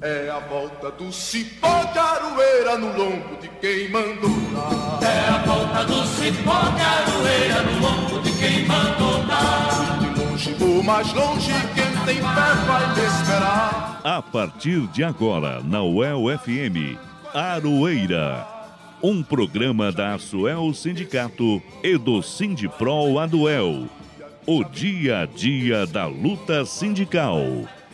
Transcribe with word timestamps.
É 0.00 0.30
a 0.30 0.38
volta 0.38 0.92
do 0.92 1.12
cipó 1.12 1.82
de 1.92 1.98
aroeira 1.98 2.78
no 2.78 2.96
lombo 2.96 3.36
de 3.40 3.48
quem 3.60 3.88
mandou 3.90 4.30
dar. 4.54 5.00
É 5.02 5.28
a 5.28 5.38
volta 5.38 5.84
do 5.86 6.06
cipó 6.06 6.60
de 6.70 6.82
aroeira 6.82 7.62
no 7.64 7.80
lombo 7.80 8.22
de 8.22 8.30
quem 8.38 8.64
mandou 8.64 9.24
dar. 9.26 9.98
De 9.98 10.20
longe 10.20 10.56
ou 10.60 10.84
mais 10.84 11.12
longe, 11.12 11.50
quem 11.74 12.04
tem 12.06 12.14
fé 12.14 12.54
vai 12.64 12.94
me 12.94 13.06
esperar. 13.06 14.00
A 14.04 14.22
partir 14.22 14.86
de 14.86 15.02
agora, 15.02 15.60
na 15.64 15.82
UEL 15.82 16.26
FM, 16.38 16.96
Aroeira. 17.34 18.46
Um 19.02 19.20
programa 19.20 19.90
da 19.90 20.14
Asuel 20.14 20.72
Sindicato 20.74 21.60
e 21.82 21.98
do 21.98 22.22
Sindipro 22.22 23.18
Aduel. 23.18 23.86
O 24.46 24.62
dia 24.62 25.22
a 25.22 25.26
dia 25.26 25.86
da 25.88 26.06
luta 26.06 26.64
sindical. 26.64 27.42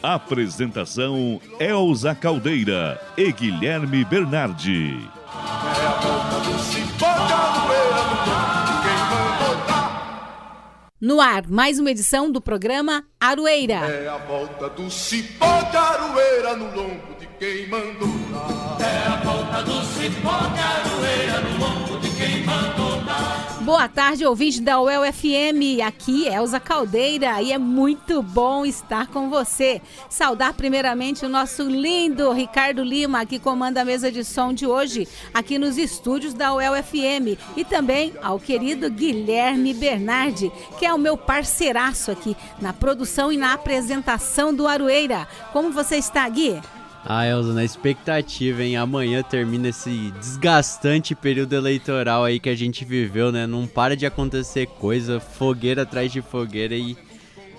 Apresentação 0.04 1.40
Elza 1.58 2.14
Caldeira 2.14 3.00
e 3.16 3.32
Guilherme 3.32 4.04
Bernardi. 4.04 5.00
É 5.24 5.86
a 5.86 5.92
volta 5.92 6.40
do 6.40 6.58
cipó 6.58 7.06
de 7.06 7.32
aroeira 7.32 8.02
no 8.04 8.20
lombo 8.20 8.66
de 8.66 8.82
quem 8.82 8.98
mandou 9.08 9.66
dar. 9.66 10.92
No 11.00 11.20
ar, 11.22 11.48
mais 11.48 11.78
uma 11.78 11.90
edição 11.90 12.30
do 12.30 12.38
programa 12.38 13.02
Aroeira. 13.18 13.76
É 13.76 14.06
a 14.06 14.18
volta 14.18 14.68
do 14.68 14.90
cipó 14.90 15.62
de 15.70 15.76
aroeira 15.78 16.54
no 16.54 16.66
lombo 16.66 17.14
de 17.18 17.26
quem 17.38 17.66
mandou 17.66 18.14
dar. 18.30 18.86
É 18.86 19.08
a 19.08 19.16
volta 19.24 19.62
do 19.62 19.82
cipó 19.86 20.38
de 20.48 20.60
aroeira 20.60 21.40
no 21.40 21.58
lombo 21.58 21.98
de 22.00 22.10
quem 22.10 22.44
mandou 22.44 23.00
dar. 23.06 23.53
Boa 23.64 23.88
tarde, 23.88 24.26
ouvinte 24.26 24.60
da 24.60 24.78
UEL 24.78 25.10
FM. 25.10 25.80
Aqui 25.86 26.28
é 26.28 26.34
Elza 26.34 26.60
Caldeira 26.60 27.40
e 27.40 27.50
é 27.50 27.56
muito 27.56 28.22
bom 28.22 28.66
estar 28.66 29.06
com 29.06 29.30
você. 29.30 29.80
Saudar 30.06 30.52
primeiramente 30.52 31.24
o 31.24 31.30
nosso 31.30 31.62
lindo 31.62 32.30
Ricardo 32.30 32.84
Lima, 32.84 33.24
que 33.24 33.38
comanda 33.38 33.80
a 33.80 33.84
mesa 33.84 34.12
de 34.12 34.22
som 34.22 34.52
de 34.52 34.66
hoje 34.66 35.08
aqui 35.32 35.58
nos 35.58 35.78
estúdios 35.78 36.34
da 36.34 36.52
UEL 36.52 36.74
FM. 36.82 37.40
E 37.56 37.64
também 37.64 38.12
ao 38.22 38.38
querido 38.38 38.90
Guilherme 38.90 39.72
Bernardi, 39.72 40.52
que 40.78 40.84
é 40.84 40.92
o 40.92 40.98
meu 40.98 41.16
parceiraço 41.16 42.10
aqui 42.10 42.36
na 42.60 42.74
produção 42.74 43.32
e 43.32 43.38
na 43.38 43.54
apresentação 43.54 44.54
do 44.54 44.68
Aroeira. 44.68 45.26
Como 45.54 45.72
você 45.72 45.96
está, 45.96 46.28
Gui? 46.28 46.60
Ah, 47.06 47.26
Elza, 47.26 47.52
na 47.52 47.62
expectativa, 47.62 48.62
hein? 48.62 48.76
Amanhã 48.76 49.22
termina 49.22 49.68
esse 49.68 50.10
desgastante 50.18 51.14
período 51.14 51.54
eleitoral 51.54 52.24
aí 52.24 52.40
que 52.40 52.48
a 52.48 52.54
gente 52.54 52.82
viveu, 52.82 53.30
né? 53.30 53.46
Não 53.46 53.66
para 53.66 53.94
de 53.94 54.06
acontecer 54.06 54.66
coisa, 54.66 55.20
fogueira 55.20 55.82
atrás 55.82 56.10
de 56.10 56.22
fogueira 56.22 56.74
e. 56.74 56.96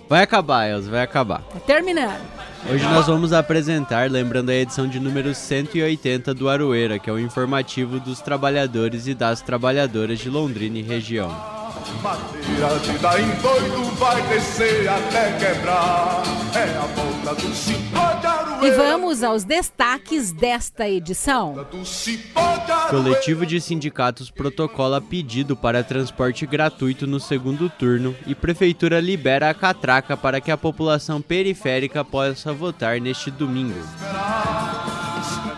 Vai 0.10 0.24
acabar, 0.24 0.68
Elza, 0.68 0.90
vai 0.90 1.02
acabar. 1.02 1.42
Tá 1.42 1.60
terminando. 1.60 2.22
Hoje 2.68 2.84
nós 2.86 3.06
vamos 3.06 3.34
apresentar, 3.34 4.10
lembrando 4.10 4.50
a 4.50 4.56
edição 4.56 4.88
de 4.88 5.00
número 5.00 5.34
180 5.36 6.34
do 6.34 6.50
Aroeira, 6.50 6.98
que 6.98 7.10
é 7.10 7.14
o 7.14 7.20
informativo 7.20 8.00
dos 8.00 8.22
trabalhadores 8.22 9.06
e 9.06 9.14
das 9.14 9.42
trabalhadoras 9.42 10.20
de 10.20 10.30
Londrina 10.30 10.80
e 10.80 10.82
região. 10.82 11.30
Madeira 12.02 12.80
de 12.80 12.98
dar 12.98 13.20
em 13.20 13.30
doido 13.42 13.96
vai 13.98 14.22
descer 14.24 14.88
até 14.90 15.32
quebrar. 15.34 16.24
É 16.56 16.78
a 16.78 16.88
volta 16.96 17.42
do 17.42 17.48
aroeira. 17.48 17.85
E 18.66 18.72
vamos 18.72 19.22
aos 19.22 19.44
destaques 19.44 20.32
desta 20.32 20.90
edição. 20.90 21.68
Coletivo 22.90 23.46
de 23.46 23.62
sindicatos 23.62 24.32
protocola 24.32 25.00
pedido 25.00 25.56
para 25.56 25.84
transporte 25.84 26.48
gratuito 26.48 27.06
no 27.06 27.20
segundo 27.20 27.70
turno 27.70 28.16
e 28.26 28.34
prefeitura 28.34 29.00
libera 29.00 29.52
a 29.52 29.54
catraca 29.54 30.18
para 30.18 30.42
que 30.42 30.50
a 30.50 30.58
população 30.58 31.22
periférica 31.22 32.04
possa 32.04 32.52
votar 32.52 33.00
neste 33.00 33.30
domingo. 33.30 33.80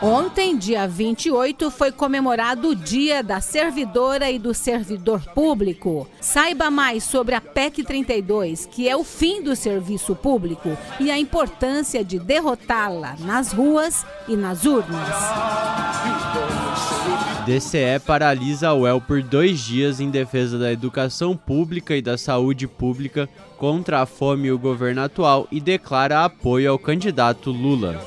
Ontem, 0.01 0.55
dia 0.55 0.87
28, 0.87 1.71
foi 1.71 1.91
comemorado 1.91 2.69
o 2.69 2.75
Dia 2.75 3.23
da 3.23 3.41
Servidora 3.41 4.29
e 4.29 4.37
do 4.37 4.53
Servidor 4.53 5.21
Público. 5.33 6.07
Saiba 6.21 6.69
mais 6.69 7.03
sobre 7.03 7.33
a 7.33 7.41
PEC 7.41 7.83
32, 7.83 8.67
que 8.67 8.87
é 8.87 8.95
o 8.95 9.03
fim 9.03 9.41
do 9.41 9.55
serviço 9.55 10.15
público, 10.15 10.77
e 10.99 11.09
a 11.09 11.17
importância 11.17 12.03
de 12.03 12.19
derrotá-la 12.19 13.15
nas 13.21 13.51
ruas 13.51 14.05
e 14.27 14.35
nas 14.35 14.65
urnas. 14.65 15.15
DCE 17.47 17.99
paralisa 18.05 18.67
a 18.67 18.73
UEL 18.75 19.01
por 19.01 19.23
dois 19.23 19.61
dias 19.61 19.99
em 19.99 20.11
defesa 20.11 20.59
da 20.59 20.71
educação 20.71 21.35
pública 21.35 21.95
e 21.95 22.01
da 22.03 22.17
saúde 22.17 22.67
pública 22.67 23.27
contra 23.57 24.01
a 24.01 24.05
fome 24.05 24.49
e 24.49 24.51
o 24.51 24.59
governo 24.59 25.01
atual 25.01 25.47
e 25.51 25.59
declara 25.59 26.23
apoio 26.23 26.69
ao 26.69 26.77
candidato 26.77 27.49
Lula. 27.49 27.99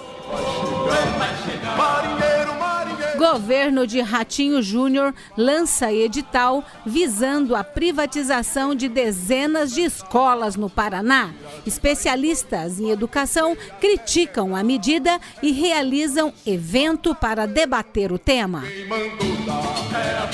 Governo 3.21 3.87
de 3.87 4.01
Ratinho 4.01 4.63
Júnior 4.63 5.15
lança 5.37 5.93
edital 5.93 6.65
visando 6.87 7.55
a 7.55 7.63
privatização 7.63 8.75
de 8.75 8.89
dezenas 8.89 9.75
de 9.75 9.83
escolas 9.83 10.57
no 10.57 10.71
Paraná. 10.71 11.29
Especialistas 11.67 12.81
em 12.81 12.89
educação 12.89 13.55
criticam 13.79 14.57
a 14.57 14.65
medida 14.65 15.21
e 15.43 15.53
realizam 15.53 16.33
evento 16.47 17.15
para 17.15 17.45
debater 17.45 18.11
o 18.11 18.19
tema. 18.19 18.65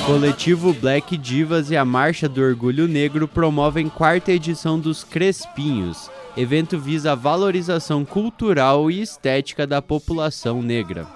Coletivo 0.06 0.72
Black 0.72 1.16
Divas 1.16 1.72
e 1.72 1.76
a 1.76 1.84
Marcha 1.84 2.28
do 2.28 2.40
Orgulho 2.40 2.86
Negro 2.86 3.26
promovem 3.26 3.88
quarta 3.88 4.30
edição 4.30 4.78
dos 4.78 5.02
Crespinhos. 5.02 6.08
Evento 6.36 6.78
visa 6.78 7.12
a 7.12 7.14
valorização 7.16 8.04
cultural 8.04 8.88
e 8.92 9.02
estética 9.02 9.66
da 9.66 9.82
população 9.82 10.62
negra. 10.62 11.08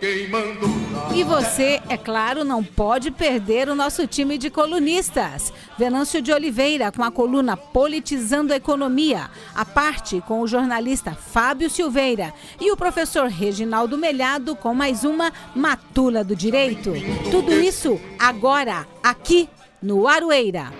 Dar. 0.00 1.16
E 1.16 1.24
você, 1.24 1.80
é 1.88 1.96
claro, 1.96 2.44
não 2.44 2.62
pode 2.62 3.10
perder 3.10 3.68
o 3.68 3.74
nosso 3.74 4.06
time 4.06 4.36
de 4.36 4.50
colunistas. 4.50 5.52
Venâncio 5.78 6.20
de 6.20 6.32
Oliveira 6.32 6.92
com 6.92 7.02
a 7.02 7.10
coluna 7.10 7.56
Politizando 7.56 8.52
a 8.52 8.56
Economia, 8.56 9.30
a 9.54 9.64
parte 9.64 10.20
com 10.26 10.40
o 10.40 10.46
jornalista 10.46 11.12
Fábio 11.12 11.70
Silveira 11.70 12.34
e 12.60 12.70
o 12.70 12.76
professor 12.76 13.28
Reginaldo 13.28 13.96
Melhado 13.96 14.54
com 14.54 14.74
mais 14.74 15.04
uma 15.04 15.32
Matula 15.54 16.22
do 16.22 16.36
Direito. 16.36 16.92
Tudo 17.30 17.52
isso 17.52 18.00
agora, 18.18 18.86
aqui 19.02 19.48
no 19.82 20.06
Aroeira. 20.06 20.72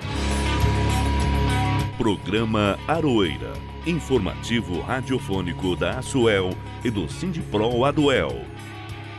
Programa 1.97 2.79
Aroeira. 2.87 3.53
Informativo 3.87 4.81
radiofônico 4.81 5.77
da 5.77 5.99
Asuel 5.99 6.51
e 6.85 6.91
do 6.91 7.09
Sindipro 7.09 7.85
Aduel. 7.85 8.56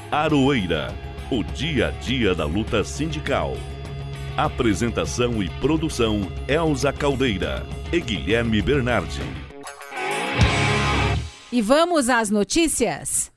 Aroeira. 0.10 0.96
O 1.30 1.44
dia 1.44 1.90
a 1.90 1.92
dia 1.92 2.34
da 2.34 2.46
luta 2.46 2.82
sindical. 2.82 3.58
Apresentação 4.38 5.44
e 5.44 5.50
produção 5.60 6.32
Elza 6.48 6.94
Caldeira 6.94 7.68
e 7.92 8.00
Guilherme 8.00 8.62
Bernardi. 8.62 9.20
E 11.52 11.62
vamos 11.62 12.08
às 12.08 12.30
notícias? 12.30 13.30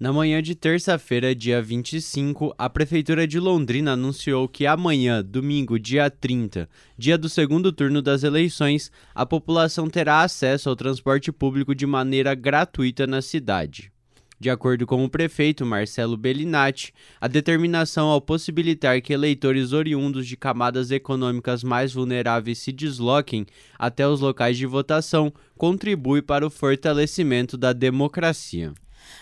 Na 0.00 0.12
manhã 0.12 0.42
de 0.42 0.56
terça-feira, 0.56 1.36
dia 1.36 1.62
25, 1.62 2.52
a 2.58 2.68
Prefeitura 2.68 3.24
de 3.24 3.38
Londrina 3.38 3.92
anunciou 3.92 4.48
que 4.48 4.66
amanhã, 4.66 5.22
domingo, 5.22 5.78
dia 5.78 6.10
30, 6.10 6.68
dia 6.98 7.16
do 7.16 7.28
segundo 7.28 7.72
turno 7.72 8.02
das 8.02 8.24
eleições, 8.24 8.90
a 9.14 9.24
população 9.24 9.88
terá 9.88 10.22
acesso 10.22 10.68
ao 10.68 10.74
transporte 10.74 11.30
público 11.30 11.76
de 11.76 11.86
maneira 11.86 12.34
gratuita 12.34 13.06
na 13.06 13.22
cidade. 13.22 13.92
De 14.40 14.48
acordo 14.48 14.86
com 14.86 15.04
o 15.04 15.10
prefeito 15.10 15.66
Marcelo 15.66 16.16
Bellinati, 16.16 16.94
a 17.20 17.26
determinação 17.26 18.08
ao 18.08 18.20
possibilitar 18.20 19.00
que 19.02 19.12
eleitores 19.12 19.72
oriundos 19.72 20.28
de 20.28 20.36
camadas 20.36 20.92
econômicas 20.92 21.64
mais 21.64 21.92
vulneráveis 21.92 22.58
se 22.58 22.70
desloquem 22.70 23.44
até 23.76 24.06
os 24.06 24.20
locais 24.20 24.56
de 24.56 24.64
votação 24.64 25.32
contribui 25.56 26.22
para 26.22 26.46
o 26.46 26.50
fortalecimento 26.50 27.56
da 27.56 27.72
democracia. 27.72 28.72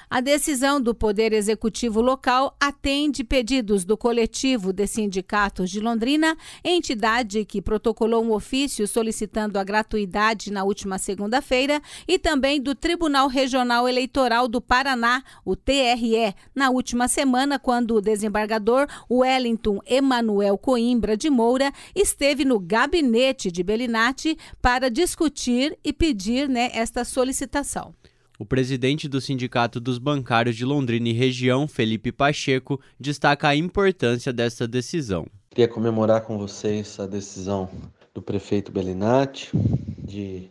A 0.08 0.20
decisão 0.20 0.80
do 0.80 0.94
Poder 0.94 1.32
Executivo 1.32 2.00
local 2.00 2.56
atende 2.60 3.24
pedidos 3.24 3.84
do 3.84 3.96
coletivo 3.96 4.72
de 4.72 4.86
sindicatos 4.86 5.70
de 5.70 5.80
Londrina, 5.80 6.36
entidade 6.64 7.44
que 7.44 7.60
protocolou 7.60 8.24
um 8.24 8.32
ofício 8.32 8.86
solicitando 8.86 9.58
a 9.58 9.64
gratuidade 9.64 10.52
na 10.52 10.64
última 10.64 10.98
segunda-feira, 10.98 11.82
e 12.06 12.18
também 12.18 12.60
do 12.60 12.74
Tribunal 12.74 13.28
Regional 13.28 13.88
Eleitoral 13.88 14.48
do 14.48 14.60
Paraná, 14.60 15.22
o 15.44 15.56
TRE, 15.56 16.34
na 16.54 16.70
última 16.70 17.08
semana, 17.08 17.58
quando 17.58 17.96
o 17.96 18.00
desembargador 18.00 18.86
Wellington 19.10 19.80
Emanuel 19.86 20.56
Coimbra 20.56 21.16
de 21.16 21.28
Moura 21.28 21.72
esteve 21.94 22.44
no 22.44 22.60
gabinete 22.60 23.50
de 23.50 23.62
Belinati 23.62 24.38
para 24.62 24.90
discutir 24.90 25.76
e 25.82 25.92
pedir 25.92 26.48
né, 26.48 26.70
esta 26.72 27.04
solicitação. 27.04 27.94
O 28.38 28.44
presidente 28.44 29.08
do 29.08 29.18
Sindicato 29.18 29.80
dos 29.80 29.96
Bancários 29.96 30.56
de 30.56 30.64
Londrina 30.64 31.08
e 31.08 31.12
região, 31.12 31.66
Felipe 31.66 32.12
Pacheco, 32.12 32.78
destaca 33.00 33.48
a 33.48 33.56
importância 33.56 34.30
dessa 34.30 34.68
decisão. 34.68 35.26
Queria 35.48 35.66
comemorar 35.66 36.20
com 36.20 36.36
vocês 36.36 37.00
a 37.00 37.06
decisão 37.06 37.70
do 38.12 38.20
prefeito 38.20 38.70
Bellinati 38.70 39.50
de 39.98 40.50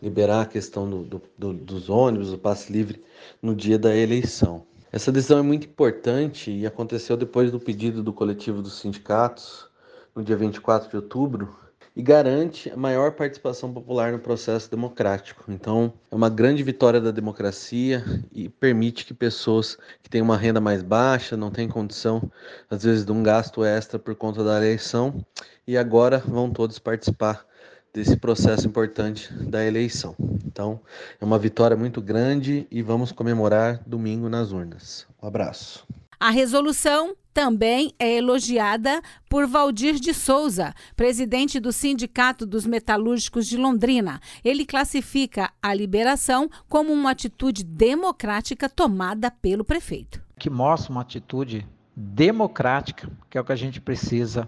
liberar 0.00 0.42
a 0.42 0.46
questão 0.46 0.88
do, 0.88 1.02
do, 1.04 1.22
do, 1.36 1.52
dos 1.52 1.90
ônibus, 1.90 2.30
do 2.30 2.38
passe 2.38 2.72
livre 2.72 3.02
no 3.42 3.54
dia 3.54 3.78
da 3.78 3.94
eleição. 3.94 4.64
Essa 4.90 5.12
decisão 5.12 5.40
é 5.40 5.42
muito 5.42 5.66
importante 5.66 6.50
e 6.50 6.66
aconteceu 6.66 7.18
depois 7.18 7.52
do 7.52 7.60
pedido 7.60 8.02
do 8.02 8.14
coletivo 8.14 8.62
dos 8.62 8.80
sindicatos, 8.80 9.68
no 10.16 10.24
dia 10.24 10.38
24 10.38 10.88
de 10.88 10.96
outubro, 10.96 11.54
e 11.94 12.02
garante 12.02 12.70
a 12.70 12.76
maior 12.76 13.12
participação 13.12 13.72
popular 13.72 14.12
no 14.12 14.18
processo 14.18 14.70
democrático. 14.70 15.44
Então, 15.48 15.92
é 16.10 16.14
uma 16.14 16.28
grande 16.28 16.62
vitória 16.62 17.00
da 17.00 17.10
democracia 17.10 18.04
e 18.32 18.48
permite 18.48 19.04
que 19.04 19.12
pessoas 19.12 19.76
que 20.02 20.08
têm 20.08 20.22
uma 20.22 20.36
renda 20.36 20.60
mais 20.60 20.82
baixa, 20.82 21.36
não 21.36 21.50
têm 21.50 21.68
condição, 21.68 22.30
às 22.70 22.84
vezes, 22.84 23.04
de 23.04 23.12
um 23.12 23.22
gasto 23.22 23.64
extra 23.64 23.98
por 23.98 24.14
conta 24.14 24.44
da 24.44 24.56
eleição, 24.56 25.24
e 25.66 25.76
agora 25.76 26.18
vão 26.18 26.50
todos 26.50 26.78
participar 26.78 27.44
desse 27.92 28.16
processo 28.16 28.66
importante 28.66 29.32
da 29.34 29.64
eleição. 29.64 30.14
Então, 30.46 30.80
é 31.20 31.24
uma 31.24 31.38
vitória 31.38 31.76
muito 31.76 32.00
grande 32.00 32.66
e 32.70 32.82
vamos 32.82 33.10
comemorar 33.12 33.82
domingo 33.86 34.28
nas 34.28 34.52
urnas. 34.52 35.06
Um 35.20 35.26
abraço. 35.26 35.86
A 36.22 36.28
resolução 36.28 37.16
também 37.32 37.94
é 37.98 38.18
elogiada 38.18 39.00
por 39.26 39.46
Valdir 39.46 39.94
de 39.94 40.12
Souza, 40.12 40.74
presidente 40.94 41.58
do 41.58 41.72
Sindicato 41.72 42.44
dos 42.44 42.66
Metalúrgicos 42.66 43.46
de 43.46 43.56
Londrina. 43.56 44.20
Ele 44.44 44.66
classifica 44.66 45.50
a 45.62 45.72
liberação 45.72 46.50
como 46.68 46.92
uma 46.92 47.12
atitude 47.12 47.64
democrática 47.64 48.68
tomada 48.68 49.30
pelo 49.30 49.64
prefeito. 49.64 50.22
Que 50.38 50.50
mostra 50.50 50.92
uma 50.92 51.00
atitude 51.00 51.66
democrática, 51.96 53.10
que 53.30 53.38
é 53.38 53.40
o 53.40 53.44
que 53.44 53.52
a 53.52 53.56
gente 53.56 53.80
precisa 53.80 54.46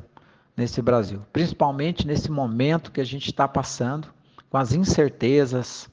nesse 0.54 0.82
Brasil, 0.82 1.22
principalmente 1.32 2.06
nesse 2.06 2.30
momento 2.30 2.92
que 2.92 3.00
a 3.00 3.06
gente 3.06 3.28
está 3.28 3.48
passando, 3.48 4.12
com 4.50 4.58
as 4.58 4.74
incertezas, 4.74 5.88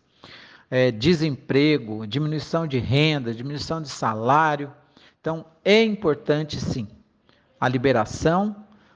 é, 0.69 0.91
desemprego, 0.91 2.05
diminuição 2.05 2.67
de 2.67 2.79
renda, 2.79 3.33
diminuição 3.33 3.81
de 3.81 3.87
salário 3.87 4.73
então, 5.21 5.45
é 5.66 5.83
importante 5.83 6.60
sim 6.62 6.88
a 7.60 7.68
liberação 7.68 8.56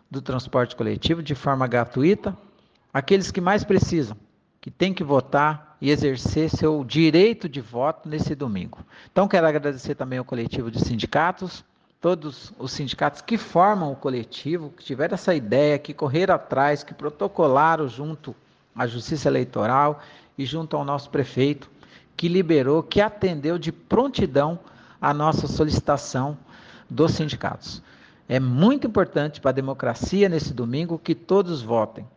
do 0.10 0.22
transporte 0.22 0.74
coletivo 0.74 1.22
de 1.22 1.36
forma 1.36 1.68
gratuita. 1.68 2.38
Aqueles 2.94 3.30
que 3.30 3.42
mais 3.42 3.66
precisam, 3.66 4.16
que 4.62 4.72
têm 4.72 4.94
que 4.94 5.04
votar 5.04 5.76
e 5.82 5.90
exercer 5.90 6.50
seu 6.50 6.82
direito 6.86 7.50
de 7.50 7.60
voto 7.60 8.08
nesse 8.08 8.34
domingo. 8.36 8.80
Então, 9.12 9.28
quero 9.28 9.48
agradecer 9.48 9.96
também 9.96 10.18
ao 10.18 10.24
coletivo 10.24 10.72
de 10.72 10.80
sindicatos, 10.80 11.66
todos 12.00 12.54
os 12.58 12.72
sindicatos 12.72 13.22
que 13.22 13.38
formam 13.38 13.92
o 13.92 13.96
coletivo, 13.96 14.70
que 14.70 14.84
tiveram 14.84 15.16
essa 15.16 15.36
ideia, 15.36 15.78
que 15.78 15.94
correram 15.94 16.36
atrás, 16.36 16.84
que 16.84 16.94
protocolaram 16.94 17.88
junto 17.90 18.34
à 18.74 18.88
Justiça 18.88 19.28
Eleitoral 19.28 20.02
e 20.38 20.46
junto 20.46 20.78
ao 20.78 20.86
nosso 20.86 21.10
prefeito, 21.10 21.70
que 22.16 22.30
liberou, 22.30 22.82
que 22.82 23.02
atendeu 23.02 23.58
de 23.58 23.74
prontidão 23.74 24.58
a 25.04 25.14
nossa 25.14 25.48
solicitação 25.48 26.38
dos 26.90 27.12
sindicatos. 27.12 27.84
É 28.26 28.40
muito 28.40 28.88
importante 28.88 29.42
para 29.42 29.50
a 29.50 29.54
democracia 29.54 30.30
nesse 30.30 30.54
domingo 30.54 30.98
que 30.98 31.14
todos 31.14 31.62
votem. 31.62 32.08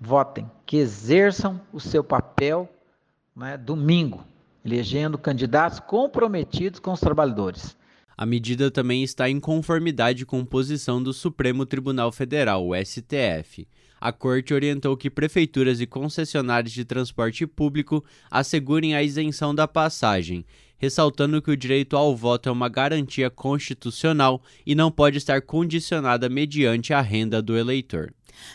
Votem, 0.00 0.50
que 0.66 0.78
exerçam 0.78 1.60
o 1.72 1.78
seu 1.78 2.02
papel 2.02 2.68
né, 3.36 3.56
domingo, 3.56 4.24
elegendo 4.64 5.16
candidatos 5.16 5.78
comprometidos 5.78 6.80
com 6.80 6.92
os 6.92 6.98
trabalhadores. 6.98 7.76
A 8.16 8.26
medida 8.26 8.68
também 8.68 9.04
está 9.04 9.30
em 9.30 9.38
conformidade 9.38 10.26
com 10.26 10.44
posição 10.44 11.00
do 11.00 11.12
Supremo 11.12 11.64
Tribunal 11.64 12.10
Federal, 12.10 12.66
o 12.66 12.74
STF. 12.74 13.68
A 14.00 14.12
corte 14.12 14.52
orientou 14.52 14.96
que 14.96 15.08
prefeituras 15.08 15.80
e 15.80 15.86
concessionários 15.86 16.72
de 16.72 16.84
transporte 16.84 17.46
público 17.46 18.04
assegurem 18.28 18.96
a 18.96 19.04
isenção 19.04 19.54
da 19.54 19.68
passagem 19.68 20.44
ressaltando 20.84 21.40
que 21.40 21.50
o 21.50 21.56
direito 21.56 21.96
ao 21.96 22.14
voto 22.14 22.46
é 22.46 22.52
uma 22.52 22.68
garantia 22.68 23.30
constitucional 23.30 24.42
e 24.66 24.74
não 24.74 24.90
pode 24.90 25.16
estar 25.16 25.40
condicionada 25.40 26.28
mediante 26.28 26.92
a 26.92 27.00
renda 27.00 27.40
do 27.40 27.56
eleitor. 27.56 28.12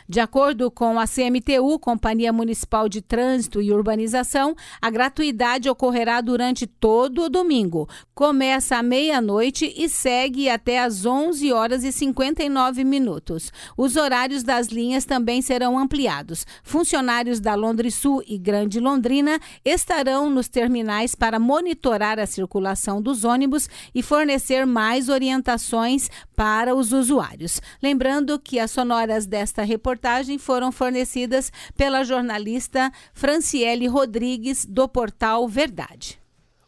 De 0.07 0.19
acordo 0.19 0.69
com 0.71 0.99
a 0.99 1.05
CMTU, 1.05 1.79
Companhia 1.79 2.33
Municipal 2.33 2.89
de 2.89 3.01
Trânsito 3.01 3.61
e 3.61 3.71
Urbanização, 3.71 4.55
a 4.81 4.89
gratuidade 4.89 5.69
ocorrerá 5.69 6.21
durante 6.21 6.65
todo 6.65 7.23
o 7.23 7.29
domingo. 7.29 7.87
Começa 8.13 8.77
à 8.77 8.83
meia-noite 8.83 9.73
e 9.77 9.87
segue 9.87 10.49
até 10.49 10.79
às 10.79 11.05
11 11.05 11.51
horas 11.53 11.83
e 11.83 11.91
59 11.91 12.83
minutos. 12.83 13.51
Os 13.77 13.95
horários 13.95 14.43
das 14.43 14.67
linhas 14.67 15.05
também 15.05 15.41
serão 15.41 15.77
ampliados. 15.77 16.45
Funcionários 16.63 17.39
da 17.39 17.55
Sul 17.91 18.23
e 18.27 18.37
Grande 18.37 18.79
Londrina 18.79 19.39
estarão 19.63 20.29
nos 20.29 20.47
terminais 20.47 21.15
para 21.15 21.39
monitorar 21.39 22.19
a 22.19 22.25
circulação 22.25 23.01
dos 23.01 23.23
ônibus 23.23 23.69
e 23.93 24.01
fornecer 24.01 24.65
mais 24.65 25.09
orientações 25.09 26.09
para 26.35 26.73
os 26.75 26.91
usuários. 26.91 27.61
Lembrando 27.81 28.39
que 28.39 28.59
as 28.59 28.71
sonoras 28.71 29.25
desta 29.25 29.63
reportagem 29.69 30.39
foram 30.39 30.71
fornecidas 30.71 31.51
pela 31.77 32.03
jornalista 32.03 32.91
Franciele 33.13 33.87
Rodrigues, 33.87 34.65
do 34.65 34.89
portal 34.89 35.47
Verdade. 35.47 36.19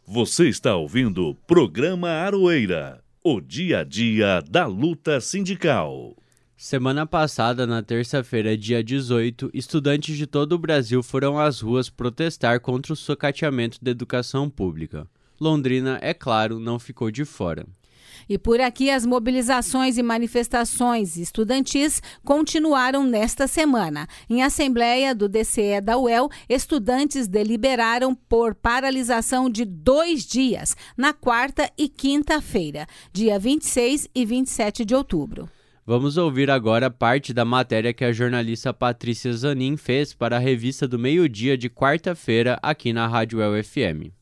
Você 0.06 0.48
está 0.48 0.76
ouvindo 0.76 1.28
o 1.28 1.34
programa 1.34 2.08
Aroeira, 2.08 3.02
o 3.24 3.40
dia 3.40 3.80
a 3.80 3.84
dia 3.84 4.40
da 4.48 4.66
luta 4.66 5.20
sindical. 5.20 6.16
Semana 6.56 7.04
passada, 7.04 7.66
na 7.66 7.82
terça-feira, 7.82 8.56
dia 8.56 8.84
18, 8.84 9.50
estudantes 9.52 10.16
de 10.16 10.26
todo 10.28 10.52
o 10.52 10.58
Brasil 10.58 11.02
foram 11.02 11.38
às 11.38 11.60
ruas 11.60 11.90
protestar 11.90 12.60
contra 12.60 12.92
o 12.92 12.96
socateamento 12.96 13.78
da 13.82 13.90
educação 13.90 14.48
pública. 14.48 15.08
Londrina, 15.40 15.98
é 16.00 16.14
claro, 16.14 16.60
não 16.60 16.78
ficou 16.78 17.10
de 17.10 17.24
fora. 17.24 17.66
E 18.32 18.38
por 18.38 18.62
aqui, 18.62 18.88
as 18.88 19.04
mobilizações 19.04 19.98
e 19.98 20.02
manifestações 20.02 21.18
estudantis 21.18 22.00
continuaram 22.24 23.04
nesta 23.04 23.46
semana. 23.46 24.08
Em 24.26 24.42
assembleia 24.42 25.14
do 25.14 25.28
DCE 25.28 25.82
da 25.82 25.98
UEL, 25.98 26.30
estudantes 26.48 27.28
deliberaram 27.28 28.14
por 28.14 28.54
paralisação 28.54 29.50
de 29.50 29.66
dois 29.66 30.24
dias, 30.24 30.74
na 30.96 31.12
quarta 31.12 31.70
e 31.76 31.90
quinta-feira, 31.90 32.86
dia 33.12 33.38
26 33.38 34.08
e 34.14 34.24
27 34.24 34.86
de 34.86 34.94
outubro. 34.94 35.46
Vamos 35.84 36.16
ouvir 36.16 36.50
agora 36.50 36.90
parte 36.90 37.34
da 37.34 37.44
matéria 37.44 37.92
que 37.92 38.02
a 38.02 38.12
jornalista 38.12 38.72
Patrícia 38.72 39.30
Zanin 39.34 39.76
fez 39.76 40.14
para 40.14 40.36
a 40.36 40.40
revista 40.40 40.88
do 40.88 40.98
meio-dia 40.98 41.58
de 41.58 41.68
quarta-feira 41.68 42.58
aqui 42.62 42.94
na 42.94 43.06
Rádio 43.06 43.40
UEL 43.40 43.62
FM. 43.62 44.21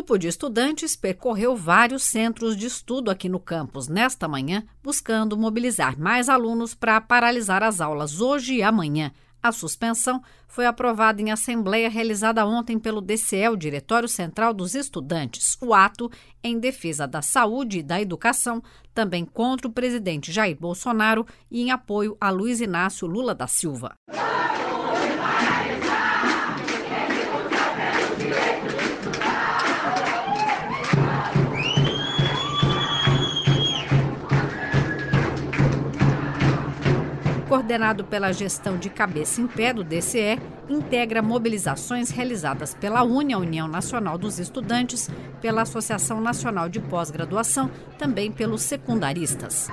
Grupo 0.00 0.16
de 0.16 0.28
estudantes 0.28 0.96
percorreu 0.96 1.54
vários 1.54 2.04
centros 2.04 2.56
de 2.56 2.64
estudo 2.64 3.10
aqui 3.10 3.28
no 3.28 3.38
campus 3.38 3.86
nesta 3.86 4.26
manhã, 4.26 4.64
buscando 4.82 5.36
mobilizar 5.36 6.00
mais 6.00 6.30
alunos 6.30 6.74
para 6.74 6.98
paralisar 7.02 7.62
as 7.62 7.82
aulas 7.82 8.18
hoje 8.18 8.54
e 8.54 8.62
amanhã. 8.62 9.12
A 9.42 9.52
suspensão 9.52 10.22
foi 10.48 10.64
aprovada 10.64 11.20
em 11.20 11.30
assembleia 11.30 11.90
realizada 11.90 12.46
ontem 12.46 12.78
pelo 12.78 13.02
DCE, 13.02 13.46
o 13.50 13.56
Diretório 13.56 14.08
Central 14.08 14.54
dos 14.54 14.74
Estudantes. 14.74 15.58
O 15.60 15.74
ato, 15.74 16.10
em 16.42 16.58
defesa 16.58 17.06
da 17.06 17.20
saúde 17.20 17.80
e 17.80 17.82
da 17.82 18.00
educação, 18.00 18.62
também 18.94 19.26
contra 19.26 19.68
o 19.68 19.70
presidente 19.72 20.32
Jair 20.32 20.56
Bolsonaro 20.58 21.26
e 21.50 21.60
em 21.60 21.70
apoio 21.70 22.16
a 22.18 22.30
Luiz 22.30 22.62
Inácio 22.62 23.06
Lula 23.06 23.34
da 23.34 23.46
Silva. 23.46 23.92
Coordenado 37.50 38.04
pela 38.04 38.30
gestão 38.30 38.78
de 38.78 38.88
cabeça 38.88 39.40
em 39.40 39.46
pé 39.48 39.72
do 39.72 39.82
DCE, 39.82 40.38
integra 40.68 41.20
mobilizações 41.20 42.08
realizadas 42.08 42.74
pela 42.74 43.02
UNE, 43.02 43.32
a 43.32 43.38
União 43.38 43.66
Nacional 43.66 44.16
dos 44.16 44.38
Estudantes, 44.38 45.10
pela 45.40 45.62
Associação 45.62 46.20
Nacional 46.20 46.68
de 46.68 46.78
Pós-Graduação, 46.78 47.68
também 47.98 48.30
pelos 48.30 48.62
secundaristas. 48.62 49.68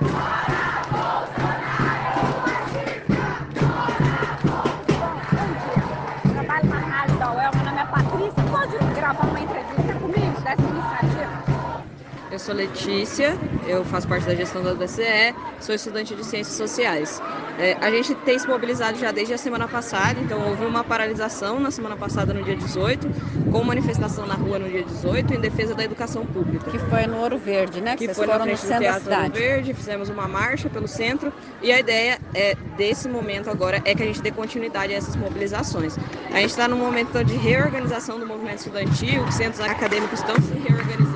Eu 12.38 12.40
sou 12.40 12.54
Letícia, 12.54 13.36
eu 13.68 13.84
faço 13.84 14.08
parte 14.08 14.28
da 14.28 14.36
gestão 14.36 14.62
da 14.62 14.74
DCE, 14.74 15.34
sou 15.60 15.74
estudante 15.74 16.14
de 16.14 16.24
Ciências 16.24 16.56
Sociais. 16.56 17.20
É, 17.58 17.76
a 17.82 17.90
gente 17.90 18.14
tem 18.14 18.38
se 18.38 18.48
mobilizado 18.48 19.00
já 19.00 19.12
desde 19.12 19.34
a 19.34 19.40
semana 19.40 19.68
passada, 19.68 20.20
então 20.20 20.48
houve 20.48 20.64
uma 20.64 20.84
paralisação 20.84 21.60
na 21.60 21.72
semana 21.72 21.98
passada, 21.98 22.32
no 22.36 22.44
dia 22.44 22.56
18, 22.56 23.10
com 23.52 23.64
manifestação 23.64 24.28
na 24.28 24.36
rua 24.36 24.60
no 24.60 24.70
dia 24.70 24.84
18, 24.84 25.34
em 25.34 25.40
defesa 25.40 25.74
da 25.74 25.84
educação 25.84 26.28
pública. 26.28 26.70
Que 26.70 26.78
foi 26.78 27.08
no 27.08 27.18
Ouro 27.18 27.40
Verde, 27.40 27.82
né? 27.82 27.96
Que, 27.98 28.08
que 28.08 28.14
foi 28.14 28.28
na 28.28 28.40
frente 28.40 28.62
do 28.62 28.68
Teatro 28.68 29.12
Ouro 29.12 29.32
Verde, 29.34 29.74
fizemos 29.74 30.08
uma 30.10 30.28
marcha 30.28 30.70
pelo 30.70 30.88
centro 30.88 31.34
e 31.60 31.72
a 31.72 31.80
ideia 31.80 32.20
é, 32.36 32.56
desse 32.78 33.10
momento 33.10 33.50
agora 33.50 33.82
é 33.84 33.96
que 33.96 34.04
a 34.04 34.06
gente 34.06 34.22
dê 34.22 34.30
continuidade 34.30 34.94
a 34.94 34.98
essas 34.98 35.16
mobilizações. 35.16 35.98
A 36.32 36.40
gente 36.40 36.52
está 36.52 36.68
num 36.68 36.78
momento 36.78 37.24
de 37.24 37.36
reorganização 37.36 38.20
do 38.20 38.28
movimento 38.28 38.60
estudantil, 38.60 39.24
os 39.24 39.34
centros 39.34 39.60
acadêmicos 39.60 40.20
estão 40.20 40.36
se 40.36 40.54
reorganizando, 40.54 41.07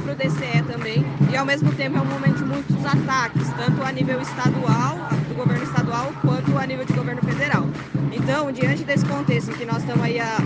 próprio 0.00 0.14
DCE 0.14 0.62
também, 0.62 1.04
e 1.30 1.36
ao 1.36 1.44
mesmo 1.44 1.72
tempo 1.72 1.98
é 1.98 2.00
um 2.00 2.04
momento 2.04 2.38
de 2.38 2.44
muitos 2.44 2.84
ataques, 2.84 3.48
tanto 3.56 3.82
a 3.82 3.90
nível 3.90 4.20
estadual, 4.20 4.96
do 5.28 5.34
governo 5.34 5.64
estadual, 5.64 6.12
quanto 6.22 6.56
a 6.56 6.66
nível 6.66 6.84
de 6.84 6.92
governo 6.92 7.20
federal. 7.22 7.66
Então, 8.12 8.52
diante 8.52 8.84
desse 8.84 9.04
contexto 9.04 9.50
em 9.50 9.54
que 9.54 9.64
nós 9.64 9.78
estamos 9.78 10.02
aí 10.04 10.20
há 10.20 10.36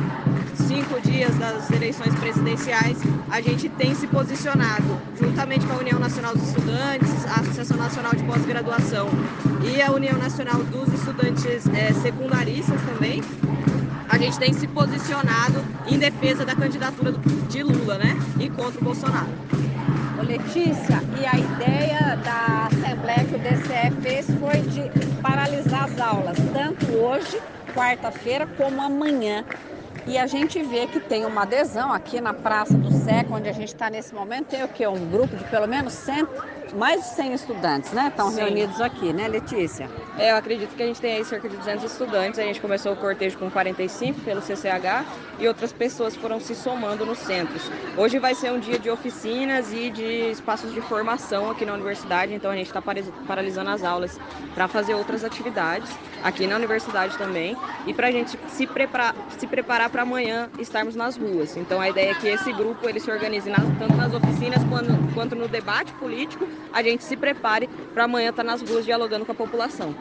cinco 0.57 1.01
dias 1.01 1.37
das 1.37 1.71
eleições 1.71 2.15
presidenciais, 2.15 2.99
a 3.31 3.41
gente 3.41 3.69
tem 3.69 3.95
se 3.95 4.07
posicionado, 4.07 4.99
juntamente 5.21 5.67
com 5.67 5.75
a 5.75 5.79
União 5.79 5.99
Nacional 5.99 6.35
dos 6.35 6.49
Estudantes, 6.49 7.27
a 7.27 7.41
Associação 7.41 7.77
Nacional 7.77 8.13
de 8.15 8.23
Pós-Graduação 8.25 9.09
e 9.63 9.83
a 9.83 9.91
União 9.93 10.17
Nacional 10.19 10.63
dos 10.65 10.93
Estudantes 10.95 11.67
é, 11.69 11.93
Secundaristas 11.93 12.81
também, 12.83 13.23
a 14.13 14.19
gente 14.19 14.39
tem 14.39 14.53
se 14.53 14.69
posicionado 14.69 15.65
em 15.87 15.99
defesa 15.99 16.45
da 16.45 16.55
candidatura 16.55 17.13
de 17.49 17.63
Lula, 17.63 17.97
né? 17.97 18.15
E 18.39 18.51
contra 18.51 18.79
o 18.79 18.85
Bolsonaro. 18.85 19.31
Ô 20.21 20.23
Letícia, 20.23 21.03
e 21.19 21.25
a 21.25 21.39
ideia 21.39 22.17
da 22.23 22.67
Assembleia 22.67 23.25
que 23.25 23.35
o 23.35 23.39
DCE 23.39 24.03
fez 24.03 24.27
foi 24.39 24.61
de 24.61 24.83
paralisar 25.23 25.85
as 25.85 25.99
aulas, 25.99 26.37
tanto 26.53 26.93
hoje, 26.93 27.41
quarta-feira, 27.75 28.47
como 28.47 28.83
amanhã. 28.83 29.47
E 30.07 30.19
a 30.19 30.27
gente 30.27 30.63
vê 30.63 30.87
que 30.87 31.01
tem 31.01 31.25
uma 31.25 31.45
adesão 31.45 31.91
aqui 31.91 32.21
na 32.21 32.35
Praça 32.35 32.75
do 32.75 32.91
SEC, 32.91 33.27
onde 33.31 33.49
a 33.49 33.53
gente 33.53 33.69
está 33.69 33.89
nesse 33.89 34.15
momento, 34.15 34.49
tem 34.49 34.63
o 34.63 34.69
quê? 34.69 34.87
Um 34.87 35.09
grupo 35.11 35.35
de 35.35 35.45
pelo 35.45 35.67
menos 35.67 35.95
100, 35.95 36.27
mais 36.73 37.03
de 37.03 37.09
100 37.09 37.35
estudantes, 37.35 37.93
né? 37.93 38.09
Estão 38.09 38.35
reunidos 38.35 38.81
aqui, 38.81 39.13
né, 39.13 39.29
Letícia? 39.29 39.89
É, 40.19 40.33
eu 40.33 40.37
acredito 40.37 40.75
que 40.75 40.83
a 40.83 40.87
gente 40.87 41.01
tem 41.01 41.17
aí 41.17 41.25
cerca 41.25 41.49
de 41.49 41.57
200 41.57 41.85
estudantes. 41.85 42.39
A 42.39 42.43
gente 42.43 42.61
começou 42.61 42.93
o 42.93 42.97
cortejo 42.97 43.39
com 43.39 43.51
45 43.51 44.21
pelo 44.21 44.41
CCH 44.41 45.05
e 45.39 45.49
outras 45.49 45.73
pessoas 45.73 46.15
foram 46.15 46.41
se 46.41 46.55
somando 46.55 47.05
nos 47.05 47.19
centros. 47.19 47.71
Hoje 47.97 48.19
vai 48.19 48.35
ser 48.35 48.53
um 48.53 48.59
dia 48.59 48.79
de 48.79 48.91
oficinas 48.91 49.73
e 49.73 49.91
de 49.91 50.31
espaços 50.31 50.73
de 50.73 50.81
formação 50.81 51.51
aqui 51.51 51.65
na 51.65 51.75
universidade, 51.75 52.35
então 52.35 52.51
a 52.51 52.57
gente 52.57 52.67
está 52.67 52.83
paralisando 53.27 53.71
as 53.71 53.83
aulas 53.83 54.19
para 54.55 54.69
fazer 54.69 54.95
outras 54.95 55.25
atividades 55.25 55.91
aqui 56.23 56.47
na 56.47 56.57
universidade 56.57 57.17
também 57.19 57.57
e 57.87 57.93
para 57.93 58.09
a 58.09 58.11
gente 58.11 58.39
se 58.49 58.67
preparar, 58.67 59.15
se 59.39 59.47
preparar 59.47 59.91
para 59.91 60.03
amanhã 60.03 60.49
estarmos 60.59 60.95
nas 60.95 61.17
ruas. 61.17 61.57
Então 61.57 61.81
a 61.81 61.89
ideia 61.89 62.13
é 62.13 62.15
que 62.15 62.29
esse 62.29 62.53
grupo 62.53 62.89
ele 62.89 63.01
se 63.01 63.11
organize 63.11 63.49
nas, 63.51 63.65
tanto 63.79 63.95
nas 63.97 64.13
oficinas 64.15 64.63
quanto, 64.65 65.15
quanto 65.15 65.35
no 65.35 65.49
debate 65.49 65.93
político, 65.95 66.47
a 66.73 66.83
gente 66.83 67.05
se 67.05 67.17
prepare 67.17 67.69
para 67.95 68.05
amanhã 68.05 68.31
estar 68.31 68.45
nas 68.45 68.63
ruas 68.63 68.85
dialogando 68.85 69.25
com 69.25 69.33
a 69.33 69.35
população. 69.35 69.95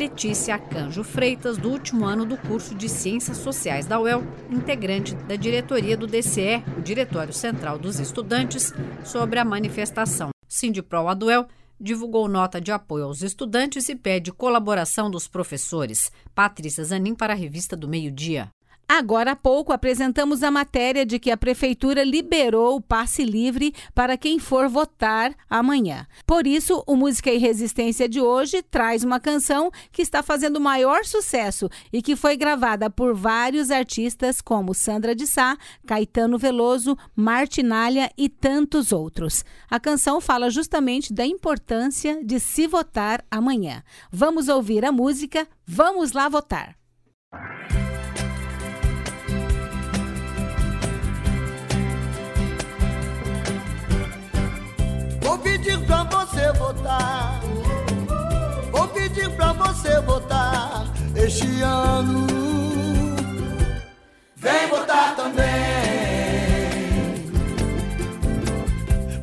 Letícia 0.00 0.58
Canjo 0.58 1.04
Freitas, 1.04 1.58
do 1.58 1.68
último 1.68 2.06
ano 2.06 2.24
do 2.24 2.36
curso 2.36 2.74
de 2.74 2.88
Ciências 2.88 3.36
Sociais 3.36 3.84
da 3.84 4.00
UEL, 4.00 4.24
integrante 4.50 5.14
da 5.14 5.36
diretoria 5.36 5.94
do 5.94 6.06
DCE, 6.06 6.64
o 6.78 6.80
Diretório 6.80 7.34
Central 7.34 7.78
dos 7.78 8.00
Estudantes, 8.00 8.72
sobre 9.04 9.38
a 9.38 9.44
manifestação. 9.44 10.30
Sindipro 10.48 11.06
Aduel 11.06 11.46
divulgou 11.78 12.28
nota 12.28 12.60
de 12.60 12.72
apoio 12.72 13.04
aos 13.04 13.22
estudantes 13.22 13.88
e 13.88 13.94
pede 13.94 14.32
colaboração 14.32 15.10
dos 15.10 15.28
professores. 15.28 16.10
Patrícia 16.34 16.82
Zanin 16.82 17.14
para 17.14 17.32
a 17.32 17.36
revista 17.36 17.76
do 17.76 17.88
Meio 17.88 18.10
Dia. 18.10 18.50
Agora 18.92 19.30
há 19.30 19.36
pouco 19.36 19.72
apresentamos 19.72 20.42
a 20.42 20.50
matéria 20.50 21.06
de 21.06 21.20
que 21.20 21.30
a 21.30 21.36
Prefeitura 21.36 22.02
liberou 22.02 22.74
o 22.74 22.80
passe 22.80 23.24
livre 23.24 23.72
para 23.94 24.16
quem 24.16 24.40
for 24.40 24.68
votar 24.68 25.32
amanhã. 25.48 26.08
Por 26.26 26.44
isso, 26.44 26.82
o 26.88 26.96
Música 26.96 27.30
e 27.30 27.38
Resistência 27.38 28.08
de 28.08 28.20
hoje 28.20 28.64
traz 28.64 29.04
uma 29.04 29.20
canção 29.20 29.70
que 29.92 30.02
está 30.02 30.24
fazendo 30.24 30.60
maior 30.60 31.04
sucesso 31.04 31.68
e 31.92 32.02
que 32.02 32.16
foi 32.16 32.36
gravada 32.36 32.90
por 32.90 33.14
vários 33.14 33.70
artistas 33.70 34.40
como 34.40 34.74
Sandra 34.74 35.14
de 35.14 35.24
Sá, 35.24 35.56
Caetano 35.86 36.36
Veloso, 36.36 36.98
Martinalha 37.14 38.10
e 38.18 38.28
tantos 38.28 38.90
outros. 38.90 39.44
A 39.70 39.78
canção 39.78 40.20
fala 40.20 40.50
justamente 40.50 41.12
da 41.12 41.24
importância 41.24 42.24
de 42.24 42.40
se 42.40 42.66
votar 42.66 43.24
amanhã. 43.30 43.84
Vamos 44.10 44.48
ouvir 44.48 44.84
a 44.84 44.90
música 44.90 45.46
Vamos 45.64 46.10
lá 46.10 46.28
votar. 46.28 46.74
Vou 55.30 55.38
pedir 55.38 55.78
pra 55.86 56.02
você 56.02 56.52
votar. 56.58 57.40
Vou 58.72 58.88
pedir 58.88 59.30
pra 59.36 59.52
você 59.52 60.00
votar 60.00 60.92
este 61.14 61.62
ano. 61.62 62.26
Vem 64.34 64.66
votar 64.68 65.14
também. 65.14 65.46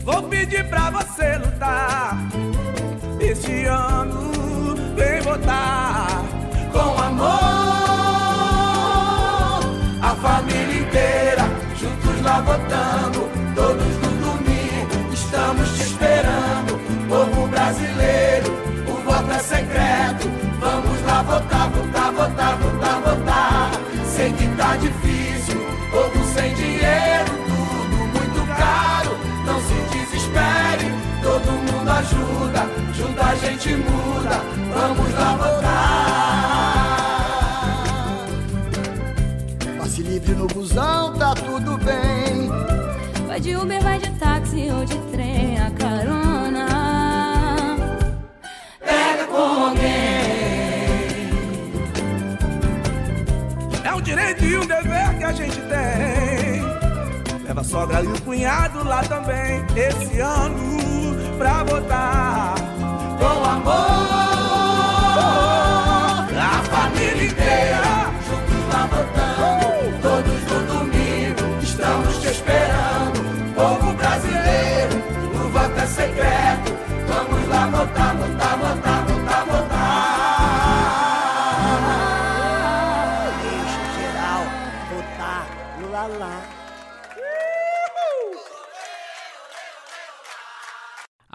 Vou 0.06 0.24
pedir 0.24 0.64
pra 0.70 0.92
você 0.92 1.40
lutar 1.40 2.18
este 3.20 3.66
ano. 3.66 4.32
Vem 4.96 5.20
votar 5.20 6.24
com 6.72 7.02
amor. 7.04 7.28
A 10.02 10.16
família 10.22 10.80
inteira 10.84 11.44
juntos 11.76 12.22
lá 12.22 12.40
votando, 12.40 13.30
todos 13.54 13.97
tá 24.58 24.76
difícil, 24.76 25.62
povo 25.92 26.24
sem 26.34 26.54
dinheiro, 26.56 27.32
tudo 27.46 27.98
muito 28.14 28.48
caro. 28.58 29.18
Não 29.46 29.62
se 29.62 29.76
desespere, 29.96 30.92
todo 31.22 31.52
mundo 31.52 31.90
ajuda, 31.90 32.68
junto 32.94 33.22
a 33.22 33.36
gente 33.36 33.70
muda. 33.76 34.42
Vamos 34.74 35.14
lá 35.14 35.37
sogra 57.78 58.02
e 58.02 58.08
o 58.08 58.22
cunhado 58.22 58.84
lá 58.84 59.04
também. 59.04 59.64
Esse 59.76 60.20
ano 60.20 61.38
pra 61.38 61.64
votar 61.64 62.56
com 63.20 63.50
amor. 63.50 63.97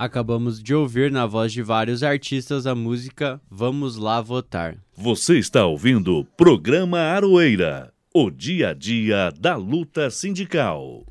Acabamos 0.03 0.61
de 0.61 0.75
ouvir 0.75 1.13
na 1.13 1.27
voz 1.27 1.53
de 1.53 1.63
vários 1.63 2.03
artistas 2.03 2.67
a 2.67 2.75
música 2.75 3.41
Vamos 3.49 3.97
Lá 3.97 4.21
Votar. 4.21 4.77
Você 4.97 5.39
está 5.39 5.65
ouvindo 5.65 6.17
o 6.17 6.25
programa 6.25 6.99
Aroeira, 6.99 7.93
o 8.13 8.29
dia 8.29 8.71
a 8.71 8.75
dia 8.75 9.31
da 9.39 9.55
luta 9.55 10.11
sindical. 10.11 11.07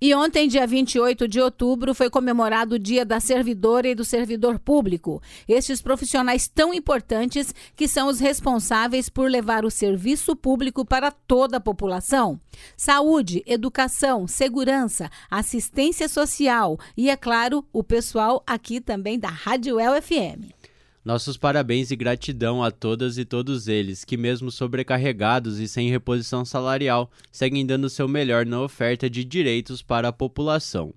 E 0.00 0.14
ontem, 0.14 0.48
dia 0.48 0.66
28 0.66 1.28
de 1.28 1.40
outubro, 1.40 1.94
foi 1.94 2.10
comemorado 2.10 2.74
o 2.74 2.78
Dia 2.78 3.04
da 3.04 3.20
Servidora 3.20 3.88
e 3.88 3.94
do 3.94 4.04
Servidor 4.04 4.58
Público. 4.58 5.22
Estes 5.48 5.80
profissionais 5.80 6.48
tão 6.48 6.74
importantes 6.74 7.54
que 7.76 7.88
são 7.88 8.08
os 8.08 8.20
responsáveis 8.20 9.08
por 9.08 9.30
levar 9.30 9.64
o 9.64 9.70
serviço 9.70 10.34
público 10.36 10.84
para 10.84 11.10
toda 11.10 11.58
a 11.58 11.60
população. 11.60 12.40
Saúde, 12.76 13.42
educação, 13.46 14.26
segurança, 14.26 15.10
assistência 15.30 16.08
social 16.08 16.78
e, 16.96 17.10
é 17.10 17.16
claro, 17.16 17.64
o 17.72 17.82
pessoal 17.82 18.42
aqui 18.46 18.80
também 18.80 19.18
da 19.18 19.28
Rádio 19.28 19.78
El 19.78 20.00
FM. 20.00 20.63
Nossos 21.04 21.36
parabéns 21.36 21.90
e 21.90 21.96
gratidão 21.96 22.62
a 22.62 22.70
todas 22.70 23.18
e 23.18 23.26
todos 23.26 23.68
eles 23.68 24.04
que, 24.04 24.16
mesmo 24.16 24.50
sobrecarregados 24.50 25.58
e 25.58 25.68
sem 25.68 25.90
reposição 25.90 26.44
salarial, 26.44 27.10
seguem 27.30 27.66
dando 27.66 27.90
seu 27.90 28.08
melhor 28.08 28.46
na 28.46 28.62
oferta 28.62 29.10
de 29.10 29.22
direitos 29.22 29.82
para 29.82 30.08
a 30.08 30.12
população. 30.12 30.94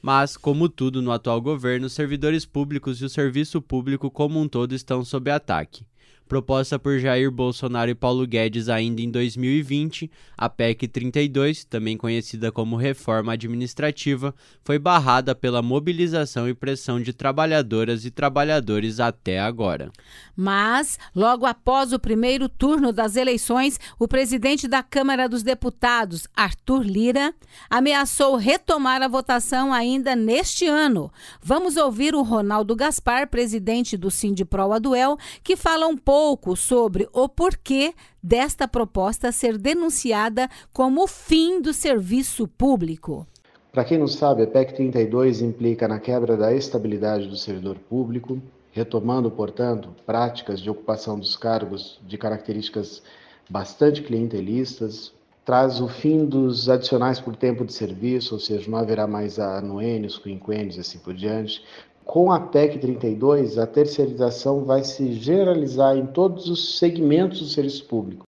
Mas, 0.00 0.38
como 0.38 0.70
tudo 0.70 1.02
no 1.02 1.12
atual 1.12 1.40
governo, 1.40 1.90
servidores 1.90 2.46
públicos 2.46 3.02
e 3.02 3.04
o 3.04 3.10
serviço 3.10 3.60
público 3.60 4.10
como 4.10 4.40
um 4.40 4.48
todo 4.48 4.74
estão 4.74 5.04
sob 5.04 5.30
ataque 5.30 5.84
proposta 6.32 6.78
por 6.78 6.98
Jair 6.98 7.30
Bolsonaro 7.30 7.90
e 7.90 7.94
Paulo 7.94 8.26
Guedes 8.26 8.70
ainda 8.70 9.02
em 9.02 9.10
2020, 9.10 10.10
a 10.34 10.48
PEC 10.48 10.88
32, 10.88 11.62
também 11.62 11.94
conhecida 11.94 12.50
como 12.50 12.74
Reforma 12.74 13.34
Administrativa, 13.34 14.34
foi 14.64 14.78
barrada 14.78 15.34
pela 15.34 15.60
mobilização 15.60 16.48
e 16.48 16.54
pressão 16.54 16.98
de 17.02 17.12
trabalhadoras 17.12 18.06
e 18.06 18.10
trabalhadores 18.10 18.98
até 18.98 19.38
agora. 19.38 19.92
Mas, 20.34 20.98
logo 21.14 21.44
após 21.44 21.92
o 21.92 21.98
primeiro 21.98 22.48
turno 22.48 22.94
das 22.94 23.14
eleições, 23.14 23.78
o 23.98 24.08
presidente 24.08 24.66
da 24.66 24.82
Câmara 24.82 25.28
dos 25.28 25.42
Deputados, 25.42 26.26
Arthur 26.34 26.82
Lira, 26.82 27.34
ameaçou 27.68 28.36
retomar 28.36 29.02
a 29.02 29.08
votação 29.08 29.70
ainda 29.70 30.16
neste 30.16 30.66
ano. 30.66 31.12
Vamos 31.42 31.76
ouvir 31.76 32.14
o 32.14 32.22
Ronaldo 32.22 32.74
Gaspar, 32.74 33.28
presidente 33.28 33.98
do 33.98 34.10
Sindipro 34.10 34.72
Aduel, 34.72 35.18
que 35.44 35.56
fala 35.56 35.86
um 35.86 35.96
pouco 35.96 36.21
pouco 36.22 36.54
sobre 36.54 37.08
o 37.12 37.28
porquê 37.28 37.92
desta 38.22 38.68
proposta 38.68 39.32
ser 39.32 39.58
denunciada 39.58 40.48
como 40.72 41.02
o 41.02 41.08
fim 41.08 41.60
do 41.60 41.72
serviço 41.72 42.46
público. 42.46 43.26
Para 43.72 43.84
quem 43.84 43.98
não 43.98 44.06
sabe, 44.06 44.44
a 44.44 44.46
PEC 44.46 44.72
32 44.72 45.42
implica 45.42 45.88
na 45.88 45.98
quebra 45.98 46.36
da 46.36 46.54
estabilidade 46.54 47.26
do 47.26 47.36
servidor 47.36 47.76
público, 47.76 48.40
retomando, 48.70 49.32
portanto, 49.32 49.88
práticas 50.06 50.60
de 50.60 50.70
ocupação 50.70 51.18
dos 51.18 51.36
cargos 51.36 52.00
de 52.06 52.16
características 52.16 53.02
bastante 53.50 54.00
clientelistas, 54.00 55.12
traz 55.44 55.80
o 55.80 55.88
fim 55.88 56.24
dos 56.24 56.68
adicionais 56.68 57.18
por 57.18 57.34
tempo 57.34 57.64
de 57.64 57.72
serviço, 57.72 58.34
ou 58.34 58.40
seja, 58.40 58.70
não 58.70 58.78
haverá 58.78 59.08
mais 59.08 59.40
anuênios, 59.40 60.18
quinquênios 60.18 60.76
e 60.76 60.80
assim 60.80 61.00
por 61.00 61.14
diante, 61.14 61.64
com 62.04 62.30
a 62.32 62.40
PEC 62.40 62.78
32, 62.78 63.58
a 63.58 63.66
terceirização 63.66 64.64
vai 64.64 64.84
se 64.84 65.12
generalizar 65.12 65.96
em 65.96 66.06
todos 66.06 66.48
os 66.48 66.78
segmentos 66.78 67.40
do 67.40 67.46
serviço 67.46 67.86
público, 67.86 68.24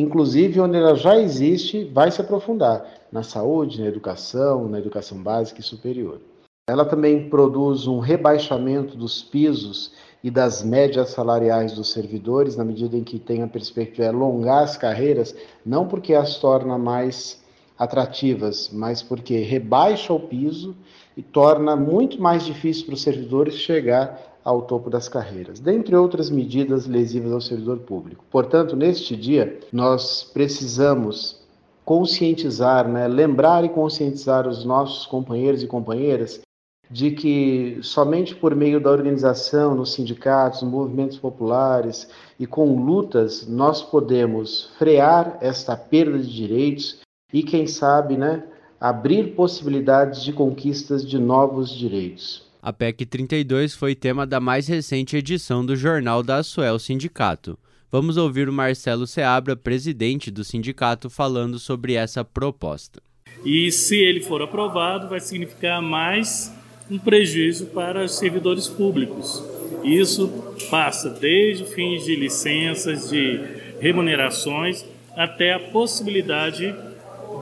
inclusive 0.00 0.60
onde 0.60 0.76
ela 0.76 0.94
já 0.94 1.18
existe, 1.18 1.84
vai 1.84 2.10
se 2.10 2.20
aprofundar 2.20 2.86
na 3.12 3.22
saúde, 3.22 3.80
na 3.80 3.86
educação, 3.86 4.68
na 4.68 4.78
educação 4.78 5.22
básica 5.22 5.60
e 5.60 5.64
superior. 5.64 6.20
Ela 6.68 6.84
também 6.84 7.30
produz 7.30 7.86
um 7.86 7.98
rebaixamento 7.98 8.96
dos 8.96 9.22
pisos 9.22 9.92
e 10.22 10.30
das 10.30 10.62
médias 10.62 11.10
salariais 11.10 11.72
dos 11.72 11.92
servidores, 11.92 12.56
na 12.56 12.64
medida 12.64 12.96
em 12.96 13.04
que 13.04 13.18
tem 13.18 13.42
a 13.42 13.48
perspectiva 13.48 14.10
de 14.10 14.14
alongar 14.14 14.64
as 14.64 14.76
carreiras, 14.76 15.34
não 15.64 15.86
porque 15.86 16.12
as 16.12 16.38
torna 16.38 16.76
mais 16.76 17.42
atrativas, 17.78 18.68
mas 18.72 19.02
porque 19.02 19.38
rebaixa 19.38 20.12
o 20.12 20.20
piso 20.20 20.76
e 21.18 21.22
torna 21.22 21.74
muito 21.74 22.22
mais 22.22 22.44
difícil 22.46 22.86
para 22.86 22.94
os 22.94 23.02
servidores 23.02 23.54
chegar 23.54 24.38
ao 24.44 24.62
topo 24.62 24.88
das 24.88 25.08
carreiras, 25.08 25.58
dentre 25.58 25.96
outras 25.96 26.30
medidas 26.30 26.86
lesivas 26.86 27.32
ao 27.32 27.40
servidor 27.40 27.78
público. 27.80 28.24
Portanto, 28.30 28.76
neste 28.76 29.16
dia, 29.16 29.58
nós 29.72 30.22
precisamos 30.22 31.42
conscientizar, 31.84 32.86
né, 32.86 33.08
lembrar 33.08 33.64
e 33.64 33.68
conscientizar 33.68 34.46
os 34.46 34.64
nossos 34.64 35.06
companheiros 35.06 35.60
e 35.60 35.66
companheiras 35.66 36.40
de 36.88 37.10
que 37.10 37.80
somente 37.82 38.36
por 38.36 38.54
meio 38.54 38.80
da 38.80 38.90
organização 38.90 39.74
nos 39.74 39.94
sindicatos, 39.94 40.62
nos 40.62 40.70
movimentos 40.70 41.18
populares 41.18 42.08
e 42.38 42.46
com 42.46 42.80
lutas 42.80 43.44
nós 43.48 43.82
podemos 43.82 44.70
frear 44.78 45.36
esta 45.40 45.76
perda 45.76 46.16
de 46.16 46.32
direitos 46.32 47.00
e, 47.32 47.42
quem 47.42 47.66
sabe, 47.66 48.16
né, 48.16 48.44
abrir 48.80 49.34
possibilidades 49.34 50.22
de 50.22 50.32
conquistas 50.32 51.06
de 51.06 51.18
novos 51.18 51.70
direitos. 51.70 52.46
A 52.62 52.72
PEC 52.72 53.06
32 53.06 53.74
foi 53.74 53.94
tema 53.94 54.26
da 54.26 54.40
mais 54.40 54.68
recente 54.68 55.16
edição 55.16 55.64
do 55.64 55.76
Jornal 55.76 56.22
da 56.22 56.36
Asuel 56.36 56.78
Sindicato. 56.78 57.58
Vamos 57.90 58.16
ouvir 58.16 58.48
o 58.48 58.52
Marcelo 58.52 59.06
Seabra, 59.06 59.56
presidente 59.56 60.30
do 60.30 60.44
sindicato, 60.44 61.08
falando 61.08 61.58
sobre 61.58 61.94
essa 61.94 62.24
proposta. 62.24 63.00
E 63.44 63.70
se 63.72 63.96
ele 63.96 64.20
for 64.20 64.42
aprovado, 64.42 65.08
vai 65.08 65.20
significar 65.20 65.80
mais 65.80 66.52
um 66.90 66.98
prejuízo 66.98 67.66
para 67.66 68.04
os 68.04 68.18
servidores 68.18 68.66
públicos. 68.66 69.42
Isso 69.82 70.28
passa 70.70 71.08
desde 71.08 71.64
fins 71.64 72.04
de 72.04 72.16
licenças, 72.16 73.08
de 73.08 73.40
remunerações, 73.80 74.84
até 75.16 75.54
a 75.54 75.60
possibilidade 75.60 76.74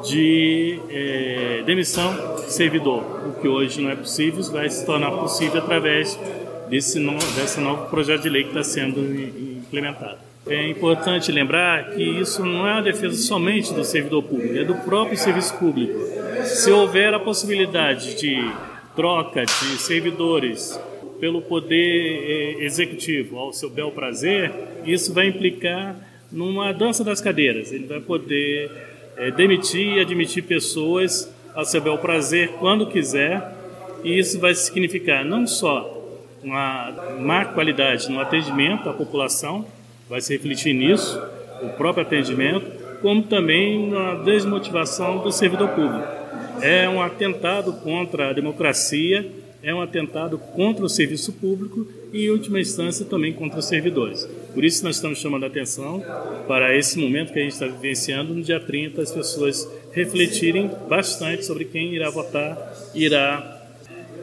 de 0.05 0.81
é, 0.91 1.63
demissão 1.65 2.37
de 2.37 2.53
servidor, 2.53 3.03
o 3.29 3.41
que 3.41 3.49
hoje 3.49 3.81
não 3.81 3.91
é 3.91 3.97
possível, 3.97 4.43
vai 4.45 4.69
se 4.69 4.85
tornar 4.85 5.11
possível 5.13 5.61
através 5.61 6.19
desse, 6.69 7.01
desse 7.35 7.61
novo 7.61 7.89
projeto 7.89 8.23
de 8.23 8.29
lei 8.29 8.43
que 8.43 8.51
está 8.51 8.63
sendo 8.63 9.01
implementado. 9.01 10.19
É 10.49 10.69
importante 10.69 11.33
lembrar 11.33 11.91
que 11.91 12.03
isso 12.03 12.45
não 12.45 12.67
é 12.67 12.75
uma 12.75 12.83
defesa 12.83 13.17
somente 13.17 13.75
do 13.75 13.85
servidor 13.85 14.23
público, 14.23 14.57
é 14.57 14.65
do 14.65 14.77
próprio 14.77 15.19
serviço 15.19 15.57
público. 15.59 15.99
Se 16.45 16.71
houver 16.71 17.13
a 17.13 17.19
possibilidade 17.19 18.15
de 18.15 18.49
troca 18.95 19.45
de 19.45 19.79
servidores 19.79 20.81
pelo 21.19 21.43
poder 21.43 22.59
é, 22.61 22.65
executivo 22.65 23.39
ao 23.39 23.53
seu 23.53 23.69
bel 23.69 23.91
prazer, 23.91 24.53
isso 24.85 25.13
vai 25.13 25.27
implicar 25.27 25.97
numa 26.31 26.73
dança 26.73 27.03
das 27.03 27.21
cadeiras. 27.21 27.73
Ele 27.73 27.87
vai 27.87 28.01
poder 28.01 28.71
é, 29.17 29.31
demitir 29.31 29.97
e 29.97 30.01
admitir 30.01 30.43
pessoas 30.43 31.33
a 31.55 31.65
seu 31.65 31.81
bel 31.81 31.99
prazer 31.99 32.51
quando 32.59 32.87
quiser, 32.87 33.55
e 34.05 34.19
isso 34.19 34.39
vai 34.39 34.55
significar 34.55 35.25
não 35.25 35.47
só 35.47 35.93
uma 36.43 36.93
má 37.19 37.45
qualidade 37.45 38.11
no 38.11 38.21
atendimento 38.21 38.89
à 38.89 38.93
população, 38.93 39.67
vai 40.09 40.21
se 40.21 40.33
refletir 40.33 40.75
nisso, 40.75 41.21
o 41.63 41.71
próprio 41.71 42.05
atendimento, 42.05 42.71
como 43.01 43.23
também 43.23 43.89
na 43.89 44.15
desmotivação 44.17 45.19
do 45.19 45.33
servidor 45.33 45.71
público. 45.71 46.07
É 46.61 46.89
um 46.89 47.03
atentado 47.03 47.73
contra 47.73 48.31
a 48.31 48.33
democracia, 48.33 49.27
é 49.63 49.75
um 49.75 49.81
atentado 49.81 50.39
contra 50.39 50.85
o 50.85 50.89
serviço 50.89 51.33
público 51.33 51.87
e, 52.13 52.27
em 52.27 52.31
última 52.31 52.61
instância, 52.61 53.05
também 53.05 53.33
contra 53.33 53.59
os 53.59 53.67
servidores. 53.67 54.25
Por 54.55 54.65
isso, 54.65 54.85
nós 54.85 54.97
estamos 54.97 55.19
chamando 55.19 55.45
a 55.45 55.49
atenção 55.49 56.03
para 56.47 56.77
esse 56.77 56.99
momento 56.99 57.33
que 57.33 57.39
a 57.39 57.43
gente 57.43 57.53
está 57.53 57.67
vivenciando, 57.67 58.35
no 58.35 58.43
dia 58.43 58.61
30, 58.61 59.03
as 59.03 59.11
pessoas 59.11 59.69
refletirem 59.93 60.71
bastante 60.89 61.45
sobre 61.45 61.65
quem 61.65 61.95
irá 61.95 62.11
votar 62.11 62.75
irá 62.95 63.53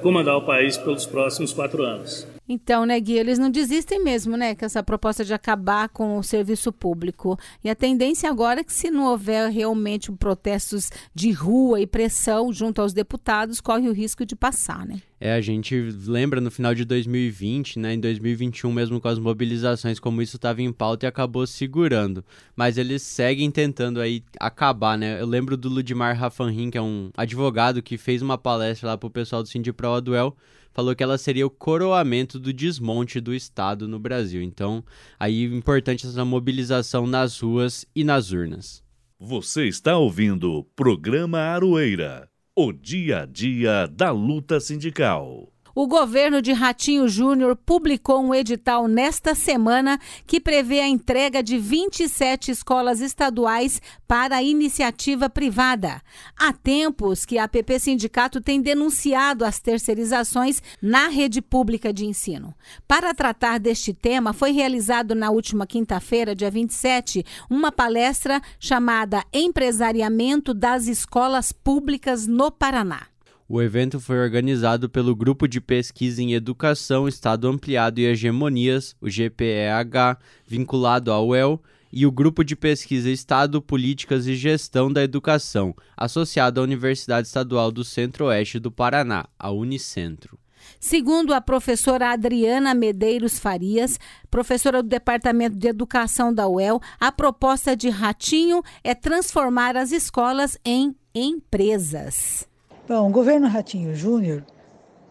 comandar 0.01 0.35
o 0.35 0.41
país 0.41 0.77
pelos 0.77 1.05
próximos 1.05 1.53
quatro 1.53 1.83
anos. 1.83 2.32
Então, 2.47 2.85
né, 2.85 2.99
Gui, 2.99 3.13
eles 3.13 3.39
não 3.39 3.49
desistem 3.49 4.03
mesmo, 4.03 4.35
né, 4.35 4.53
com 4.53 4.65
essa 4.65 4.83
proposta 4.83 5.23
de 5.23 5.33
acabar 5.33 5.87
com 5.89 6.17
o 6.17 6.23
serviço 6.23 6.71
público. 6.71 7.37
E 7.63 7.69
a 7.69 7.75
tendência 7.75 8.29
agora 8.29 8.59
é 8.59 8.63
que, 8.63 8.73
se 8.73 8.91
não 8.91 9.05
houver 9.05 9.49
realmente 9.49 10.11
protestos 10.11 10.89
de 11.15 11.31
rua 11.31 11.79
e 11.79 11.87
pressão 11.87 12.51
junto 12.51 12.81
aos 12.81 12.93
deputados, 12.93 13.61
corre 13.61 13.87
o 13.87 13.93
risco 13.93 14.25
de 14.25 14.35
passar, 14.35 14.85
né? 14.85 15.01
É, 15.25 15.31
a 15.31 15.39
gente 15.39 15.73
lembra 16.05 16.41
no 16.41 16.51
final 16.51 16.75
de 16.75 16.83
2020, 16.83 17.79
né, 17.79 17.93
em 17.93 17.99
2021 17.99 18.69
mesmo 18.73 18.99
com 18.99 19.07
as 19.07 19.17
mobilizações, 19.17 19.97
como 19.97 20.21
isso 20.21 20.35
estava 20.35 20.61
em 20.61 20.69
pauta 20.69 21.05
e 21.05 21.07
acabou 21.07 21.47
segurando. 21.47 22.25
Mas 22.57 22.77
eles 22.77 23.03
seguem 23.03 23.49
tentando 23.49 24.01
aí 24.01 24.21
acabar, 24.37 24.97
né? 24.97 25.21
Eu 25.21 25.25
lembro 25.25 25.55
do 25.55 25.69
Ludmar 25.69 26.17
Rafanrin, 26.17 26.69
que 26.69 26.77
é 26.77 26.81
um 26.81 27.09
advogado 27.15 27.81
que 27.81 27.97
fez 27.97 28.21
uma 28.21 28.37
palestra 28.37 28.89
lá 28.89 28.97
pro 28.97 29.09
pessoal 29.09 29.41
do 29.41 29.47
Sindipro 29.47 29.93
Aduel, 29.93 30.35
falou 30.73 30.95
que 30.95 31.03
ela 31.03 31.17
seria 31.17 31.45
o 31.45 31.49
coroamento 31.49 32.39
do 32.39 32.51
desmonte 32.51 33.21
do 33.21 33.33
Estado 33.33 33.87
no 33.87 33.99
Brasil. 33.99 34.41
Então, 34.41 34.83
aí 35.19 35.43
importante 35.43 36.07
essa 36.07 36.25
mobilização 36.25 37.05
nas 37.05 37.39
ruas 37.39 37.85
e 37.95 38.03
nas 38.03 38.31
urnas. 38.31 38.83
Você 39.19 39.67
está 39.67 39.97
ouvindo 39.97 40.51
o 40.51 40.63
programa 40.63 41.39
Aroeira, 41.39 42.27
o 42.55 42.73
dia 42.73 43.21
a 43.21 43.25
dia 43.25 43.87
da 43.87 44.11
luta 44.11 44.59
sindical. 44.59 45.52
O 45.75 45.87
governo 45.87 46.39
de 46.39 46.53
Ratinho 46.53 47.07
Júnior 47.07 47.55
publicou 47.55 48.23
um 48.23 48.35
edital 48.35 48.87
nesta 48.87 49.33
semana 49.33 49.99
que 50.27 50.39
prevê 50.39 50.79
a 50.79 50.87
entrega 50.87 51.41
de 51.41 51.57
27 51.57 52.51
escolas 52.51 53.01
estaduais 53.01 53.81
para 54.07 54.35
a 54.35 54.43
iniciativa 54.43 55.27
privada. 55.31 55.99
Há 56.37 56.53
tempos 56.53 57.25
que 57.25 57.39
a 57.39 57.47
PP 57.47 57.79
Sindicato 57.79 58.39
tem 58.39 58.61
denunciado 58.61 59.43
as 59.43 59.59
terceirizações 59.59 60.61
na 60.79 61.07
rede 61.07 61.41
pública 61.41 61.91
de 61.91 62.05
ensino. 62.05 62.53
Para 62.87 63.11
tratar 63.11 63.59
deste 63.59 63.95
tema, 63.95 64.31
foi 64.31 64.51
realizado 64.51 65.15
na 65.15 65.31
última 65.31 65.65
quinta-feira, 65.65 66.35
dia 66.35 66.51
27, 66.51 67.25
uma 67.49 67.71
palestra 67.71 68.39
chamada 68.59 69.23
Empresariamento 69.33 70.53
das 70.53 70.85
Escolas 70.85 71.51
Públicas 71.51 72.27
no 72.27 72.51
Paraná. 72.51 73.12
O 73.47 73.61
evento 73.61 73.99
foi 73.99 74.19
organizado 74.19 74.89
pelo 74.89 75.15
Grupo 75.15 75.47
de 75.47 75.59
Pesquisa 75.59 76.21
em 76.21 76.33
Educação, 76.33 77.07
Estado 77.07 77.47
Ampliado 77.47 77.99
e 77.99 78.05
Hegemonias, 78.05 78.95
o 79.01 79.09
GPEH, 79.09 80.17
vinculado 80.47 81.11
ao 81.11 81.27
UEL, 81.27 81.61
e 81.91 82.07
o 82.07 82.11
Grupo 82.11 82.43
de 82.43 82.55
Pesquisa 82.55 83.09
Estado, 83.09 83.61
Políticas 83.61 84.25
e 84.25 84.35
Gestão 84.35 84.91
da 84.91 85.03
Educação, 85.03 85.75
associado 85.95 86.59
à 86.59 86.63
Universidade 86.63 87.27
Estadual 87.27 87.71
do 87.71 87.83
Centro-Oeste 87.83 88.59
do 88.59 88.71
Paraná, 88.71 89.25
a 89.37 89.51
Unicentro. 89.51 90.39
Segundo 90.79 91.33
a 91.33 91.41
professora 91.41 92.11
Adriana 92.11 92.73
Medeiros 92.73 93.37
Farias, 93.37 93.99
professora 94.31 94.81
do 94.81 94.89
Departamento 94.89 95.57
de 95.57 95.67
Educação 95.67 96.33
da 96.33 96.47
UEL, 96.47 96.81
a 96.99 97.11
proposta 97.11 97.75
de 97.75 97.89
Ratinho 97.89 98.63
é 98.83 98.95
transformar 98.95 99.75
as 99.75 99.91
escolas 99.91 100.57
em 100.65 100.95
empresas. 101.13 102.47
Bom, 102.95 103.09
o 103.09 103.11
governo 103.11 103.47
Ratinho 103.47 103.95
Júnior, 103.95 104.45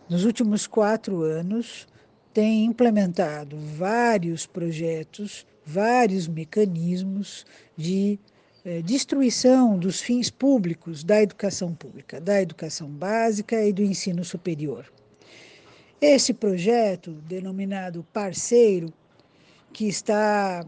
nos 0.08 0.24
últimos 0.24 0.68
quatro 0.68 1.22
anos, 1.22 1.88
tem 2.32 2.64
implementado 2.64 3.58
vários 3.58 4.46
projetos, 4.46 5.44
vários 5.66 6.28
mecanismos 6.28 7.44
de 7.76 8.20
eh, 8.64 8.82
destruição 8.82 9.76
dos 9.76 10.00
fins 10.00 10.30
públicos 10.30 11.02
da 11.02 11.20
educação 11.20 11.74
pública, 11.74 12.20
da 12.20 12.40
educação 12.40 12.88
básica 12.88 13.60
e 13.66 13.72
do 13.72 13.82
ensino 13.82 14.24
superior. 14.24 14.86
Esse 16.00 16.32
projeto, 16.32 17.10
denominado 17.26 18.06
Parceiro, 18.12 18.92
que 19.72 19.88
está 19.88 20.64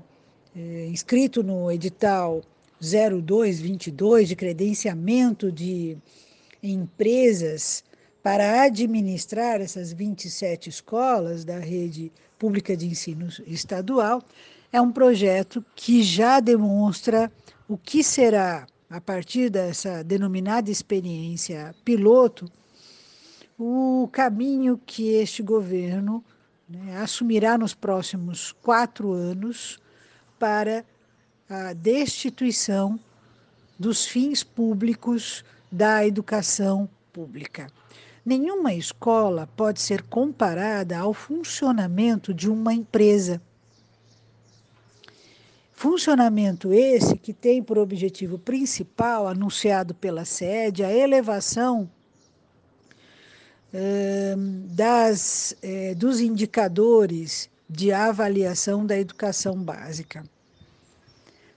eh, 0.56 0.88
inscrito 0.90 1.44
no 1.44 1.70
edital 1.70 2.42
0222 2.80 4.26
de 4.26 4.34
credenciamento 4.34 5.52
de 5.52 5.96
empresas 6.72 7.84
para 8.22 8.62
administrar 8.62 9.60
essas 9.60 9.92
27 9.92 10.70
escolas 10.70 11.44
da 11.44 11.58
rede 11.58 12.10
pública 12.38 12.76
de 12.76 12.86
ensino 12.86 13.28
estadual, 13.46 14.22
é 14.72 14.80
um 14.80 14.90
projeto 14.90 15.64
que 15.76 16.02
já 16.02 16.40
demonstra 16.40 17.30
o 17.68 17.76
que 17.76 18.02
será, 18.02 18.66
a 18.88 19.00
partir 19.00 19.50
dessa 19.50 20.02
denominada 20.02 20.70
experiência 20.70 21.74
piloto, 21.84 22.50
o 23.58 24.08
caminho 24.10 24.80
que 24.84 25.14
este 25.14 25.42
governo 25.42 26.24
né, 26.68 26.96
assumirá 26.96 27.56
nos 27.56 27.74
próximos 27.74 28.52
quatro 28.52 29.12
anos 29.12 29.78
para 30.38 30.84
a 31.48 31.72
destituição 31.72 32.98
dos 33.78 34.06
fins 34.06 34.42
públicos 34.42 35.44
da 35.74 36.06
educação 36.06 36.88
pública. 37.12 37.66
Nenhuma 38.24 38.72
escola 38.72 39.48
pode 39.56 39.80
ser 39.80 40.02
comparada 40.02 40.96
ao 40.96 41.12
funcionamento 41.12 42.32
de 42.32 42.48
uma 42.48 42.72
empresa. 42.72 43.42
Funcionamento 45.72 46.72
esse 46.72 47.18
que 47.18 47.32
tem 47.32 47.60
por 47.60 47.76
objetivo 47.76 48.38
principal, 48.38 49.26
anunciado 49.26 49.92
pela 49.94 50.24
sede, 50.24 50.84
a 50.84 50.92
elevação 50.92 51.90
das, 54.68 55.56
eh, 55.60 55.96
dos 55.96 56.20
indicadores 56.20 57.50
de 57.68 57.90
avaliação 57.90 58.86
da 58.86 58.96
educação 58.96 59.60
básica. 59.60 60.22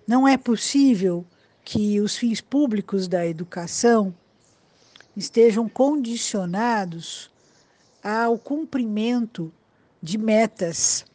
Não 0.08 0.28
é 0.28 0.36
possível 0.36 1.24
que 1.70 2.00
os 2.00 2.16
fins 2.16 2.40
públicos 2.40 3.10
da 3.10 3.28
educação 3.28 4.16
estejam 5.18 5.68
condicionados 5.68 7.30
ao 8.02 8.38
cumprimento 8.38 9.52
de 10.02 10.18
metas, 10.18 11.06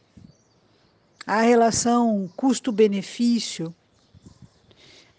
à 1.27 1.41
relação 1.41 2.31
custo-benefício, 2.37 3.75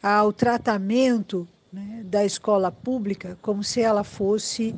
ao 0.03 0.31
tratamento 0.31 1.47
né, 1.71 2.03
da 2.05 2.23
escola 2.23 2.71
pública 2.71 3.35
como 3.41 3.63
se 3.63 3.81
ela 3.81 4.03
fosse 4.03 4.75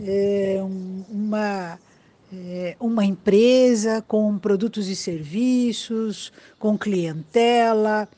é, 0.00 0.62
uma, 1.10 1.78
é, 2.32 2.74
uma 2.80 3.04
empresa 3.04 4.00
com 4.08 4.38
produtos 4.38 4.88
e 4.88 4.96
serviços, 4.96 6.32
com 6.58 6.78
clientela, 6.78 8.08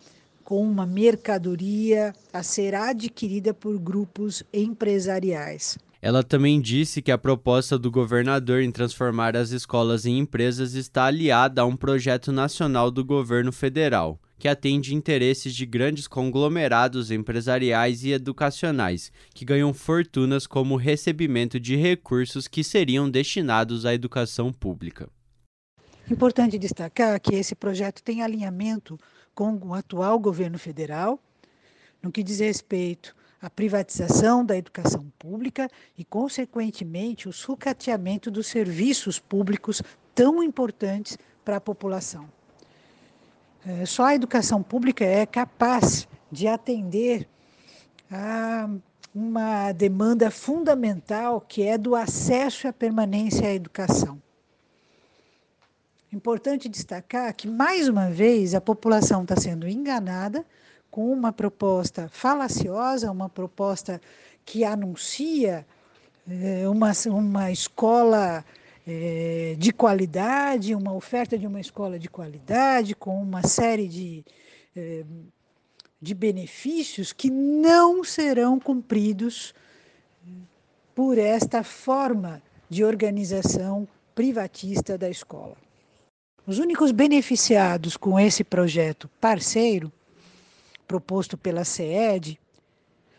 com 0.53 0.69
uma 0.69 0.85
mercadoria 0.85 2.13
a 2.31 2.43
ser 2.43 2.75
adquirida 2.75 3.55
por 3.55 3.79
grupos 3.79 4.43
empresariais. 4.53 5.79
Ela 6.03 6.23
também 6.23 6.61
disse 6.61 7.01
que 7.01 7.11
a 7.11 7.17
proposta 7.17 7.79
do 7.79 7.91
governador 7.91 8.61
em 8.61 8.71
transformar 8.71 9.35
as 9.35 9.51
escolas 9.51 10.05
em 10.05 10.19
empresas 10.19 10.75
está 10.75 11.07
aliada 11.07 11.63
a 11.63 11.65
um 11.65 11.75
projeto 11.75 12.31
nacional 12.31 12.91
do 12.91 13.03
governo 13.03 13.51
federal 13.51 14.21
que 14.39 14.47
atende 14.47 14.95
interesses 14.95 15.55
de 15.55 15.65
grandes 15.65 16.07
conglomerados 16.07 17.11
empresariais 17.11 18.05
e 18.05 18.11
educacionais, 18.11 19.11
que 19.33 19.47
ganham 19.47 19.73
fortunas 19.73 20.47
como 20.47 20.77
recebimento 20.77 21.59
de 21.59 21.77
recursos 21.77 22.47
que 22.47 22.63
seriam 22.63 23.09
destinados 23.09 23.87
à 23.87 23.95
educação 23.95 24.53
pública. 24.53 25.09
Importante 26.11 26.59
destacar 26.59 27.19
que 27.21 27.35
esse 27.35 27.55
projeto 27.55 28.03
tem 28.03 28.23
alinhamento 28.23 28.99
com 29.35 29.59
o 29.63 29.75
atual 29.75 30.19
governo 30.19 30.59
federal, 30.59 31.19
no 32.03 32.11
que 32.11 32.23
diz 32.23 32.41
respeito 32.41 33.15
à 33.41 33.49
privatização 33.49 34.45
da 34.45 34.57
educação 34.57 35.11
pública 35.19 35.69
e, 35.97 36.05
consequentemente, 36.05 37.29
o 37.29 37.33
sucateamento 37.33 38.31
dos 38.31 38.47
serviços 38.47 39.19
públicos 39.19 39.83
tão 40.15 40.43
importantes 40.43 41.17
para 41.45 41.57
a 41.57 41.61
população. 41.61 42.29
É, 43.67 43.87
só 43.87 44.07
a 44.07 44.15
educação 44.15 44.63
pública 44.63 45.05
é 45.05 45.25
capaz 45.25 46.09
de 46.31 46.49
atender 46.49 47.29
a 48.11 48.69
uma 49.15 49.73
demanda 49.73 50.31
fundamental 50.31 51.41
que 51.41 51.63
é 51.63 51.77
do 51.77 51.95
acesso 51.95 52.67
e 52.67 52.69
a 52.69 52.73
permanência 52.73 53.47
à 53.47 53.55
educação. 53.55 54.21
Importante 56.13 56.69
destacar 56.69 57.33
que, 57.35 57.49
mais 57.49 57.89
uma 57.89 58.11
vez, 58.11 58.55
a 58.55 58.61
população 58.61 59.23
está 59.23 59.35
sendo 59.35 59.67
enganada 59.67 60.45
com 60.91 61.11
uma 61.11 61.33
proposta 61.33 62.07
falaciosa, 62.11 63.11
uma 63.11 63.31
proposta 63.31 63.99
que 64.45 64.63
anuncia 64.63 65.67
é, 66.29 66.69
uma, 66.69 66.93
uma 67.07 67.51
escola 67.51 68.45
é, 68.87 69.57
de 69.59 69.73
qualidade, 69.73 70.75
uma 70.75 70.93
oferta 70.93 71.39
de 71.39 71.47
uma 71.47 71.61
escola 71.61 71.99
de 71.99 72.11
qualidade, 72.11 72.95
com 72.95 73.23
uma 73.23 73.43
série 73.43 73.89
de, 73.89 74.23
é, 74.77 75.05
de 75.99 76.13
benefícios 76.13 77.15
que 77.15 77.31
não 77.31 78.05
serão 78.05 78.61
cumpridos 78.61 79.55
por 80.95 81.17
esta 81.17 81.63
forma 81.63 82.43
de 82.69 82.85
organização 82.85 83.89
privatista 84.15 84.99
da 84.99 85.09
escola. 85.09 85.57
Os 86.45 86.59
únicos 86.59 86.91
beneficiados 86.91 87.97
com 87.97 88.19
esse 88.19 88.43
projeto 88.43 89.09
parceiro, 89.21 89.93
proposto 90.89 91.39
pela 91.39 91.65
CED, 91.65 92.39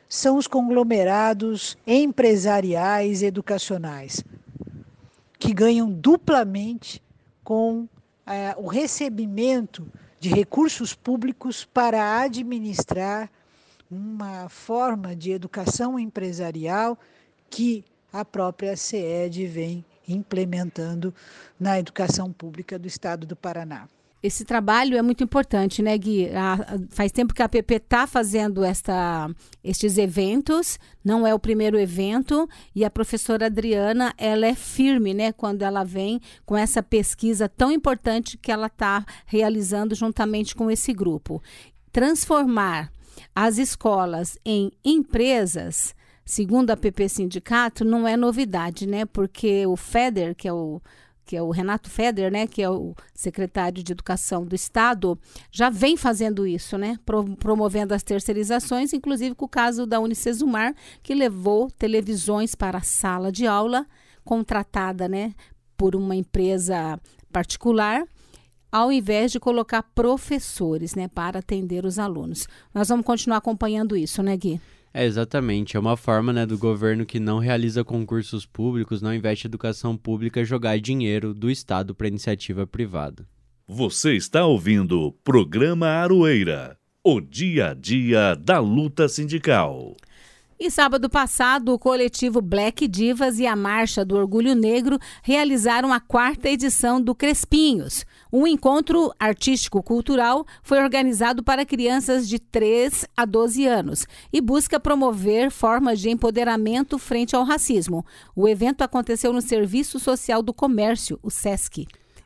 são 0.10 0.38
os 0.38 0.46
conglomerados 0.46 1.78
empresariais 1.88 3.24
educacionais, 3.24 4.22
que 5.40 5.54
ganham 5.54 5.90
duplamente 5.90 7.02
com 7.46 7.88
é, 8.26 8.54
o 8.58 8.68
recebimento 8.68 9.88
de 10.20 10.28
recursos 10.28 10.94
públicos 10.94 11.64
para 11.64 12.20
administrar 12.20 13.32
uma 13.90 14.50
forma 14.50 15.16
de 15.16 15.32
educação 15.32 15.98
empresarial 15.98 17.00
que 17.50 17.86
a 18.12 18.26
própria 18.26 18.76
CED 18.76 19.48
vem 19.48 19.86
implementando 20.08 21.14
na 21.60 21.80
educação 21.80 22.32
pública 22.32 22.78
do 22.78 22.88
estado 22.88 23.26
do 23.26 23.36
Paraná. 23.36 23.88
Esse 24.24 24.46
trabalho 24.46 24.98
é 24.98 25.02
muito 25.02 25.22
importante, 25.22 25.82
né, 25.82 25.98
Gui? 25.98 26.30
A, 26.34 26.80
faz 26.92 27.12
tempo 27.12 27.34
que 27.34 27.44
a 27.44 27.50
PP 27.50 27.76
está 27.76 28.08
fazendo 28.08 28.64
esta, 28.64 29.30
estes 29.62 29.98
eventos, 29.98 30.80
não 31.04 31.28
é 31.28 31.34
o 31.34 31.40
primeiro 31.40 31.78
evento, 31.78 32.48
e 32.74 32.86
a 32.86 32.90
professora 32.90 33.48
Adriana, 33.48 34.14
ela 34.18 34.46
é 34.48 34.56
firme, 34.56 35.14
né, 35.14 35.34
quando 35.34 35.64
ela 35.64 35.84
vem 35.84 36.22
com 36.46 36.56
essa 36.56 36.82
pesquisa 36.82 37.50
tão 37.50 37.70
importante 37.70 38.38
que 38.38 38.50
ela 38.50 38.68
está 38.68 39.06
realizando 39.26 39.94
juntamente 39.94 40.56
com 40.56 40.72
esse 40.72 40.94
grupo. 40.94 41.44
Transformar 41.92 42.94
as 43.36 43.58
escolas 43.58 44.38
em 44.46 44.72
empresas, 44.86 45.94
segundo 46.26 46.72
a 46.72 46.78
PP 46.78 47.10
Sindicato, 47.10 47.84
não 47.84 48.08
é 48.08 48.16
novidade, 48.16 48.88
né? 48.88 49.06
Porque 49.06 49.66
o 49.66 49.76
FEDER, 49.76 50.36
que 50.36 50.48
é 50.48 50.54
o 50.54 50.82
que 51.26 51.38
é 51.38 51.42
o 51.42 51.52
Renato 51.52 51.90
Feder, 51.90 52.32
né, 52.32 52.46
que 52.46 52.62
é 52.62 52.70
o 52.70 52.94
secretário 53.14 53.82
de 53.82 53.92
Educação 53.92 54.46
do 54.46 54.54
Estado, 54.54 55.18
já 55.52 55.70
vem 55.70 55.96
fazendo 55.96 56.46
isso, 56.46 56.78
né, 56.78 56.98
pro, 57.06 57.24
promovendo 57.38 57.94
as 57.94 58.04
terceirizações, 58.04 58.94
inclusive 58.94 59.34
com 59.34 59.46
o 59.46 59.50
caso 59.50 59.86
da 59.86 60.00
Unicesumar, 60.00 60.76
que 61.02 61.16
levou 61.16 61.72
televisões 61.72 62.56
para 62.56 62.80
a 62.80 62.84
sala 62.84 63.32
de 63.32 63.48
aula, 63.48 63.86
contratada, 64.26 65.08
né, 65.08 65.34
por 65.78 65.96
uma 65.96 66.16
empresa 66.16 67.00
particular, 67.32 68.04
ao 68.72 68.92
invés 68.92 69.32
de 69.32 69.40
colocar 69.40 69.84
professores 69.84 70.96
né, 70.96 71.08
para 71.08 71.40
atender 71.40 71.86
os 71.86 72.00
alunos. 72.00 72.48
Nós 72.74 72.90
vamos 72.90 73.06
continuar 73.06 73.38
acompanhando 73.38 73.96
isso, 73.96 74.22
né, 74.22 74.36
Gui? 74.36 74.60
É, 74.94 75.06
exatamente. 75.06 75.76
É 75.76 75.80
uma 75.80 75.98
forma 75.98 76.32
né, 76.32 76.46
do 76.46 76.58
governo 76.58 77.06
que 77.06 77.20
não 77.20 77.40
realiza 77.40 77.84
concursos 77.84 78.46
públicos, 78.46 79.02
não 79.02 79.14
investe 79.14 79.48
em 79.48 79.50
educação 79.50 79.98
pública, 79.98 80.46
jogar 80.46 80.80
dinheiro 80.80 81.34
do 81.34 81.50
Estado 81.50 81.96
para 81.96 82.08
iniciativa 82.08 82.68
privada. 82.68 83.28
Você 83.68 84.14
está 84.14 84.46
ouvindo 84.46 85.02
o 85.02 85.12
programa 85.12 85.88
Aroeira, 85.88 86.78
o 87.04 87.20
dia 87.20 87.72
a 87.72 87.74
dia 87.74 88.36
da 88.36 88.60
luta 88.60 89.08
sindical. 89.08 89.96
E 90.66 90.72
sábado 90.72 91.10
passado, 91.10 91.74
o 91.74 91.78
coletivo 91.78 92.42
Black 92.42 92.88
Divas 92.88 93.38
e 93.38 93.46
a 93.46 93.54
Marcha 93.54 94.06
do 94.06 94.16
Orgulho 94.16 94.56
Negro 94.56 94.98
realizaram 95.22 95.92
a 95.92 96.00
quarta 96.00 96.48
edição 96.48 97.02
do 97.02 97.14
Crespinhos. 97.14 98.06
Um 98.32 98.48
encontro 98.48 99.12
artístico-cultural 99.20 100.46
foi 100.64 100.82
organizado 100.82 101.44
para 101.44 101.66
crianças 101.66 102.30
de 102.30 102.40
3 102.40 103.06
a 103.14 103.26
12 103.26 103.68
anos 103.68 104.08
e 104.32 104.40
busca 104.40 104.80
promover 104.80 105.52
formas 105.52 106.00
de 106.00 106.10
empoderamento 106.10 106.98
frente 106.98 107.36
ao 107.36 107.44
racismo. 107.44 108.06
O 108.34 108.48
evento 108.48 108.84
aconteceu 108.84 109.34
no 109.34 109.42
Serviço 109.42 110.00
Social 110.00 110.42
do 110.42 110.54
Comércio, 110.54 111.20
o 111.22 111.30
SESC. 111.30 111.86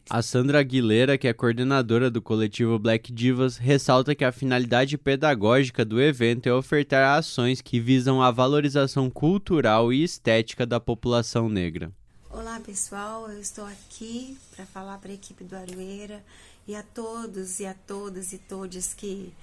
A 0.10 0.22
Sandra 0.22 0.62
Aguilera, 0.62 1.18
que 1.18 1.28
é 1.28 1.34
coordenadora 1.34 2.10
do 2.10 2.22
coletivo 2.22 2.80
Black 2.80 3.12
Divas, 3.12 3.58
ressalta 3.58 4.16
que 4.16 4.24
a 4.24 4.32
finalidade 4.32 4.98
pedagógica 4.98 5.84
do 5.84 6.02
evento 6.02 6.48
é 6.48 6.54
ofertar 6.54 7.18
ações 7.18 7.60
que 7.60 7.78
visam 7.78 8.22
a 8.22 8.32
valorização 8.32 9.10
cultural 9.10 9.92
e 9.92 10.02
estética 10.02 10.66
da 10.66 10.80
população 10.80 11.50
negra. 11.50 11.92
Olá 12.30 12.58
pessoal, 12.62 13.30
eu 13.30 13.42
estou 13.42 13.66
aqui 13.66 14.38
para 14.56 14.66
falar 14.66 14.98
para 15.00 15.12
a 15.12 15.16
equipe 15.16 15.44
do 15.44 15.58
Aroeira 15.58 16.24
e 16.66 16.74
a 16.74 16.84
todos 16.84 17.60
e 17.60 17.66
a 17.66 17.74
todas 17.74 18.32
e 18.32 18.38
todos 18.38 18.94
que 18.94 19.34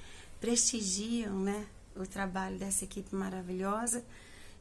prestigiam 0.41 1.41
né, 1.41 1.67
o 1.95 2.07
trabalho 2.07 2.59
dessa 2.59 2.85
equipe 2.85 3.15
maravilhosa. 3.15 4.03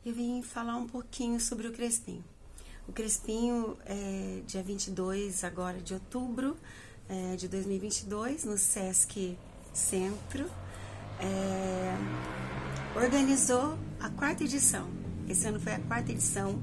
Eu 0.05 0.13
vim 0.13 0.41
falar 0.41 0.75
um 0.75 0.87
pouquinho 0.87 1.39
sobre 1.39 1.65
o 1.65 1.71
Crespim. 1.71 2.21
O 2.87 2.91
Crespinho 2.91 3.77
é 3.85 4.41
dia 4.45 4.61
22 4.61 5.43
agora 5.43 5.79
de 5.79 5.93
outubro 5.93 6.57
é, 7.07 7.35
de 7.35 7.47
2022 7.47 8.43
no 8.43 8.57
Sesc 8.57 9.37
Centro 9.73 10.49
é, 11.19 11.95
organizou 12.95 13.77
a 13.99 14.09
quarta 14.09 14.43
edição. 14.43 14.89
Esse 15.27 15.47
ano 15.47 15.59
foi 15.59 15.73
a 15.73 15.79
quarta 15.79 16.11
edição 16.11 16.61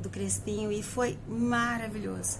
do 0.00 0.08
Crespinho 0.08 0.70
e 0.70 0.82
foi 0.82 1.18
maravilhoso. 1.28 2.38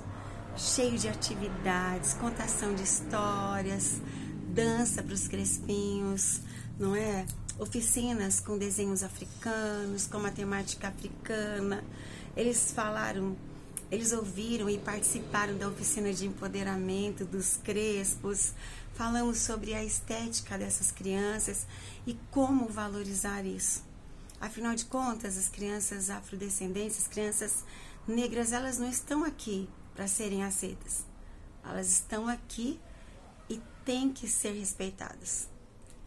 Cheio 0.57 0.97
de 0.97 1.09
atividades, 1.09 2.15
contação 2.15 2.75
de 2.75 2.83
histórias, 2.83 4.01
dança 4.49 5.03
para 5.03 5.15
os 5.15 5.27
crespinhos, 5.27 6.41
não 6.79 6.95
é? 6.95 7.27
Oficinas 7.59 8.41
com 8.41 8.57
desenhos 8.57 9.03
africanos, 9.03 10.07
com 10.07 10.19
matemática 10.19 10.89
africana, 10.89 11.85
eles 12.41 12.73
falaram, 12.73 13.37
eles 13.91 14.13
ouviram 14.13 14.71
e 14.71 14.79
participaram 14.79 15.59
da 15.59 15.69
oficina 15.69 16.11
de 16.11 16.27
empoderamento 16.27 17.23
dos 17.23 17.59
crespos. 17.59 18.55
Falamos 18.95 19.39
sobre 19.41 19.75
a 19.75 19.85
estética 19.85 20.57
dessas 20.57 20.91
crianças 20.91 21.67
e 22.07 22.17
como 22.31 22.67
valorizar 22.67 23.45
isso. 23.45 23.85
Afinal 24.41 24.75
de 24.75 24.87
contas, 24.87 25.37
as 25.37 25.51
crianças 25.51 26.09
afrodescendentes, 26.09 26.97
as 26.97 27.09
crianças 27.09 27.63
negras, 28.09 28.53
elas 28.53 28.79
não 28.79 28.89
estão 28.89 29.23
aqui 29.23 29.69
para 29.95 30.09
serem 30.09 30.43
aceitas. 30.43 31.05
Elas 31.63 31.91
estão 31.91 32.27
aqui 32.27 32.81
e 33.51 33.61
têm 33.85 34.11
que 34.11 34.27
ser 34.27 34.53
respeitadas. 34.53 35.47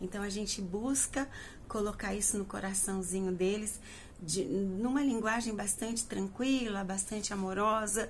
Então 0.02 0.24
a 0.24 0.30
gente 0.30 0.60
busca 0.62 1.30
colocar 1.68 2.16
isso 2.16 2.40
no 2.40 2.46
coraçãozinho 2.46 3.32
deles 3.32 3.80
de, 4.24 4.46
numa 4.46 5.02
linguagem 5.02 5.54
bastante 5.54 6.06
tranquila, 6.06 6.84
bastante 6.84 7.34
amorosa 7.34 8.10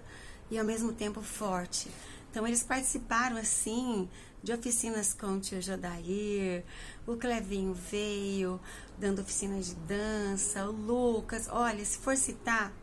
e 0.50 0.60
ao 0.60 0.66
mesmo 0.66 0.94
tempo 0.94 1.22
forte. 1.22 1.90
Então 2.30 2.48
eles 2.48 2.64
participaram 2.64 3.38
assim 3.38 4.08
de 4.42 4.52
oficinas 4.52 5.14
com 5.14 5.38
o 5.38 5.40
tio 5.40 5.62
Jodair, 5.62 6.66
o 7.08 7.16
Clevinho 7.16 7.74
veio 7.74 8.60
dando 8.98 9.22
oficinas 9.22 9.68
de 9.68 9.76
dança, 9.76 10.68
o 10.68 10.72
Lucas, 10.72 11.48
olha, 11.50 11.84
se 11.86 11.98
for 11.98 12.18
citar, 12.18 12.74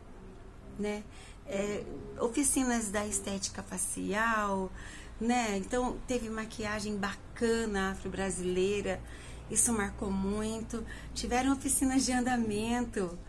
né, 0.79 1.03
é, 1.45 1.83
oficinas 2.19 2.89
da 2.89 3.05
estética 3.05 3.61
facial, 3.61 4.71
né, 5.19 5.57
então 5.57 5.99
teve 6.07 6.29
maquiagem 6.29 6.97
bacana 6.97 7.91
afro-brasileira, 7.91 8.99
isso 9.51 9.73
marcou 9.73 10.09
muito. 10.09 10.83
Tiveram 11.13 11.51
oficinas 11.51 12.05
de 12.05 12.13
andamento, 12.13 13.19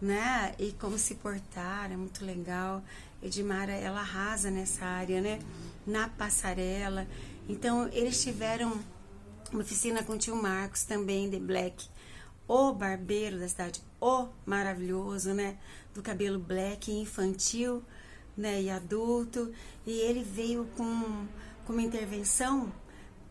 né? 0.00 0.54
E 0.56 0.70
como 0.72 0.96
se 0.96 1.16
portar, 1.16 1.90
é 1.90 1.96
muito 1.96 2.24
legal. 2.24 2.82
Edmara, 3.20 3.72
ela 3.72 4.00
arrasa 4.00 4.48
nessa 4.48 4.84
área, 4.84 5.20
né? 5.20 5.40
Na 5.84 6.08
passarela. 6.08 7.06
Então, 7.48 7.88
eles 7.88 8.22
tiveram 8.22 8.80
uma 9.52 9.62
oficina 9.62 10.04
com 10.04 10.12
o 10.12 10.18
tio 10.18 10.36
Marcos 10.36 10.84
também, 10.84 11.28
de 11.28 11.40
Black. 11.40 11.88
O 12.46 12.72
barbeiro 12.72 13.40
da 13.40 13.48
cidade, 13.48 13.82
o 14.00 14.28
maravilhoso, 14.46 15.34
né? 15.34 15.58
Do 15.92 16.00
cabelo 16.00 16.38
black 16.38 16.92
infantil, 16.92 17.82
né? 18.36 18.62
E 18.62 18.70
adulto. 18.70 19.52
E 19.84 19.90
ele 19.90 20.22
veio 20.22 20.64
com, 20.76 21.26
com 21.66 21.72
uma 21.72 21.82
intervenção 21.82 22.72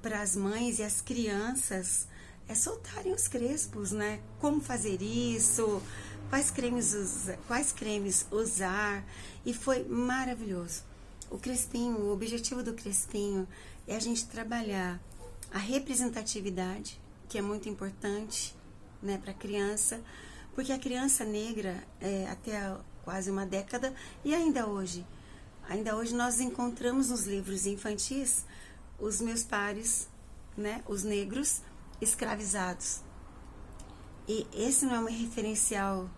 para 0.02 0.22
as 0.22 0.36
mães 0.36 0.80
e 0.80 0.84
as 0.84 1.00
crianças 1.00 2.11
é 2.52 2.56
soltarem 2.56 3.14
os 3.14 3.30
crespos, 3.30 3.94
né? 3.94 4.20
Como 4.40 4.60
fazer 4.60 5.02
isso, 5.02 5.82
quais 6.30 6.52
cremes, 6.52 6.94
usar, 6.94 7.38
quais 7.48 7.72
cremes 7.72 8.28
usar. 8.30 9.06
E 9.46 9.54
foi 9.54 9.86
maravilhoso. 9.86 10.84
O 11.30 11.38
crespinho, 11.38 11.98
o 11.98 12.12
objetivo 12.12 12.62
do 12.62 12.74
crespinho 12.74 13.48
é 13.88 13.96
a 13.96 14.00
gente 14.00 14.26
trabalhar 14.26 15.00
a 15.50 15.58
representatividade, 15.58 17.00
que 17.30 17.38
é 17.38 17.42
muito 17.42 17.70
importante 17.70 18.54
né, 19.02 19.18
para 19.18 19.32
a 19.32 19.36
criança, 19.36 20.02
porque 20.54 20.74
a 20.74 20.78
criança 20.78 21.24
negra, 21.24 21.82
é, 22.02 22.28
até 22.30 22.76
quase 23.06 23.32
uma 23.32 23.46
década, 23.46 23.94
e 24.26 24.36
ainda 24.36 24.68
hoje, 24.68 25.06
ainda 25.70 25.96
hoje 25.96 26.14
nós 26.14 26.42
encontramos 26.42 27.10
nos 27.10 27.26
livros 27.26 27.66
infantis 27.66 28.46
os 29.00 29.22
meus 29.22 29.42
pares, 29.42 30.10
né, 30.58 30.84
os 30.86 31.04
negros, 31.04 31.62
escravizados. 32.02 33.02
E 34.28 34.48
esse 34.54 34.86
não 34.86 34.96
é 34.96 35.00
um 35.00 35.06
referencial 35.06 36.10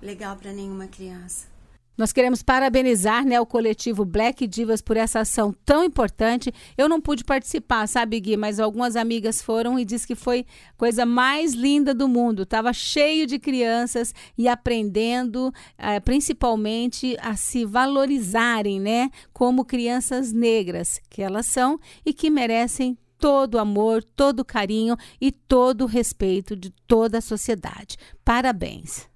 legal 0.00 0.36
para 0.36 0.52
nenhuma 0.52 0.86
criança. 0.86 1.52
Nós 1.96 2.10
queremos 2.10 2.42
parabenizar 2.42 3.24
né, 3.24 3.38
o 3.38 3.44
coletivo 3.44 4.02
Black 4.04 4.46
Divas 4.46 4.80
por 4.80 4.96
essa 4.96 5.20
ação 5.20 5.54
tão 5.64 5.84
importante. 5.84 6.52
Eu 6.76 6.88
não 6.88 7.00
pude 7.00 7.22
participar, 7.22 7.86
sabe, 7.86 8.18
Gui? 8.18 8.34
Mas 8.34 8.58
algumas 8.58 8.96
amigas 8.96 9.42
foram 9.42 9.78
e 9.78 9.84
disse 9.84 10.06
que 10.06 10.14
foi 10.14 10.46
coisa 10.78 11.04
mais 11.04 11.52
linda 11.52 11.92
do 11.94 12.08
mundo. 12.08 12.44
Estava 12.44 12.72
cheio 12.72 13.26
de 13.26 13.38
crianças 13.38 14.14
e 14.38 14.48
aprendendo, 14.48 15.52
eh, 15.76 16.00
principalmente, 16.00 17.14
a 17.20 17.36
se 17.36 17.66
valorizarem, 17.66 18.80
né? 18.80 19.10
Como 19.30 19.64
crianças 19.64 20.32
negras 20.32 20.98
que 21.10 21.20
elas 21.20 21.44
são 21.44 21.78
e 22.06 22.14
que 22.14 22.30
merecem 22.30 22.96
todo 23.22 23.54
o 23.54 23.58
amor, 23.60 24.02
todo 24.02 24.40
o 24.40 24.44
carinho 24.44 24.96
e 25.20 25.30
todo 25.30 25.82
o 25.82 25.86
respeito 25.86 26.56
de 26.56 26.70
toda 26.88 27.18
a 27.18 27.20
sociedade. 27.20 27.96
Parabéns. 28.24 29.08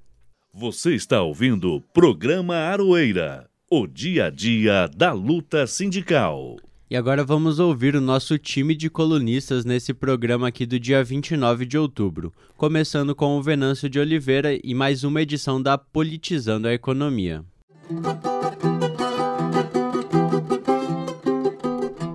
Você 0.54 0.94
está 0.94 1.20
ouvindo 1.22 1.74
o 1.74 1.80
programa 1.80 2.54
Aroeira, 2.54 3.50
o 3.68 3.84
dia 3.84 4.26
a 4.26 4.30
dia 4.30 4.88
da 4.96 5.12
luta 5.12 5.66
sindical. 5.66 6.54
E 6.88 6.96
agora 6.96 7.24
vamos 7.24 7.58
ouvir 7.58 7.96
o 7.96 8.00
nosso 8.00 8.38
time 8.38 8.76
de 8.76 8.88
colunistas 8.88 9.64
nesse 9.64 9.92
programa 9.92 10.46
aqui 10.46 10.64
do 10.64 10.78
dia 10.78 11.02
29 11.02 11.66
de 11.66 11.76
outubro, 11.76 12.32
começando 12.56 13.12
com 13.12 13.36
o 13.36 13.42
Venâncio 13.42 13.90
de 13.90 13.98
Oliveira 13.98 14.56
e 14.62 14.72
mais 14.72 15.02
uma 15.02 15.20
edição 15.20 15.60
da 15.60 15.76
Politizando 15.76 16.68
a 16.68 16.72
Economia. 16.72 17.44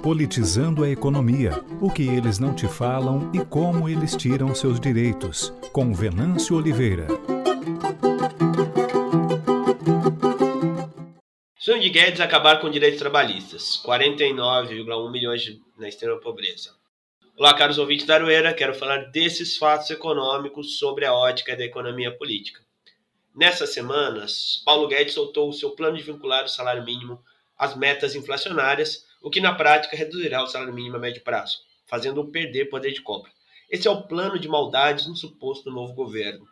Politizando 0.04 0.84
a 0.84 0.90
economia, 0.90 1.64
o 1.80 1.92
que 1.92 2.08
eles 2.08 2.40
não 2.40 2.56
te 2.56 2.68
falam 2.68 3.32
e 3.36 3.46
como 3.46 3.88
eles 3.88 4.16
tiram 4.16 4.56
seus 4.56 4.80
direitos, 4.80 5.54
com 5.72 5.94
Venâncio 5.94 6.56
Oliveira. 6.56 7.06
Sonho 11.56 11.80
de 11.80 11.90
Guedes 11.92 12.20
acabar 12.20 12.60
com 12.60 12.72
direitos 12.72 12.98
trabalhistas, 12.98 13.80
49,1 13.86 15.12
milhões 15.12 15.60
na 15.78 15.88
extrema 15.88 16.20
pobreza. 16.20 16.72
Olá, 17.38 17.54
caros 17.54 17.78
ouvintes 17.78 18.08
da 18.08 18.16
Arueira, 18.16 18.56
quero 18.56 18.74
falar 18.74 19.12
desses 19.12 19.56
fatos 19.56 19.92
econômicos 19.92 20.80
sobre 20.80 21.06
a 21.06 21.14
ótica 21.14 21.56
da 21.56 21.64
economia 21.64 22.12
política. 22.12 22.60
Nessas 23.36 23.70
semanas, 23.70 24.64
Paulo 24.66 24.88
Guedes 24.88 25.14
soltou 25.14 25.48
o 25.48 25.54
seu 25.54 25.70
plano 25.72 25.96
de 25.96 26.04
vincular 26.04 26.44
o 26.44 26.50
salário 26.50 26.84
mínimo 26.84 27.24
às 27.56 27.78
metas 27.78 28.16
inflacionárias, 28.16 29.11
o 29.22 29.30
que 29.30 29.40
na 29.40 29.54
prática 29.54 29.96
reduzirá 29.96 30.44
o 30.44 30.48
salário 30.48 30.74
mínimo 30.74 30.98
a 30.98 31.00
médio 31.00 31.22
prazo, 31.22 31.60
fazendo-o 31.86 32.32
perder 32.32 32.66
poder 32.66 32.92
de 32.92 33.02
compra. 33.02 33.32
Esse 33.70 33.88
é 33.88 33.92
o 33.92 34.02
plano 34.04 34.40
de 34.40 34.48
maldades 34.48 35.08
no 35.08 35.16
suposto 35.16 35.72
novo 35.72 35.94
governo. 35.94 36.48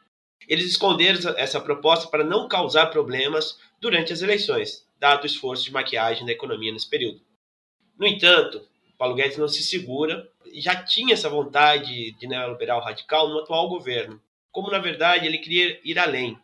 Eles 0.47 0.65
esconderam 0.65 1.33
essa 1.37 1.59
proposta 1.59 2.07
para 2.07 2.23
não 2.23 2.47
causar 2.47 2.87
problemas 2.87 3.59
durante 3.79 4.13
as 4.13 4.21
eleições, 4.21 4.87
dado 4.99 5.23
o 5.23 5.25
esforço 5.25 5.63
de 5.63 5.71
maquiagem 5.71 6.25
da 6.25 6.31
economia 6.31 6.71
nesse 6.71 6.89
período. 6.89 7.21
No 7.97 8.07
entanto, 8.07 8.65
Paulo 8.97 9.15
Guedes 9.15 9.37
não 9.37 9.47
se 9.47 9.63
segura 9.63 10.29
e 10.45 10.61
já 10.61 10.75
tinha 10.83 11.13
essa 11.13 11.29
vontade 11.29 12.11
de 12.11 12.27
neoliberal 12.27 12.81
radical 12.81 13.29
no 13.29 13.39
atual 13.39 13.69
governo. 13.69 14.21
Como, 14.51 14.71
na 14.71 14.79
verdade, 14.79 15.25
ele 15.25 15.37
queria 15.37 15.79
ir 15.83 15.99
além. 15.99 16.37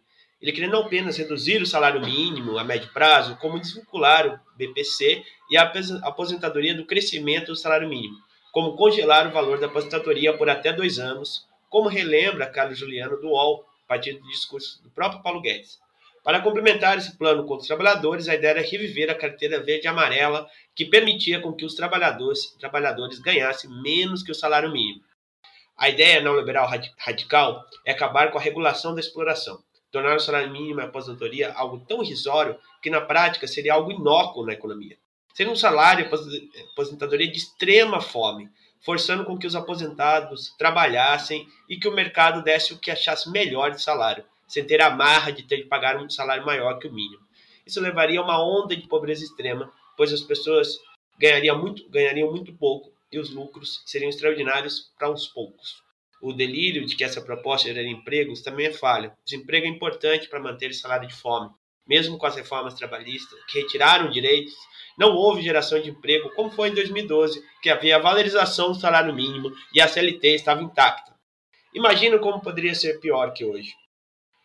Ele 0.45 0.51
queria 0.51 0.69
não 0.69 0.81
apenas 0.81 1.17
reduzir 1.17 1.59
o 1.59 1.65
salário 1.65 1.99
mínimo 1.99 2.59
a 2.59 2.63
médio 2.63 2.93
prazo, 2.93 3.35
como 3.37 3.59
desvincular 3.59 4.27
o 4.27 4.39
BPC 4.55 5.23
e 5.49 5.57
a 5.57 5.73
aposentadoria 6.03 6.75
do 6.75 6.85
crescimento 6.85 7.47
do 7.47 7.55
salário 7.55 7.89
mínimo, 7.89 8.15
como 8.51 8.75
congelar 8.75 9.25
o 9.25 9.31
valor 9.31 9.59
da 9.59 9.65
aposentadoria 9.65 10.37
por 10.37 10.47
até 10.47 10.71
dois 10.71 10.99
anos, 10.99 11.47
como 11.67 11.89
relembra 11.89 12.45
Carlos 12.45 12.77
Juliano 12.77 13.19
do 13.19 13.29
UOL, 13.29 13.65
a 13.85 13.87
partir 13.87 14.13
do 14.13 14.27
discurso 14.27 14.83
do 14.83 14.91
próprio 14.91 15.23
Paulo 15.23 15.41
Guedes. 15.41 15.79
Para 16.23 16.39
complementar 16.41 16.95
esse 16.95 17.17
plano 17.17 17.41
contra 17.47 17.61
os 17.61 17.67
trabalhadores, 17.67 18.29
a 18.29 18.35
ideia 18.35 18.51
era 18.51 18.61
reviver 18.61 19.09
a 19.09 19.15
carteira 19.15 19.63
verde 19.63 19.87
e 19.87 19.89
amarela, 19.89 20.47
que 20.75 20.85
permitia 20.85 21.41
com 21.41 21.53
que 21.53 21.65
os 21.65 21.73
trabalhadores, 21.73 22.55
trabalhadores 22.59 23.17
ganhassem 23.17 23.67
menos 23.81 24.21
que 24.21 24.31
o 24.31 24.35
salário 24.35 24.71
mínimo. 24.71 25.03
A 25.75 25.89
ideia 25.89 26.21
neoliberal 26.21 26.69
radical 26.99 27.65
é 27.83 27.91
acabar 27.91 28.31
com 28.31 28.37
a 28.37 28.41
regulação 28.41 28.93
da 28.93 29.01
exploração, 29.01 29.64
tornar 29.95 30.17
o 30.17 30.19
salário 30.19 30.51
mínimo 30.51 30.81
e 30.81 30.83
a 30.83 30.87
aposentadoria 30.87 31.53
algo 31.53 31.79
tão 31.87 32.03
irrisório 32.03 32.57
que 32.81 32.89
na 32.89 32.99
prática 32.99 33.47
seria 33.47 33.75
algo 33.75 33.93
inócuo 33.93 34.45
na 34.45 34.51
economia. 34.51 34.97
Seria 35.33 35.51
um 35.51 35.55
salário 35.55 36.05
e 36.05 36.63
aposentadoria 36.73 37.31
de 37.31 37.37
extrema 37.37 38.01
fome, 38.01 38.49
forçando 38.81 39.23
com 39.23 39.37
que 39.37 39.47
os 39.47 39.55
aposentados 39.55 40.53
trabalhassem 40.57 41.47
e 41.69 41.77
que 41.77 41.87
o 41.87 41.93
mercado 41.93 42.43
desse 42.43 42.73
o 42.73 42.77
que 42.77 42.91
achasse 42.91 43.31
melhor 43.31 43.71
de 43.71 43.81
salário, 43.81 44.25
sem 44.45 44.65
ter 44.65 44.81
a 44.81 44.89
marra 44.89 45.31
de 45.31 45.43
ter 45.43 45.59
que 45.59 45.69
pagar 45.69 45.95
um 45.95 46.09
salário 46.09 46.45
maior 46.45 46.77
que 46.77 46.89
o 46.89 46.93
mínimo. 46.93 47.23
Isso 47.65 47.79
levaria 47.79 48.19
a 48.19 48.23
uma 48.23 48.43
onda 48.43 48.75
de 48.75 48.87
pobreza 48.89 49.23
extrema, 49.23 49.71
pois 49.95 50.11
as 50.11 50.21
pessoas 50.21 50.77
ganhariam 51.17 51.57
muito, 51.57 51.89
ganhariam 51.89 52.29
muito 52.29 52.53
pouco 52.53 52.91
e 53.09 53.17
os 53.17 53.29
lucros 53.29 53.81
seriam 53.85 54.09
extraordinários 54.09 54.91
para 54.99 55.09
uns 55.09 55.25
poucos. 55.25 55.84
O 56.21 56.33
delírio 56.33 56.85
de 56.85 56.95
que 56.95 57.03
essa 57.03 57.21
proposta 57.21 57.67
geraria 57.67 57.91
empregos 57.91 58.41
também 58.41 58.67
é 58.67 58.71
falha. 58.71 59.13
Desemprego 59.25 59.65
é 59.65 59.69
importante 59.69 60.29
para 60.29 60.39
manter 60.39 60.71
o 60.71 60.73
salário 60.73 61.07
de 61.07 61.13
fome. 61.13 61.49
Mesmo 61.87 62.17
com 62.17 62.25
as 62.25 62.35
reformas 62.35 62.73
trabalhistas, 62.73 63.37
que 63.47 63.59
retiraram 63.59 64.09
direitos, 64.09 64.53
não 64.97 65.13
houve 65.13 65.41
geração 65.41 65.79
de 65.79 65.89
emprego 65.89 66.31
como 66.35 66.49
foi 66.49 66.69
em 66.69 66.73
2012, 66.73 67.43
que 67.61 67.69
havia 67.69 67.97
a 67.97 68.01
valorização 68.01 68.71
do 68.71 68.79
salário 68.79 69.13
mínimo 69.13 69.51
e 69.73 69.81
a 69.81 69.87
CLT 69.87 70.35
estava 70.35 70.63
intacta. 70.63 71.13
Imagina 71.73 72.17
como 72.17 72.41
poderia 72.41 72.73
ser 72.73 72.99
pior 72.99 73.33
que 73.33 73.43
hoje. 73.43 73.73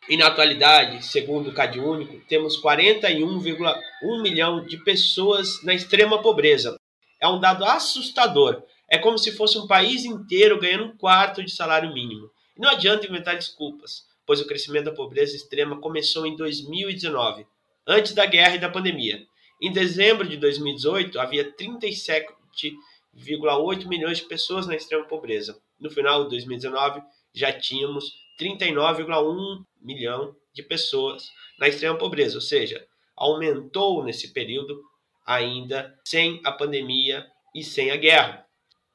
E 0.09 0.16
na 0.16 0.26
atualidade, 0.26 1.04
segundo 1.04 1.50
o 1.50 1.54
CadÚnico, 1.54 2.20
temos 2.26 2.61
41,1 2.61 4.22
milhão 4.22 4.64
de 4.64 4.83
pessoas 4.83 5.62
na 5.62 5.72
extrema 5.72 6.20
pobreza. 6.20 6.74
É 7.20 7.28
um 7.28 7.38
dado 7.38 7.64
assustador. 7.64 8.62
É 8.90 8.98
como 8.98 9.16
se 9.16 9.31
fosse 9.31 9.57
um 9.57 9.68
país 9.68 10.05
inteiro 10.05 10.59
ganhando 10.59 10.87
um 10.87 10.96
quarto 10.96 11.44
de 11.44 11.53
salário 11.53 11.94
mínimo. 11.94 12.29
E 12.57 12.61
não 12.61 12.70
adianta 12.70 13.07
inventar 13.07 13.37
desculpas, 13.37 14.05
pois 14.26 14.40
o 14.40 14.46
crescimento 14.46 14.87
da 14.87 14.92
pobreza 14.92 15.37
extrema 15.37 15.81
começou 15.81 16.26
em 16.26 16.35
2019, 16.35 17.46
antes 17.87 18.12
da 18.12 18.26
guerra 18.26 18.57
e 18.57 18.59
da 18.59 18.68
pandemia. 18.68 19.24
Em 19.62 19.72
dezembro 19.72 20.29
de 20.29 20.37
2018, 20.37 21.20
havia 21.20 21.53
37,8 21.53 23.87
milhões 23.87 24.18
de 24.18 24.24
pessoas 24.24 24.66
na 24.66 24.74
extrema 24.74 25.05
pobreza. 25.05 25.57
No 25.79 25.88
final 25.88 26.24
de 26.24 26.31
2019, 26.31 27.00
já 27.33 27.53
tínhamos 27.53 28.12
39,1 28.40 29.64
milhão 29.81 30.35
de 30.53 30.64
pessoas 30.64 31.31
na 31.61 31.68
extrema 31.68 31.96
pobreza, 31.96 32.37
ou 32.37 32.40
seja, 32.40 32.85
aumentou 33.16 34.03
nesse 34.03 34.33
período 34.33 34.83
ainda 35.24 35.96
sem 36.05 36.40
a 36.44 36.50
pandemia 36.50 37.24
e 37.55 37.62
sem 37.62 37.90
a 37.90 37.96
guerra, 37.96 38.46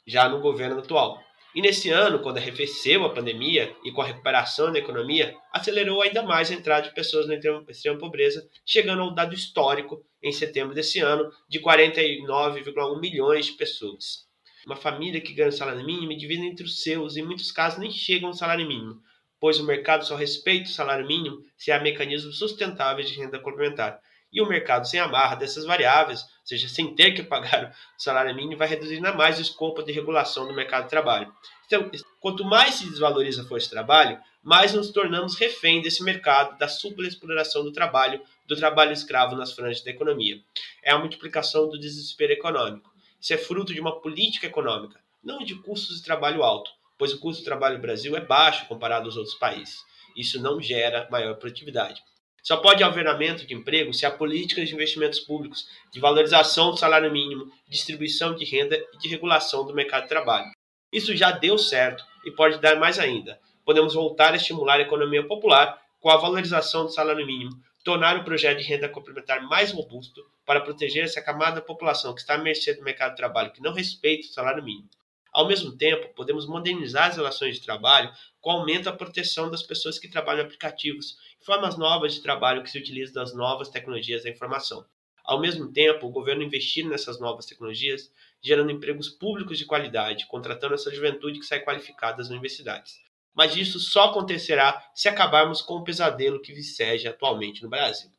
já 0.06 0.30
no 0.30 0.39
governo 0.39 0.80
atual. 0.80 1.24
E 1.56 1.62
nesse 1.62 1.89
ano, 1.89 2.20
quando 2.20 2.38
arrefeceu 2.38 3.06
a 3.06 3.13
pandemia 3.13 3.74
e 3.86 3.91
com 3.91 4.02
a 4.02 4.06
recuperação 4.06 4.74
da 4.74 4.80
economia, 4.80 5.34
acelerou 5.54 6.02
ainda 6.02 6.22
mais 6.22 6.52
a 6.52 6.54
entrada 6.54 6.89
de 6.89 6.94
pessoas 6.94 7.28
na 7.28 7.36
extrema 7.36 7.98
pobreza, 7.98 8.46
chegando 8.65 9.02
ao 9.02 9.15
dado 9.15 9.34
histórico 9.34 10.04
em 10.22 10.34
setembro 10.34 10.76
desse 10.76 11.00
ano 11.00 11.32
de 11.48 11.62
49,1 11.62 13.00
milhões 13.00 13.46
de 13.46 13.54
pessoas. 13.54 14.26
Uma 14.65 14.76
família 14.76 15.22
que 15.22 15.34
ganha 15.34 15.52
salário 15.52 15.86
mínimo 15.86 16.12
e 16.12 16.18
divide 16.18 16.46
entre 16.46 16.65
os 16.65 16.82
seus, 16.82 17.15
em 17.15 17.24
muitos 17.24 17.52
casos 17.52 17.80
nem 17.80 17.89
chegam 17.89 18.28
ao 18.28 18.34
salário 18.34 18.68
mínimo, 18.68 19.00
pois 19.39 19.58
o 19.58 19.65
mercado 19.65 20.06
só 20.06 20.15
respeita 20.15 20.70
o 20.70 20.74
salário 20.74 21.08
mínimo 21.08 21.41
se 21.56 21.72
há 21.72 21.80
mecanismos 21.80 22.38
sustentáveis 22.38 23.08
de 23.08 23.15
renda 23.15 23.39
complementar. 23.39 24.02
E 24.36 24.41
o 24.41 24.45
mercado 24.45 24.86
sem 24.86 25.00
amarra 25.00 25.36
dessas 25.36 25.63
variáveis, 25.63 26.24
ou 26.24 26.28
seja, 26.43 26.67
sem 26.67 26.93
ter 26.93 27.13
que 27.13 27.24
pagar 27.24 27.74
o 27.98 28.02
salário 28.02 28.36
mínimo, 28.36 28.58
vai 28.58 28.67
reduzir 28.67 28.95
ainda 28.95 29.13
mais 29.13 29.39
o 29.39 29.41
escopo 29.41 29.82
de 29.82 29.93
regulação 29.93 30.45
do 30.45 30.54
mercado 30.54 30.84
de 30.84 30.89
trabalho. 30.89 31.34
Então, 31.65 31.89
quanto 32.19 32.43
mais 32.43 32.76
se 32.76 32.89
desvaloriza 32.89 33.43
a 33.43 33.45
força 33.45 33.67
de 33.67 33.71
trabalho, 33.71 34.19
mais 34.43 34.74
nos 34.74 34.91
tornamos 34.91 35.36
refém 35.36 35.82
desse 35.82 36.04
mercado, 36.04 36.58
da 36.58 36.67
superexploração 36.67 37.63
do 37.63 37.71
trabalho, 37.71 38.21
do 38.45 38.58
trabalho 38.58 38.91
escravo 38.91 39.38
nas 39.38 39.54
franjas 39.54 39.82
da 39.82 39.91
economia. 39.91 40.41
É 40.84 40.91
a 40.91 41.00
multiplicação 41.00 41.69
do 41.69 41.80
desespero 41.80 42.34
econômico. 42.34 42.93
Isso 43.21 43.34
é 43.34 43.38
fruto 43.38 43.74
de 43.74 43.80
uma 43.80 44.02
política 44.02 44.48
econômica, 44.48 45.00
não 45.24 45.39
de 45.39 45.56
custos 45.56 45.95
de 45.95 46.04
trabalho 46.04 46.43
alto, 46.43 46.69
pois 46.98 47.13
o 47.13 47.19
custo 47.19 47.41
do 47.41 47.45
trabalho 47.45 47.78
no 47.78 47.82
Brasil 47.82 48.17
é 48.17 48.21
baixo 48.21 48.67
comparado 48.67 49.06
aos 49.06 49.15
outros 49.15 49.36
países. 49.36 49.78
Isso 50.13 50.41
não 50.41 50.62
gera 50.62 51.08
maior 51.10 51.36
produtividade. 51.36 52.04
Só 52.45 52.58
pode 52.58 52.84
haver 52.84 53.08
aumento 53.08 53.43
de 53.43 53.55
emprego 53.55 53.91
se 53.91 54.05
há 54.05 54.12
políticas 54.12 54.69
de 54.69 54.75
investimentos 54.75 55.19
públicos, 55.19 55.67
de 55.91 55.99
valorização 55.99 56.69
do 56.69 56.77
salário 56.77 57.12
mínimo, 57.12 57.51
distribuição 57.67 58.36
de 58.36 58.45
renda 58.45 58.77
e 58.93 58.99
de 58.99 59.08
regulação 59.08 59.65
do 59.65 59.73
mercado 59.73 60.03
de 60.03 60.10
trabalho. 60.10 60.51
Isso 60.93 61.15
já 61.15 61.31
deu 61.31 61.58
certo 61.58 62.05
e 62.23 62.29
pode 62.29 62.60
dar 62.60 62.75
mais 62.75 62.99
ainda. 62.99 63.39
Podemos 63.65 63.95
voltar 63.95 64.31
a 64.31 64.36
estimular 64.36 64.75
a 64.75 64.84
economia 64.84 65.25
popular 65.25 65.81
com 65.99 66.12
a 66.12 66.17
valorização 66.17 66.84
do 66.84 66.91
salário 66.91 67.25
mínimo, 67.25 67.49
tornar 67.84 68.15
o 68.15 68.23
projeto 68.23 68.60
de 68.60 68.65
renda 68.65 68.88
complementar 68.88 69.41
mais 69.41 69.71
robusto 69.71 70.21
para 70.45 70.62
proteger 70.62 71.03
essa 71.03 71.23
camada 71.23 71.55
da 71.55 71.62
população 71.63 72.13
que 72.13 72.21
está 72.21 72.36
à 72.36 72.38
mercê 72.38 72.75
do 72.75 72.84
mercado 72.84 73.12
de 73.12 73.17
trabalho 73.17 73.51
que 73.53 73.62
não 73.62 73.73
respeita 73.73 74.27
o 74.27 74.31
salário 74.31 74.63
mínimo. 74.63 74.88
Ao 75.36 75.47
mesmo 75.47 75.75
tempo, 75.75 76.13
podemos 76.15 76.47
modernizar 76.47 77.10
as 77.10 77.17
relações 77.17 77.55
de 77.55 77.65
trabalho 77.65 78.10
com 78.39 78.51
aumento 78.51 78.86
da 78.86 78.93
proteção 78.93 79.51
das 79.51 79.62
pessoas 79.62 79.99
que 79.99 80.08
trabalham 80.08 80.43
em 80.43 80.45
aplicativos 80.45 81.17
formas 81.45 81.77
novas 81.77 82.15
de 82.15 82.21
trabalho 82.21 82.63
que 82.63 82.69
se 82.71 82.79
utilizam 82.79 83.13
das 83.13 83.36
novas 83.36 83.69
tecnologias 83.69 84.23
da 84.23 84.29
informação. 84.29 84.84
Ao 85.23 85.39
mesmo 85.39 85.71
tempo, 85.71 86.08
o 86.08 86.12
governo 86.12 86.43
investir 86.43 86.88
nessas 86.88 87.19
novas 87.19 87.45
tecnologias, 87.45 88.12
gerando 88.41 88.71
empregos 88.71 89.10
públicos 89.10 89.58
de 89.58 89.65
qualidade, 89.65 90.27
contratando 90.27 90.73
essa 90.73 90.93
juventude 90.93 91.39
que 91.39 91.45
sai 91.45 91.60
qualificada 91.60 92.17
das 92.17 92.29
universidades. 92.29 92.99
Mas 93.34 93.55
isso 93.55 93.79
só 93.79 94.05
acontecerá 94.05 94.84
se 94.95 95.08
acabarmos 95.08 95.62
com 95.62 95.75
o 95.75 95.84
pesadelo 95.84 96.41
que 96.41 96.53
viceja 96.53 97.10
atualmente 97.12 97.62
no 97.62 97.69
Brasil. 97.69 98.10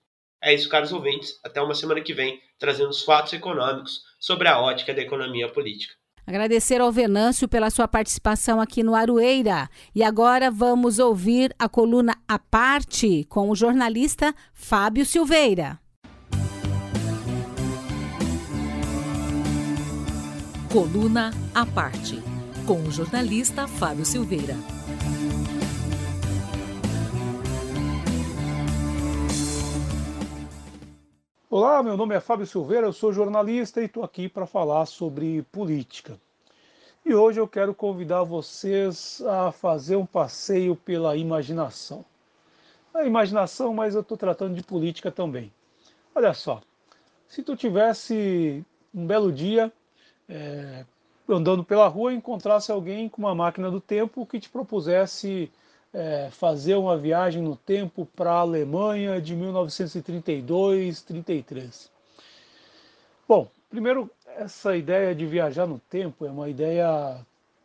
É 0.40 0.52
isso, 0.52 0.68
caros 0.68 0.92
ouvintes. 0.92 1.40
Até 1.44 1.60
uma 1.60 1.74
semana 1.74 2.00
que 2.00 2.14
vem, 2.14 2.40
trazendo 2.58 2.90
os 2.90 3.02
fatos 3.02 3.32
econômicos 3.32 4.02
sobre 4.20 4.46
a 4.46 4.60
ótica 4.60 4.94
da 4.94 5.02
economia 5.02 5.48
política. 5.48 5.94
Agradecer 6.26 6.80
ao 6.80 6.90
Venâncio 6.90 7.46
pela 7.46 7.70
sua 7.70 7.86
participação 7.86 8.60
aqui 8.60 8.82
no 8.82 8.96
Aroeira. 8.96 9.68
E 9.94 10.02
agora 10.02 10.50
vamos 10.50 10.98
ouvir 10.98 11.54
a 11.56 11.68
coluna 11.68 12.16
A 12.26 12.38
Parte 12.38 13.24
com 13.28 13.48
o 13.48 13.54
jornalista 13.54 14.34
Fábio 14.52 15.06
Silveira. 15.06 15.78
Coluna 20.72 21.32
A 21.54 21.64
Parte 21.64 22.20
com 22.66 22.82
o 22.82 22.90
jornalista 22.90 23.68
Fábio 23.68 24.04
Silveira. 24.04 24.75
Olá, 31.48 31.80
meu 31.80 31.96
nome 31.96 32.12
é 32.12 32.18
Fábio 32.18 32.44
Silveira, 32.44 32.88
eu 32.88 32.92
sou 32.92 33.12
jornalista 33.12 33.80
e 33.80 33.84
estou 33.84 34.02
aqui 34.02 34.28
para 34.28 34.46
falar 34.46 34.84
sobre 34.84 35.42
política. 35.52 36.18
E 37.04 37.14
hoje 37.14 37.38
eu 37.38 37.46
quero 37.46 37.72
convidar 37.72 38.24
vocês 38.24 39.22
a 39.24 39.52
fazer 39.52 39.94
um 39.94 40.04
passeio 40.04 40.74
pela 40.74 41.16
imaginação. 41.16 42.04
A 42.92 43.04
imaginação, 43.04 43.72
mas 43.72 43.94
eu 43.94 44.00
estou 44.00 44.16
tratando 44.16 44.56
de 44.56 44.62
política 44.64 45.08
também. 45.08 45.52
Olha 46.12 46.34
só, 46.34 46.60
se 47.28 47.44
tu 47.44 47.54
tivesse 47.54 48.66
um 48.92 49.06
belo 49.06 49.30
dia 49.30 49.72
é, 50.28 50.84
andando 51.28 51.62
pela 51.62 51.86
rua 51.86 52.12
e 52.12 52.16
encontrasse 52.16 52.72
alguém 52.72 53.08
com 53.08 53.22
uma 53.22 53.36
máquina 53.36 53.70
do 53.70 53.80
tempo 53.80 54.26
que 54.26 54.40
te 54.40 54.48
propusesse 54.48 55.48
é, 55.96 56.28
fazer 56.30 56.74
uma 56.74 56.94
viagem 56.94 57.40
no 57.40 57.56
tempo 57.56 58.06
para 58.14 58.30
a 58.30 58.40
Alemanha 58.40 59.18
de 59.18 59.34
1932, 59.34 61.00
33. 61.00 61.90
Bom, 63.26 63.48
primeiro, 63.70 64.10
essa 64.36 64.76
ideia 64.76 65.14
de 65.14 65.24
viajar 65.24 65.66
no 65.66 65.78
tempo 65.78 66.26
é 66.26 66.30
uma 66.30 66.50
ideia 66.50 67.18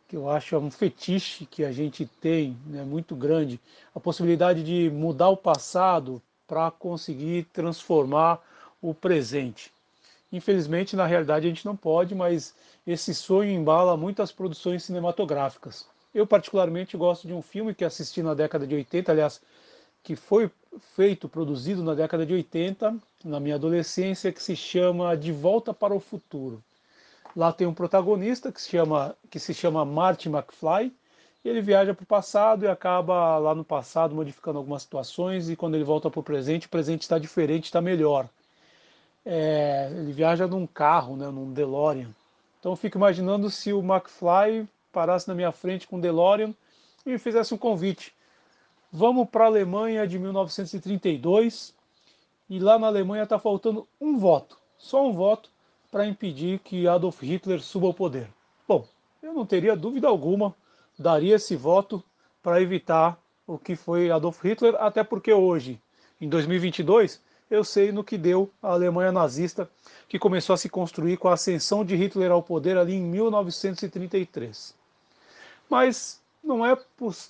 que 0.08 0.16
eu 0.16 0.30
acho 0.30 0.54
é 0.54 0.58
um 0.58 0.70
fetiche 0.70 1.44
que 1.44 1.62
a 1.62 1.70
gente 1.70 2.06
tem, 2.06 2.56
né, 2.66 2.82
muito 2.82 3.14
grande, 3.14 3.60
a 3.94 4.00
possibilidade 4.00 4.62
de 4.62 4.90
mudar 4.90 5.28
o 5.28 5.36
passado 5.36 6.20
para 6.48 6.70
conseguir 6.70 7.44
transformar 7.52 8.40
o 8.80 8.94
presente. 8.94 9.70
Infelizmente, 10.32 10.96
na 10.96 11.04
realidade, 11.04 11.46
a 11.46 11.50
gente 11.50 11.66
não 11.66 11.76
pode, 11.76 12.14
mas 12.14 12.54
esse 12.86 13.14
sonho 13.14 13.50
embala 13.50 13.94
muitas 13.94 14.32
produções 14.32 14.84
cinematográficas. 14.84 15.91
Eu, 16.14 16.26
particularmente, 16.26 16.96
gosto 16.96 17.26
de 17.26 17.32
um 17.32 17.40
filme 17.40 17.74
que 17.74 17.84
assisti 17.84 18.22
na 18.22 18.34
década 18.34 18.66
de 18.66 18.74
80, 18.74 19.10
aliás, 19.12 19.40
que 20.02 20.14
foi 20.16 20.50
feito, 20.94 21.28
produzido 21.28 21.82
na 21.82 21.94
década 21.94 22.26
de 22.26 22.34
80, 22.34 22.96
na 23.24 23.40
minha 23.40 23.54
adolescência, 23.54 24.32
que 24.32 24.42
se 24.42 24.54
chama 24.54 25.16
De 25.16 25.32
Volta 25.32 25.72
para 25.72 25.94
o 25.94 26.00
Futuro. 26.00 26.62
Lá 27.34 27.52
tem 27.52 27.66
um 27.66 27.72
protagonista 27.72 28.52
que 28.52 28.60
se 28.60 28.68
chama, 28.68 29.16
que 29.30 29.38
se 29.38 29.54
chama 29.54 29.84
Marty 29.84 30.28
McFly. 30.28 30.92
Ele 31.44 31.60
viaja 31.62 31.94
para 31.94 32.04
o 32.04 32.06
passado 32.06 32.64
e 32.64 32.68
acaba 32.68 33.38
lá 33.38 33.54
no 33.54 33.64
passado 33.64 34.14
modificando 34.14 34.58
algumas 34.58 34.82
situações. 34.82 35.48
E 35.48 35.56
quando 35.56 35.74
ele 35.74 35.84
volta 35.84 36.10
para 36.10 36.20
o 36.20 36.22
presente, 36.22 36.66
o 36.66 36.70
presente 36.70 37.02
está 37.02 37.18
diferente, 37.18 37.64
está 37.64 37.80
melhor. 37.80 38.28
É, 39.24 39.88
ele 39.92 40.12
viaja 40.12 40.46
num 40.46 40.66
carro, 40.66 41.16
né, 41.16 41.28
num 41.28 41.52
DeLorean. 41.52 42.10
Então 42.60 42.72
eu 42.72 42.76
fico 42.76 42.98
imaginando 42.98 43.48
se 43.50 43.72
o 43.72 43.80
McFly 43.80 44.68
parasse 44.92 45.26
na 45.26 45.34
minha 45.34 45.50
frente 45.50 45.88
com 45.88 45.96
o 45.96 46.00
DeLorean 46.00 46.54
e 47.04 47.10
me 47.10 47.18
fizesse 47.18 47.54
um 47.54 47.58
convite. 47.58 48.14
Vamos 48.92 49.28
para 49.28 49.44
a 49.44 49.46
Alemanha 49.46 50.06
de 50.06 50.18
1932 50.18 51.74
e 52.48 52.58
lá 52.58 52.78
na 52.78 52.86
Alemanha 52.86 53.22
está 53.22 53.38
faltando 53.38 53.88
um 54.00 54.18
voto, 54.18 54.58
só 54.76 55.08
um 55.08 55.12
voto 55.12 55.50
para 55.90 56.06
impedir 56.06 56.58
que 56.58 56.86
Adolf 56.86 57.22
Hitler 57.22 57.60
suba 57.60 57.86
ao 57.86 57.94
poder. 57.94 58.28
Bom, 58.68 58.86
eu 59.22 59.32
não 59.32 59.46
teria 59.46 59.74
dúvida 59.74 60.08
alguma, 60.08 60.54
daria 60.98 61.36
esse 61.36 61.56
voto 61.56 62.02
para 62.42 62.60
evitar 62.60 63.18
o 63.46 63.58
que 63.58 63.76
foi 63.76 64.10
Adolf 64.10 64.42
Hitler, 64.44 64.74
até 64.76 65.02
porque 65.02 65.32
hoje, 65.32 65.80
em 66.20 66.28
2022, 66.28 67.20
eu 67.50 67.62
sei 67.62 67.92
no 67.92 68.02
que 68.02 68.16
deu 68.16 68.50
a 68.62 68.72
Alemanha 68.72 69.12
nazista, 69.12 69.68
que 70.08 70.18
começou 70.18 70.54
a 70.54 70.56
se 70.56 70.68
construir 70.68 71.18
com 71.18 71.28
a 71.28 71.34
ascensão 71.34 71.84
de 71.84 71.94
Hitler 71.94 72.30
ao 72.30 72.42
poder 72.42 72.78
ali 72.78 72.94
em 72.94 73.02
1933. 73.02 74.74
Mas 75.72 76.20
não, 76.44 76.66
é, 76.66 76.76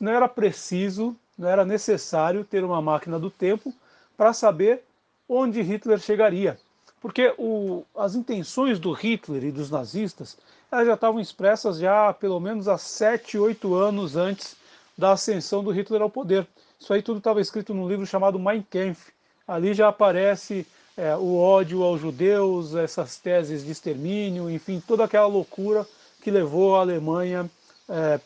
não 0.01 0.11
era 0.11 0.27
preciso, 0.27 1.15
não 1.39 1.49
era 1.49 1.65
necessário 1.65 2.43
ter 2.43 2.65
uma 2.65 2.83
máquina 2.83 3.17
do 3.17 3.31
tempo 3.31 3.73
para 4.17 4.33
saber 4.33 4.83
onde 5.29 5.63
Hitler 5.63 6.01
chegaria. 6.01 6.59
Porque 7.01 7.33
o, 7.39 7.85
as 7.95 8.17
intenções 8.17 8.81
do 8.81 8.91
Hitler 8.91 9.45
e 9.45 9.53
dos 9.53 9.71
nazistas 9.71 10.37
elas 10.73 10.89
já 10.89 10.95
estavam 10.95 11.21
expressas 11.21 11.79
já 11.79 12.13
pelo 12.13 12.41
menos 12.41 12.67
há 12.67 12.77
sete, 12.77 13.39
oito 13.39 13.77
anos 13.77 14.17
antes 14.17 14.57
da 14.99 15.13
ascensão 15.13 15.63
do 15.63 15.71
Hitler 15.71 16.03
ao 16.03 16.11
poder. 16.11 16.45
Isso 16.81 16.93
aí 16.93 17.01
tudo 17.01 17.19
estava 17.19 17.41
escrito 17.41 17.73
num 17.73 17.89
livro 17.89 18.05
chamado 18.05 18.41
Mein 18.41 18.67
Kampf. 18.69 19.13
Ali 19.47 19.73
já 19.73 19.87
aparece 19.87 20.67
é, 20.97 21.15
o 21.15 21.37
ódio 21.37 21.85
aos 21.85 22.01
judeus, 22.01 22.75
essas 22.75 23.17
teses 23.19 23.65
de 23.65 23.71
extermínio, 23.71 24.51
enfim, 24.51 24.83
toda 24.85 25.05
aquela 25.05 25.29
loucura 25.29 25.87
que 26.21 26.29
levou 26.29 26.75
a 26.75 26.81
Alemanha 26.81 27.49
é, 27.93 28.19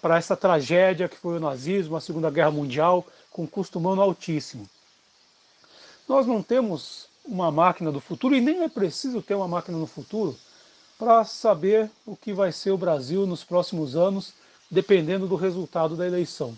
para 0.00 0.14
é, 0.14 0.18
essa 0.18 0.34
tragédia 0.34 1.08
que 1.08 1.16
foi 1.16 1.36
o 1.36 1.40
nazismo, 1.40 1.94
a 1.94 2.00
Segunda 2.00 2.30
Guerra 2.30 2.50
Mundial, 2.50 3.06
com 3.30 3.46
custo 3.46 3.78
humano 3.78 4.00
altíssimo. 4.00 4.68
Nós 6.08 6.26
não 6.26 6.42
temos 6.42 7.06
uma 7.24 7.50
máquina 7.50 7.92
do 7.92 8.00
futuro 8.00 8.34
e 8.34 8.40
nem 8.40 8.62
é 8.62 8.68
preciso 8.68 9.22
ter 9.22 9.34
uma 9.34 9.46
máquina 9.46 9.78
no 9.78 9.86
futuro 9.86 10.36
para 10.98 11.24
saber 11.24 11.90
o 12.06 12.16
que 12.16 12.32
vai 12.32 12.50
ser 12.50 12.70
o 12.70 12.78
Brasil 12.78 13.26
nos 13.26 13.44
próximos 13.44 13.94
anos, 13.94 14.32
dependendo 14.70 15.26
do 15.26 15.36
resultado 15.36 15.96
da 15.96 16.06
eleição. 16.06 16.56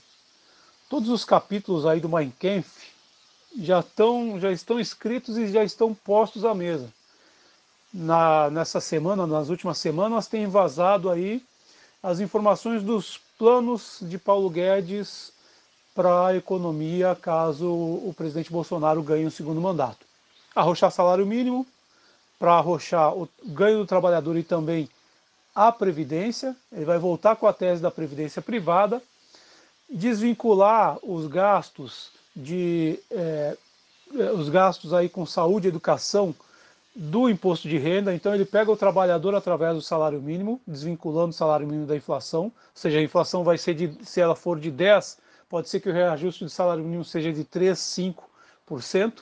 Todos 0.89 1.09
os 1.09 1.25
capítulos 1.25 1.87
aí 1.87 1.99
do 1.99 2.09
Mein 2.09 2.31
Kampf 2.31 2.93
já 3.59 3.81
estão, 3.81 4.39
já 4.39 4.53
estão 4.53 4.79
escritos 4.79 5.37
e 5.37 5.49
já 5.49 5.65
estão 5.65 5.95
postos 5.95 6.45
à 6.45 6.55
mesa. 6.55 6.93
Na, 7.97 8.51
nessa 8.51 8.81
semana, 8.81 9.25
nas 9.25 9.49
últimas 9.51 9.79
semanas, 9.79 10.27
tem 10.27 10.49
vazado 10.49 11.09
aí 11.09 11.41
as 12.03 12.19
informações 12.19 12.83
dos 12.83 13.21
planos 13.39 13.99
de 14.03 14.19
Paulo 14.19 14.51
Guedes 14.51 15.33
para 15.95 16.27
a 16.27 16.37
economia 16.37 17.15
caso 17.15 17.69
o 17.73 18.13
presidente 18.17 18.51
Bolsonaro 18.51 19.01
ganhe 19.01 19.25
o 19.25 19.31
segundo 19.31 19.61
mandato. 19.61 20.05
Arrochar 20.57 20.91
salário 20.91 21.25
mínimo, 21.25 21.65
para 22.37 22.55
arrochar 22.55 23.15
o 23.17 23.29
ganho 23.45 23.79
do 23.79 23.87
trabalhador 23.87 24.37
e 24.37 24.43
também 24.43 24.89
a 25.55 25.71
previdência, 25.71 26.57
ele 26.73 26.85
vai 26.85 26.99
voltar 26.99 27.37
com 27.37 27.47
a 27.47 27.53
tese 27.53 27.81
da 27.81 27.93
previdência 27.93 28.43
privada, 28.43 29.01
desvincular 29.89 30.99
os 31.01 31.29
gastos 31.29 32.11
de 32.35 32.99
é, 33.13 33.57
os 34.35 34.49
gastos 34.49 34.93
aí 34.93 35.09
com 35.09 35.25
saúde 35.25 35.69
e 35.69 35.71
educação 35.71 36.35
do 36.95 37.29
imposto 37.29 37.69
de 37.69 37.77
renda, 37.77 38.15
então 38.15 38.33
ele 38.35 38.45
pega 38.45 38.71
o 38.71 38.77
trabalhador 38.77 39.35
através 39.35 39.75
do 39.75 39.83
salário 39.83 40.23
mínimo, 40.23 40.61
desvinculando 40.67 41.31
o 41.31 41.33
salário 41.33 41.67
mínimo 41.67 41.87
da 41.87 41.97
inflação, 41.97 42.45
ou 42.45 42.53
seja, 42.73 42.99
a 42.99 43.03
inflação 43.03 43.43
vai 43.43 43.59
ser 43.59 43.75
de, 43.75 43.99
se 44.05 44.21
ela 44.21 44.37
for 44.37 44.61
de 44.61 44.71
10, 44.71 45.19
pode 45.49 45.69
ser 45.69 45.81
que 45.81 45.89
o 45.89 45.93
reajuste 45.93 46.45
de 46.45 46.51
salário 46.51 46.85
mínimo 46.85 47.05
seja 47.05 47.33
de 47.33 47.43
3, 47.43 47.77
5%. 47.77 49.13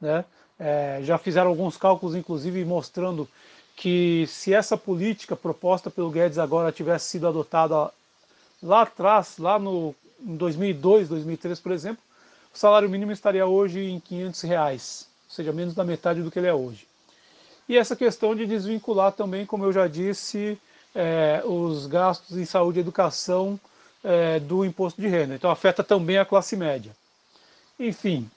Né? 0.00 0.24
É, 0.58 1.00
já 1.02 1.16
fizeram 1.16 1.48
alguns 1.48 1.76
cálculos, 1.76 2.14
inclusive, 2.14 2.64
mostrando 2.64 3.26
que 3.74 4.26
se 4.28 4.52
essa 4.52 4.76
política 4.76 5.34
proposta 5.34 5.90
pelo 5.90 6.10
Guedes 6.10 6.38
agora 6.38 6.70
tivesse 6.70 7.06
sido 7.06 7.26
adotada 7.26 7.90
lá 8.62 8.82
atrás, 8.82 9.38
lá 9.38 9.58
no, 9.58 9.94
em 10.20 10.36
2002, 10.36 11.08
2003, 11.08 11.58
por 11.60 11.72
exemplo, 11.72 12.02
o 12.54 12.58
salário 12.58 12.90
mínimo 12.90 13.10
estaria 13.10 13.46
hoje 13.46 13.80
em 13.80 13.98
500 13.98 14.42
reais, 14.42 15.08
ou 15.28 15.34
seja, 15.34 15.52
menos 15.52 15.74
da 15.74 15.82
metade 15.82 16.22
do 16.22 16.30
que 16.30 16.38
ele 16.38 16.46
é 16.46 16.54
hoje. 16.54 16.86
E 17.68 17.76
essa 17.76 17.96
questão 17.96 18.34
de 18.34 18.46
desvincular 18.46 19.12
também, 19.12 19.46
como 19.46 19.64
eu 19.64 19.72
já 19.72 19.86
disse, 19.86 20.58
é, 20.94 21.42
os 21.44 21.86
gastos 21.86 22.36
em 22.36 22.44
saúde 22.44 22.78
e 22.78 22.82
educação 22.82 23.58
é, 24.02 24.40
do 24.40 24.64
imposto 24.64 25.00
de 25.00 25.08
renda. 25.08 25.34
Então 25.34 25.50
afeta 25.50 25.82
também 25.82 26.18
a 26.18 26.24
classe 26.24 26.56
média. 26.56 26.94
Enfim, 27.78 28.30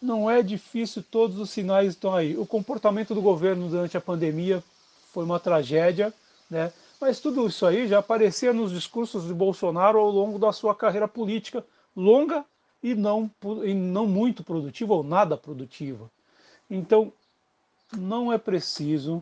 não 0.00 0.30
é 0.30 0.42
difícil, 0.42 1.02
todos 1.10 1.38
os 1.38 1.50
sinais 1.50 1.90
estão 1.90 2.14
aí. 2.14 2.36
O 2.36 2.46
comportamento 2.46 3.14
do 3.14 3.22
governo 3.22 3.68
durante 3.68 3.96
a 3.96 4.00
pandemia 4.00 4.62
foi 5.12 5.24
uma 5.24 5.40
tragédia, 5.40 6.12
né? 6.50 6.72
mas 7.00 7.20
tudo 7.20 7.46
isso 7.46 7.66
aí 7.66 7.88
já 7.88 7.98
aparecia 7.98 8.52
nos 8.52 8.72
discursos 8.72 9.26
de 9.26 9.34
Bolsonaro 9.34 9.98
ao 9.98 10.10
longo 10.10 10.38
da 10.38 10.52
sua 10.52 10.74
carreira 10.74 11.08
política, 11.08 11.64
longa 11.96 12.44
e 12.82 12.94
não, 12.94 13.30
e 13.62 13.74
não 13.74 14.06
muito 14.06 14.44
produtiva 14.44 14.94
ou 14.94 15.02
nada 15.02 15.36
produtiva. 15.36 16.10
Então, 16.70 17.12
não 17.96 18.32
é 18.32 18.38
preciso 18.38 19.20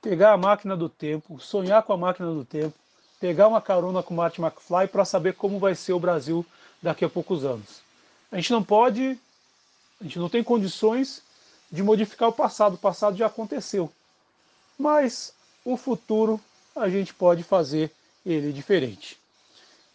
pegar 0.00 0.32
a 0.32 0.36
máquina 0.36 0.76
do 0.76 0.88
tempo, 0.88 1.38
sonhar 1.40 1.82
com 1.82 1.92
a 1.92 1.96
máquina 1.96 2.32
do 2.32 2.44
tempo, 2.44 2.74
pegar 3.20 3.48
uma 3.48 3.60
carona 3.60 4.02
com 4.02 4.14
Martin 4.14 4.42
McFly 4.42 4.88
para 4.88 5.04
saber 5.04 5.34
como 5.34 5.58
vai 5.58 5.74
ser 5.74 5.92
o 5.92 6.00
Brasil 6.00 6.46
daqui 6.82 7.04
a 7.04 7.08
poucos 7.08 7.44
anos. 7.44 7.80
A 8.30 8.36
gente 8.36 8.52
não 8.52 8.62
pode, 8.62 9.18
a 10.00 10.04
gente 10.04 10.18
não 10.18 10.28
tem 10.28 10.42
condições 10.44 11.22
de 11.70 11.82
modificar 11.82 12.28
o 12.28 12.32
passado, 12.32 12.74
o 12.74 12.78
passado 12.78 13.16
já 13.16 13.26
aconteceu. 13.26 13.90
Mas 14.78 15.32
o 15.64 15.76
futuro 15.76 16.40
a 16.76 16.88
gente 16.88 17.12
pode 17.12 17.42
fazer 17.42 17.90
ele 18.24 18.52
diferente. 18.52 19.18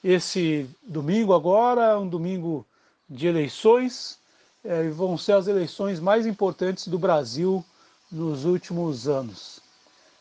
Esse 0.03 0.69
domingo 0.83 1.33
agora 1.33 1.83
é 1.83 1.95
um 1.95 2.07
domingo 2.07 2.65
de 3.09 3.27
eleições, 3.27 4.19
é, 4.63 4.89
vão 4.89 5.17
ser 5.17 5.33
as 5.33 5.47
eleições 5.47 5.99
mais 5.99 6.27
importantes 6.27 6.87
do 6.87 6.99
Brasil 6.99 7.63
nos 8.13 8.45
últimos 8.45 9.07
anos. 9.07 9.59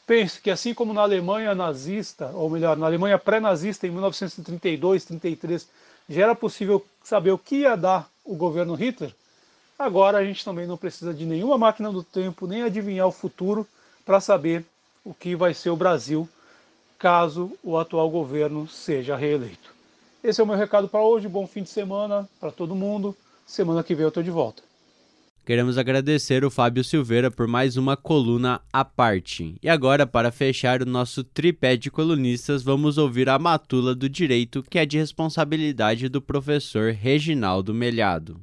Pense 0.07 0.41
que 0.41 0.51
assim 0.51 0.75
como 0.75 0.93
na 0.93 1.03
Alemanha 1.03 1.55
nazista, 1.55 2.33
ou 2.35 2.49
melhor, 2.51 2.77
na 2.77 2.87
Alemanha 2.87 3.19
pré-nazista 3.19 3.87
em 3.87 3.91
1932, 3.91 5.05
33, 5.05 5.69
já 6.09 6.23
era 6.23 6.35
possível 6.35 6.85
saber 7.05 7.31
o 7.31 7.39
que 7.39 7.57
ia 7.57 7.77
dar 7.77 8.11
o 8.25 8.35
governo 8.35 8.75
Hitler, 8.75 9.15
agora 9.79 10.19
a 10.19 10.25
gente 10.25 10.45
também 10.45 10.67
não 10.67 10.77
precisa 10.77 11.13
de 11.13 11.25
nenhuma 11.27 11.59
máquina 11.59 11.93
do 11.93 12.03
tempo, 12.03 12.47
nem 12.47 12.63
adivinhar 12.63 13.07
o 13.07 13.13
futuro 13.13 13.67
para 14.05 14.21
saber 14.21 14.65
o 15.05 15.13
que 15.13 15.37
vai 15.37 15.55
ser 15.55 15.71
o 15.71 15.77
Brasil 15.77 16.29
caso 16.99 17.51
o 17.65 17.77
atual 17.77 18.09
governo 18.09 18.69
seja 18.69 19.17
reeleito. 19.17 19.75
Esse 20.23 20.41
é 20.41 20.45
o 20.45 20.47
meu 20.47 20.57
recado 20.57 20.89
para 20.89 21.03
hoje. 21.03 21.27
Bom 21.27 21.49
fim 21.49 21.65
de 21.65 21.69
semana 21.69 22.29
para 22.39 22.53
todo 22.53 22.77
mundo. 22.77 23.17
Semana 23.45 23.83
que 23.83 23.93
vem 23.93 24.05
eu 24.05 24.09
estou 24.09 24.23
de 24.23 24.31
volta. 24.31 24.63
Queremos 25.45 25.77
agradecer 25.77 26.45
o 26.45 26.51
Fábio 26.51 26.85
Silveira 26.85 27.29
por 27.29 27.49
mais 27.49 27.77
uma 27.77 27.97
coluna 27.97 28.61
à 28.73 28.85
parte. 28.85 29.57
E 29.61 29.69
agora, 29.69 30.07
para 30.07 30.31
fechar 30.31 30.81
o 30.81 30.87
nosso 30.87 31.25
tripé 31.25 31.77
de 31.77 31.91
colunistas, 31.91 32.63
vamos 32.63 32.97
ouvir 32.97 33.29
a 33.29 33.41
matula 33.41 33.93
do 33.93 34.09
direito, 34.09 34.63
que 34.63 34.79
é 34.79 34.87
de 34.87 34.99
responsabilidade 34.99 36.09
do 36.09 36.23
professor 36.23 36.93
Reginaldo 36.93 37.75
Melhado. 37.75 38.41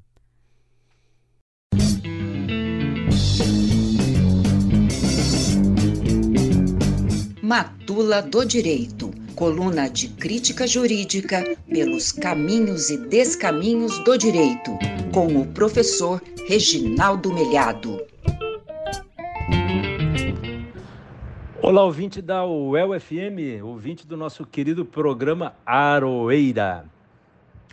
Matula 7.42 8.22
do 8.22 8.46
Direito 8.46 9.09
coluna 9.40 9.88
de 9.90 10.10
crítica 10.10 10.68
jurídica 10.68 11.56
pelos 11.70 12.12
caminhos 12.12 12.90
e 12.90 12.98
descaminhos 13.08 13.98
do 14.00 14.18
direito, 14.18 14.78
com 15.14 15.28
o 15.28 15.48
professor 15.48 16.22
Reginaldo 16.46 17.32
Melhado. 17.34 18.06
Olá, 21.62 21.86
ouvinte 21.86 22.22
da 22.22 22.46
UEL 22.46 23.00
FM, 23.00 23.64
ouvinte 23.64 24.06
do 24.06 24.18
nosso 24.18 24.46
querido 24.46 24.84
programa 24.84 25.54
Aroeira. 25.66 26.84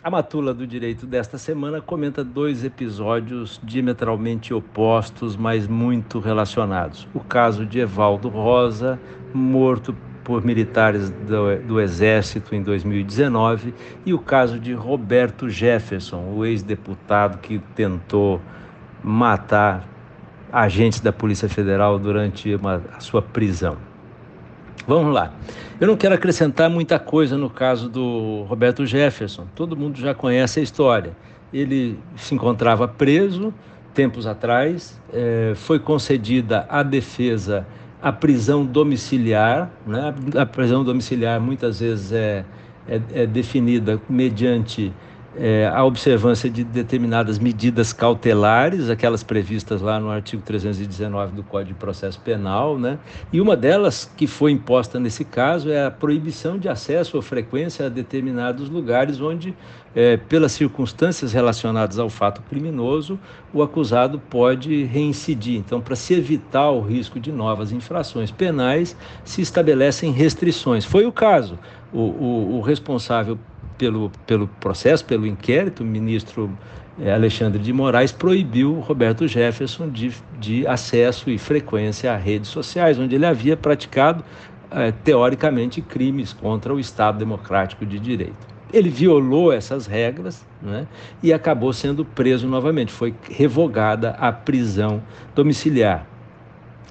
A 0.01 0.09
Matula 0.09 0.53
do 0.53 0.65
Direito 0.65 1.05
desta 1.05 1.37
semana 1.37 1.81
comenta 1.81 2.23
dois 2.23 2.63
episódios 2.63 3.59
diametralmente 3.61 4.53
opostos, 4.53 5.35
mas 5.35 5.67
muito 5.67 6.19
relacionados. 6.19 7.05
O 7.13 7.19
caso 7.19 7.65
de 7.65 7.79
Evaldo 7.79 8.29
Rosa, 8.29 8.97
morto 9.33 9.93
por 10.27 10.43
militares 10.43 11.09
do, 11.09 11.55
do, 11.65 11.79
Exército 11.79 12.53
em 12.53 12.61
2019, 12.61 13.73
e 14.05 14.13
o 14.13 14.19
caso 14.19 14.59
de 14.59 14.73
Roberto 14.73 15.49
Jefferson, 15.49 16.33
o 16.35 16.45
ex-deputado 16.45 17.37
que 17.37 17.59
tentou 17.73 18.41
matar 19.01 19.87
agentes 20.51 20.99
da 20.99 21.13
Polícia 21.13 21.47
Federal 21.47 21.97
durante 21.97 22.53
uma, 22.53 22.81
a 22.93 22.99
sua 22.99 23.21
prisão. 23.21 23.77
Vamos 24.85 25.13
lá. 25.13 25.31
Eu 25.79 25.87
não 25.87 25.95
quero 25.95 26.13
acrescentar 26.13 26.69
muita 26.69 26.99
coisa 26.99 27.37
no 27.37 27.49
caso 27.49 27.87
do 27.87 28.43
Roberto 28.49 28.85
Jefferson. 28.85 29.47
Todo 29.55 29.77
mundo 29.77 29.97
já 29.97 30.13
conhece 30.13 30.59
a 30.59 30.63
história. 30.63 31.15
Ele 31.53 31.97
se 32.17 32.35
encontrava 32.35 32.85
preso 32.85 33.53
tempos 33.93 34.27
atrás, 34.27 35.01
eh, 35.13 35.53
foi 35.55 35.79
concedida 35.79 36.65
à 36.69 36.83
defesa 36.83 37.65
a 38.01 38.11
prisão 38.11 38.65
domiciliar. 38.65 39.71
Né? 39.85 40.13
A 40.35 40.45
prisão 40.45 40.83
domiciliar 40.83 41.39
muitas 41.39 41.79
vezes 41.79 42.11
é, 42.11 42.45
é, 42.87 43.01
é 43.13 43.25
definida 43.25 44.01
mediante 44.09 44.93
é, 45.39 45.67
a 45.71 45.83
observância 45.83 46.49
de 46.49 46.63
determinadas 46.63 47.37
medidas 47.37 47.93
cautelares, 47.93 48.89
aquelas 48.89 49.23
previstas 49.23 49.81
lá 49.81 49.99
no 49.99 50.09
artigo 50.09 50.41
319 50.41 51.35
do 51.35 51.43
Código 51.43 51.73
de 51.73 51.79
Processo 51.79 52.19
Penal, 52.19 52.77
né? 52.79 52.97
E 53.31 53.39
uma 53.39 53.55
delas 53.55 54.11
que 54.17 54.25
foi 54.25 54.51
imposta 54.51 54.99
nesse 54.99 55.23
caso 55.23 55.69
é 55.69 55.85
a 55.85 55.91
proibição 55.91 56.57
de 56.57 56.67
acesso 56.67 57.17
ou 57.17 57.21
frequência 57.21 57.85
a 57.85 57.89
determinados 57.89 58.67
lugares 58.67 59.21
onde, 59.21 59.55
é, 59.97 60.15
pelas 60.15 60.51
circunstâncias 60.51 61.33
relacionadas 61.33 61.97
ao 61.97 62.07
fato 62.07 62.39
criminoso, 62.43 63.19
o 63.51 63.63
acusado 63.63 64.19
pode 64.29 64.83
reincidir. 64.83 65.57
Então, 65.57 65.81
para 65.81 65.95
se 65.95 66.13
evitar 66.13 66.69
o 66.69 66.81
risco 66.81 67.19
de 67.19 67.31
novas 67.31 67.71
infrações 67.71 68.29
penais, 68.29 68.95
se 69.25 69.41
estabelecem 69.41 70.11
restrições. 70.11 70.85
Foi 70.85 71.07
o 71.07 71.11
caso. 71.11 71.57
o, 71.91 71.99
o, 71.99 72.57
o 72.57 72.61
responsável 72.61 73.39
pelo, 73.75 74.11
pelo 74.27 74.47
processo, 74.47 75.03
pelo 75.03 75.25
inquérito, 75.25 75.81
o 75.81 75.85
ministro 75.85 76.55
eh, 77.01 77.11
Alexandre 77.11 77.59
de 77.59 77.73
Moraes 77.73 78.11
proibiu 78.11 78.79
Roberto 78.81 79.27
Jefferson 79.27 79.89
de, 79.89 80.13
de 80.39 80.67
acesso 80.67 81.27
e 81.27 81.39
frequência 81.39 82.13
a 82.13 82.17
redes 82.17 82.51
sociais, 82.51 82.99
onde 82.99 83.15
ele 83.15 83.25
havia 83.25 83.57
praticado, 83.57 84.23
eh, 84.69 84.93
teoricamente, 85.03 85.81
crimes 85.81 86.33
contra 86.33 86.71
o 86.71 86.79
Estado 86.79 87.17
Democrático 87.17 87.83
de 87.83 87.97
Direito. 87.97 88.56
Ele 88.73 88.89
violou 88.89 89.51
essas 89.51 89.85
regras 89.85 90.45
né, 90.61 90.87
e 91.23 91.31
acabou 91.31 91.71
sendo 91.71 92.03
preso 92.03 92.47
novamente. 92.47 92.91
Foi 92.91 93.13
revogada 93.29 94.11
a 94.11 94.31
prisão 94.31 95.01
domiciliar. 95.35 96.05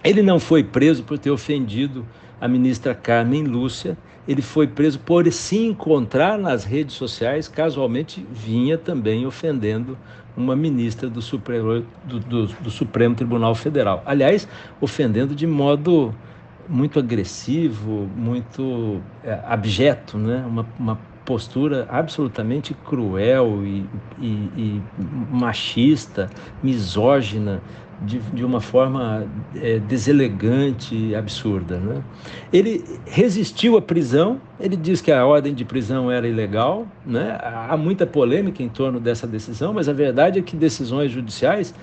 Ele 0.02 0.22
não 0.22 0.38
foi 0.38 0.62
preso 0.62 1.02
por 1.02 1.18
ter 1.18 1.30
ofendido 1.30 2.06
a 2.40 2.46
ministra 2.46 2.94
Carmen 2.94 3.44
Lúcia, 3.44 3.96
ele 4.28 4.42
foi 4.42 4.66
preso 4.66 4.98
por 4.98 5.30
se 5.32 5.58
encontrar 5.58 6.36
nas 6.36 6.64
redes 6.64 6.96
sociais, 6.96 7.48
casualmente 7.48 8.26
vinha 8.30 8.76
também 8.76 9.24
ofendendo 9.24 9.96
uma 10.36 10.54
ministra 10.54 11.08
do 11.08 11.22
Supremo, 11.22 11.84
do, 12.04 12.18
do, 12.20 12.46
do 12.46 12.70
Supremo 12.70 13.14
Tribunal 13.14 13.54
Federal. 13.54 14.02
Aliás, 14.04 14.46
ofendendo 14.80 15.34
de 15.34 15.46
modo 15.46 16.14
muito 16.68 16.98
agressivo, 16.98 18.08
muito 18.16 19.00
é, 19.24 19.40
abjeto, 19.44 20.18
né? 20.18 20.44
uma, 20.46 20.66
uma 20.78 20.98
postura 21.26 21.86
absolutamente 21.90 22.72
cruel 22.72 23.62
e, 23.64 23.84
e, 24.18 24.28
e 24.56 24.82
machista, 25.30 26.30
misógina, 26.62 27.60
de, 28.02 28.18
de 28.18 28.44
uma 28.44 28.60
forma 28.60 29.26
é, 29.56 29.78
deselegante 29.80 31.14
absurda. 31.14 31.78
Né? 31.78 32.02
Ele 32.52 32.84
resistiu 33.06 33.76
à 33.76 33.82
prisão, 33.82 34.40
ele 34.60 34.76
diz 34.76 35.00
que 35.00 35.10
a 35.10 35.26
ordem 35.26 35.52
de 35.52 35.64
prisão 35.64 36.10
era 36.10 36.28
ilegal, 36.28 36.86
né? 37.04 37.38
há 37.42 37.76
muita 37.76 38.06
polêmica 38.06 38.62
em 38.62 38.68
torno 38.68 39.00
dessa 39.00 39.26
decisão, 39.26 39.72
mas 39.74 39.88
a 39.88 39.92
verdade 39.92 40.38
é 40.38 40.42
que 40.42 40.56
decisões 40.56 41.10
judiciais 41.10 41.74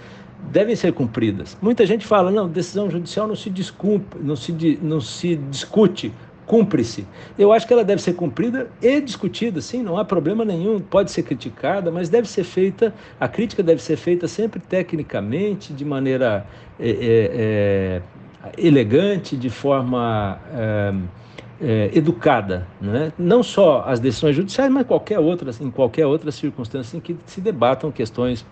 devem 0.51 0.75
ser 0.75 0.93
cumpridas. 0.93 1.57
Muita 1.61 1.85
gente 1.85 2.05
fala, 2.05 2.31
não, 2.31 2.47
decisão 2.47 2.89
judicial 2.89 3.27
não 3.27 3.35
se, 3.35 3.49
desculpa, 3.49 4.17
não 4.21 4.35
se, 4.35 4.79
não 4.81 5.01
se 5.01 5.35
discute, 5.35 6.13
cumpre-se. 6.45 7.05
Eu 7.37 7.51
acho 7.51 7.65
que 7.65 7.73
ela 7.73 7.83
deve 7.83 8.01
ser 8.01 8.13
cumprida 8.13 8.69
e 8.81 8.99
discutida, 8.99 9.61
sim, 9.61 9.81
não 9.81 9.97
há 9.97 10.05
problema 10.05 10.43
nenhum, 10.43 10.79
pode 10.79 11.11
ser 11.11 11.23
criticada, 11.23 11.91
mas 11.91 12.09
deve 12.09 12.27
ser 12.27 12.43
feita, 12.43 12.93
a 13.19 13.27
crítica 13.27 13.63
deve 13.63 13.81
ser 13.81 13.97
feita 13.97 14.27
sempre 14.27 14.59
tecnicamente, 14.59 15.73
de 15.73 15.85
maneira 15.85 16.45
é, 16.79 18.01
é, 18.01 18.01
elegante, 18.57 19.37
de 19.37 19.49
forma 19.49 20.39
educada, 21.93 22.67
né? 22.81 23.13
não 23.17 23.41
só 23.41 23.85
as 23.87 23.97
decisões 23.97 24.35
judiciais, 24.35 24.69
mas 24.69 24.85
qualquer 24.85 25.17
outras, 25.17 25.61
em 25.61 25.71
qualquer 25.71 26.05
outra 26.05 26.29
circunstância 26.29 26.97
em 26.97 26.99
que 26.99 27.15
se 27.25 27.39
debatam 27.39 27.89
questões 27.89 28.45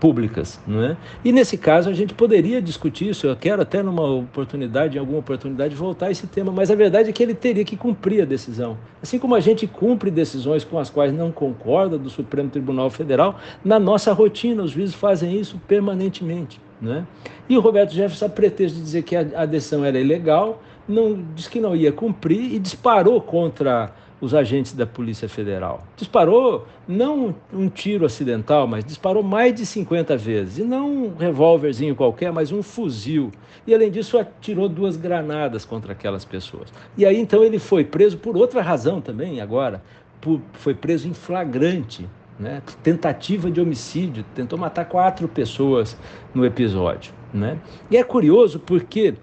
públicas. 0.00 0.60
Né? 0.66 0.96
E 1.24 1.32
nesse 1.32 1.56
caso 1.56 1.88
a 1.88 1.92
gente 1.92 2.14
poderia 2.14 2.60
discutir 2.62 3.08
isso, 3.08 3.26
eu 3.26 3.36
quero 3.36 3.62
até 3.62 3.82
numa 3.82 4.02
oportunidade, 4.02 4.96
em 4.96 5.00
alguma 5.00 5.18
oportunidade, 5.18 5.74
voltar 5.74 6.06
a 6.06 6.10
esse 6.10 6.26
tema, 6.26 6.52
mas 6.52 6.70
a 6.70 6.74
verdade 6.74 7.10
é 7.10 7.12
que 7.12 7.22
ele 7.22 7.34
teria 7.34 7.64
que 7.64 7.76
cumprir 7.76 8.22
a 8.22 8.24
decisão. 8.24 8.76
Assim 9.02 9.18
como 9.18 9.34
a 9.34 9.40
gente 9.40 9.66
cumpre 9.66 10.10
decisões 10.10 10.64
com 10.64 10.78
as 10.78 10.90
quais 10.90 11.12
não 11.12 11.30
concorda 11.30 11.98
do 11.98 12.10
Supremo 12.10 12.48
Tribunal 12.48 12.90
Federal, 12.90 13.38
na 13.64 13.78
nossa 13.78 14.12
rotina 14.12 14.62
os 14.62 14.72
juízes 14.72 14.94
fazem 14.94 15.38
isso 15.38 15.60
permanentemente. 15.66 16.60
Né? 16.80 17.04
E 17.48 17.56
o 17.56 17.60
Roberto 17.60 17.92
Jefferson, 17.92 18.26
a 18.26 18.28
pretexto 18.28 18.76
de 18.76 18.82
dizer 18.82 19.02
que 19.02 19.16
a, 19.16 19.26
a 19.36 19.46
decisão 19.46 19.84
era 19.84 19.98
ilegal, 19.98 20.62
não 20.88 21.22
disse 21.34 21.50
que 21.50 21.60
não 21.60 21.76
ia 21.76 21.92
cumprir 21.92 22.54
e 22.54 22.58
disparou 22.58 23.20
contra 23.20 23.92
os 24.20 24.34
agentes 24.34 24.72
da 24.72 24.86
Polícia 24.86 25.28
Federal. 25.28 25.84
Disparou 25.96 26.66
não 26.86 27.34
um 27.52 27.68
tiro 27.68 28.04
acidental, 28.04 28.66
mas 28.66 28.84
disparou 28.84 29.22
mais 29.22 29.54
de 29.54 29.64
50 29.64 30.16
vezes. 30.16 30.58
E 30.58 30.62
não 30.62 31.06
um 31.06 31.16
revólverzinho 31.16 31.94
qualquer, 31.94 32.32
mas 32.32 32.50
um 32.50 32.62
fuzil. 32.62 33.30
E 33.66 33.74
além 33.74 33.90
disso, 33.90 34.18
atirou 34.18 34.68
duas 34.68 34.96
granadas 34.96 35.64
contra 35.64 35.92
aquelas 35.92 36.24
pessoas. 36.24 36.72
E 36.96 37.06
aí 37.06 37.18
então 37.18 37.44
ele 37.44 37.58
foi 37.58 37.84
preso 37.84 38.18
por 38.18 38.36
outra 38.36 38.62
razão 38.62 39.00
também, 39.00 39.40
agora. 39.40 39.82
Por, 40.20 40.40
foi 40.54 40.74
preso 40.74 41.08
em 41.08 41.14
flagrante. 41.14 42.08
Né? 42.38 42.62
Tentativa 42.82 43.50
de 43.50 43.60
homicídio, 43.60 44.24
tentou 44.34 44.58
matar 44.58 44.84
quatro 44.84 45.26
pessoas 45.28 45.96
no 46.34 46.44
episódio. 46.44 47.12
Né? 47.32 47.58
E 47.90 47.96
é 47.96 48.02
curioso 48.02 48.58
porque 48.58 49.14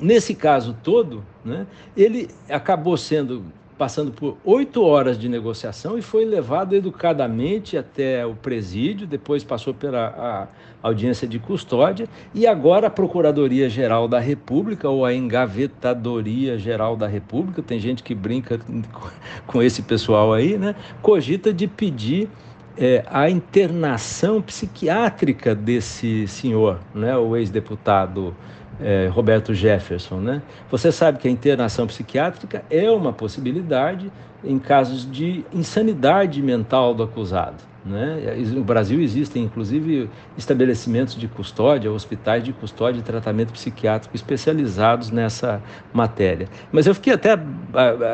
Nesse 0.00 0.34
caso 0.34 0.76
todo, 0.82 1.24
né, 1.44 1.66
ele 1.96 2.28
acabou 2.48 2.96
sendo 2.96 3.44
passando 3.78 4.10
por 4.10 4.36
oito 4.44 4.82
horas 4.82 5.16
de 5.16 5.28
negociação 5.28 5.96
e 5.96 6.02
foi 6.02 6.24
levado 6.24 6.74
educadamente 6.74 7.78
até 7.78 8.26
o 8.26 8.34
presídio, 8.34 9.06
depois 9.06 9.44
passou 9.44 9.72
pela 9.72 10.48
audiência 10.82 11.26
de 11.28 11.38
custódia 11.38 12.08
e 12.34 12.46
agora 12.46 12.88
a 12.88 12.90
Procuradoria-Geral 12.90 14.08
da 14.08 14.18
República 14.18 14.88
ou 14.88 15.04
a 15.04 15.14
Engavetadoria 15.14 16.58
Geral 16.58 16.96
da 16.96 17.06
República, 17.06 17.62
tem 17.62 17.78
gente 17.78 18.02
que 18.02 18.14
brinca 18.14 18.60
com 19.46 19.62
esse 19.62 19.82
pessoal 19.82 20.32
aí, 20.32 20.58
né, 20.58 20.74
cogita 21.00 21.52
de 21.52 21.68
pedir 21.68 22.28
é, 22.76 23.04
a 23.08 23.30
internação 23.30 24.42
psiquiátrica 24.42 25.54
desse 25.54 26.26
senhor, 26.26 26.80
né, 26.94 27.16
o 27.16 27.36
ex-deputado 27.36 28.34
é, 28.80 29.08
Roberto 29.08 29.54
Jefferson. 29.54 30.16
Né? 30.16 30.42
Você 30.70 30.90
sabe 30.92 31.18
que 31.18 31.28
a 31.28 31.30
internação 31.30 31.86
psiquiátrica 31.86 32.64
é 32.70 32.90
uma 32.90 33.12
possibilidade 33.12 34.10
em 34.44 34.58
casos 34.58 35.10
de 35.10 35.44
insanidade 35.52 36.40
mental 36.40 36.94
do 36.94 37.02
acusado. 37.02 37.67
Né? 37.84 38.36
No 38.52 38.64
Brasil 38.64 39.00
existem, 39.00 39.44
inclusive, 39.44 40.10
estabelecimentos 40.36 41.14
de 41.14 41.28
custódia, 41.28 41.90
hospitais 41.90 42.42
de 42.42 42.52
custódia 42.52 42.98
e 43.00 43.02
tratamento 43.02 43.52
psiquiátrico 43.52 44.14
especializados 44.14 45.10
nessa 45.10 45.62
matéria. 45.92 46.48
Mas 46.72 46.86
eu 46.86 46.94
fiquei 46.94 47.12
até. 47.12 47.38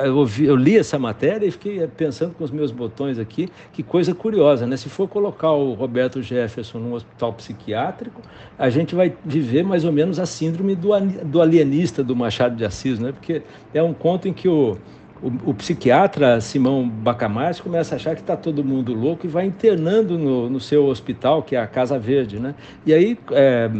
Eu, 0.04 0.54
li 0.54 0.76
essa 0.76 0.98
matéria 0.98 1.46
e 1.46 1.50
fiquei 1.50 1.86
pensando 1.86 2.34
com 2.34 2.44
os 2.44 2.50
meus 2.50 2.70
botões 2.70 3.18
aqui, 3.18 3.48
que 3.72 3.82
coisa 3.82 4.14
curiosa, 4.14 4.66
né? 4.66 4.76
Se 4.76 4.88
for 4.88 5.08
colocar 5.08 5.52
o 5.52 5.72
Roberto 5.72 6.22
Jefferson 6.22 6.78
num 6.78 6.92
hospital 6.92 7.32
psiquiátrico, 7.32 8.20
a 8.58 8.68
gente 8.68 8.94
vai 8.94 9.14
viver 9.24 9.64
mais 9.64 9.84
ou 9.84 9.92
menos 9.92 10.18
a 10.18 10.26
síndrome 10.26 10.76
do 10.76 11.40
alienista 11.40 12.04
do 12.04 12.14
Machado 12.14 12.54
de 12.54 12.64
Assis, 12.64 12.98
né? 12.98 13.12
Porque 13.12 13.42
é 13.72 13.82
um 13.82 13.94
conto 13.94 14.28
em 14.28 14.32
que 14.32 14.48
o 14.48 14.76
o, 15.24 15.50
o, 15.50 15.54
psiquiatra 15.54 16.38
Simão 16.38 16.86
Bacamarte 16.86 17.62
começa 17.62 17.94
a 17.94 17.96
achar 17.96 18.14
que 18.14 18.20
está 18.20 18.36
todo 18.36 18.62
mundo 18.62 18.92
louco 18.92 19.24
e 19.24 19.28
vai 19.28 19.46
internando 19.46 20.18
no, 20.18 20.50
no, 20.50 20.60
seu 20.60 20.84
hospital, 20.84 21.42
que 21.42 21.56
é 21.56 21.60
a 21.60 21.66
Casa 21.66 21.98
Verde. 21.98 22.38
Né? 22.38 22.54
E 22.84 22.92
aí, 22.92 23.18
é, 23.32 23.70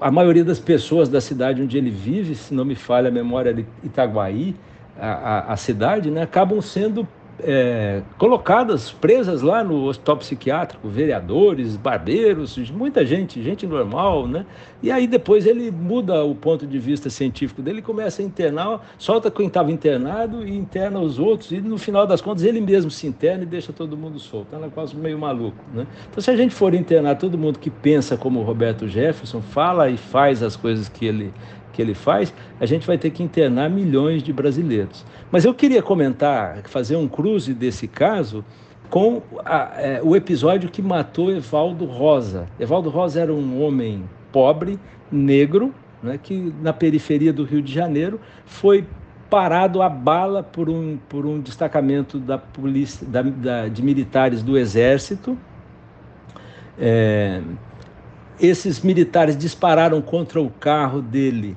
a 0.00 0.10
maioria 0.12 0.44
das 0.44 0.60
pessoas 0.60 1.08
da 1.08 1.20
cidade 1.20 1.60
onde 1.60 1.76
ele 1.76 1.90
vive, 1.90 2.36
se 2.36 2.54
não 2.54 2.64
me 2.64 2.76
falha 2.76 3.08
a 3.08 3.10
memória 3.10 3.52
de 3.52 3.66
Itaguaí, 3.82 4.54
a, 4.96 5.08
a, 5.08 5.52
a 5.54 5.56
cidade, 5.56 6.08
né, 6.08 6.22
acabam 6.22 6.60
sendo 6.60 7.06
é, 7.40 8.02
colocadas, 8.18 8.90
presas 8.90 9.42
lá 9.42 9.62
no 9.62 9.84
hospital 9.84 10.16
psiquiátrico, 10.18 10.88
vereadores, 10.88 11.76
barbeiros, 11.76 12.56
muita 12.70 13.04
gente, 13.04 13.42
gente 13.42 13.66
normal, 13.66 14.26
né? 14.26 14.46
E 14.82 14.90
aí 14.90 15.06
depois 15.06 15.46
ele 15.46 15.70
muda 15.70 16.24
o 16.24 16.34
ponto 16.34 16.66
de 16.66 16.78
vista 16.78 17.10
científico 17.10 17.62
dele, 17.62 17.82
começa 17.82 18.22
a 18.22 18.24
internar, 18.24 18.80
solta 18.98 19.30
quem 19.30 19.46
estava 19.46 19.70
internado 19.70 20.46
e 20.46 20.56
interna 20.56 21.00
os 21.00 21.18
outros, 21.18 21.50
e 21.50 21.60
no 21.60 21.78
final 21.78 22.06
das 22.06 22.20
contas 22.20 22.44
ele 22.44 22.60
mesmo 22.60 22.90
se 22.90 23.06
interna 23.06 23.42
e 23.42 23.46
deixa 23.46 23.72
todo 23.72 23.96
mundo 23.96 24.18
solto. 24.18 24.54
É 24.54 24.58
negócio 24.58 24.98
meio 24.98 25.18
maluco, 25.18 25.58
né? 25.74 25.86
Então 26.10 26.22
se 26.22 26.30
a 26.30 26.36
gente 26.36 26.54
for 26.54 26.74
internar 26.74 27.16
todo 27.16 27.36
mundo 27.36 27.58
que 27.58 27.70
pensa 27.70 28.16
como 28.16 28.40
o 28.40 28.42
Roberto 28.42 28.88
Jefferson, 28.88 29.40
fala 29.42 29.88
e 29.90 29.96
faz 29.96 30.42
as 30.42 30.56
coisas 30.56 30.88
que 30.88 31.06
ele 31.06 31.32
que 31.76 31.82
ele 31.82 31.92
faz, 31.92 32.32
a 32.58 32.64
gente 32.64 32.86
vai 32.86 32.96
ter 32.96 33.10
que 33.10 33.22
internar 33.22 33.68
milhões 33.68 34.22
de 34.22 34.32
brasileiros. 34.32 35.04
Mas 35.30 35.44
eu 35.44 35.52
queria 35.52 35.82
comentar, 35.82 36.62
fazer 36.64 36.96
um 36.96 37.06
cruze 37.06 37.52
desse 37.52 37.86
caso 37.86 38.42
com 38.88 39.20
a, 39.44 39.72
é, 39.76 40.00
o 40.02 40.16
episódio 40.16 40.70
que 40.70 40.80
matou 40.80 41.30
Evaldo 41.30 41.84
Rosa. 41.84 42.48
Evaldo 42.58 42.88
Rosa 42.88 43.20
era 43.20 43.32
um 43.32 43.62
homem 43.62 44.04
pobre, 44.32 44.78
negro, 45.12 45.74
né, 46.02 46.18
que 46.20 46.50
na 46.62 46.72
periferia 46.72 47.32
do 47.32 47.44
Rio 47.44 47.60
de 47.60 47.72
Janeiro 47.72 48.18
foi 48.46 48.86
parado 49.28 49.82
a 49.82 49.88
bala 49.88 50.42
por 50.42 50.70
um, 50.70 50.98
por 51.08 51.26
um 51.26 51.40
destacamento 51.40 52.18
da 52.18 52.38
polícia, 52.38 53.06
da, 53.06 53.20
da, 53.20 53.68
de 53.68 53.82
militares 53.82 54.42
do 54.42 54.56
Exército. 54.56 55.36
É, 56.78 57.42
esses 58.40 58.80
militares 58.80 59.36
dispararam 59.36 60.00
contra 60.00 60.40
o 60.40 60.48
carro 60.48 61.02
dele 61.02 61.56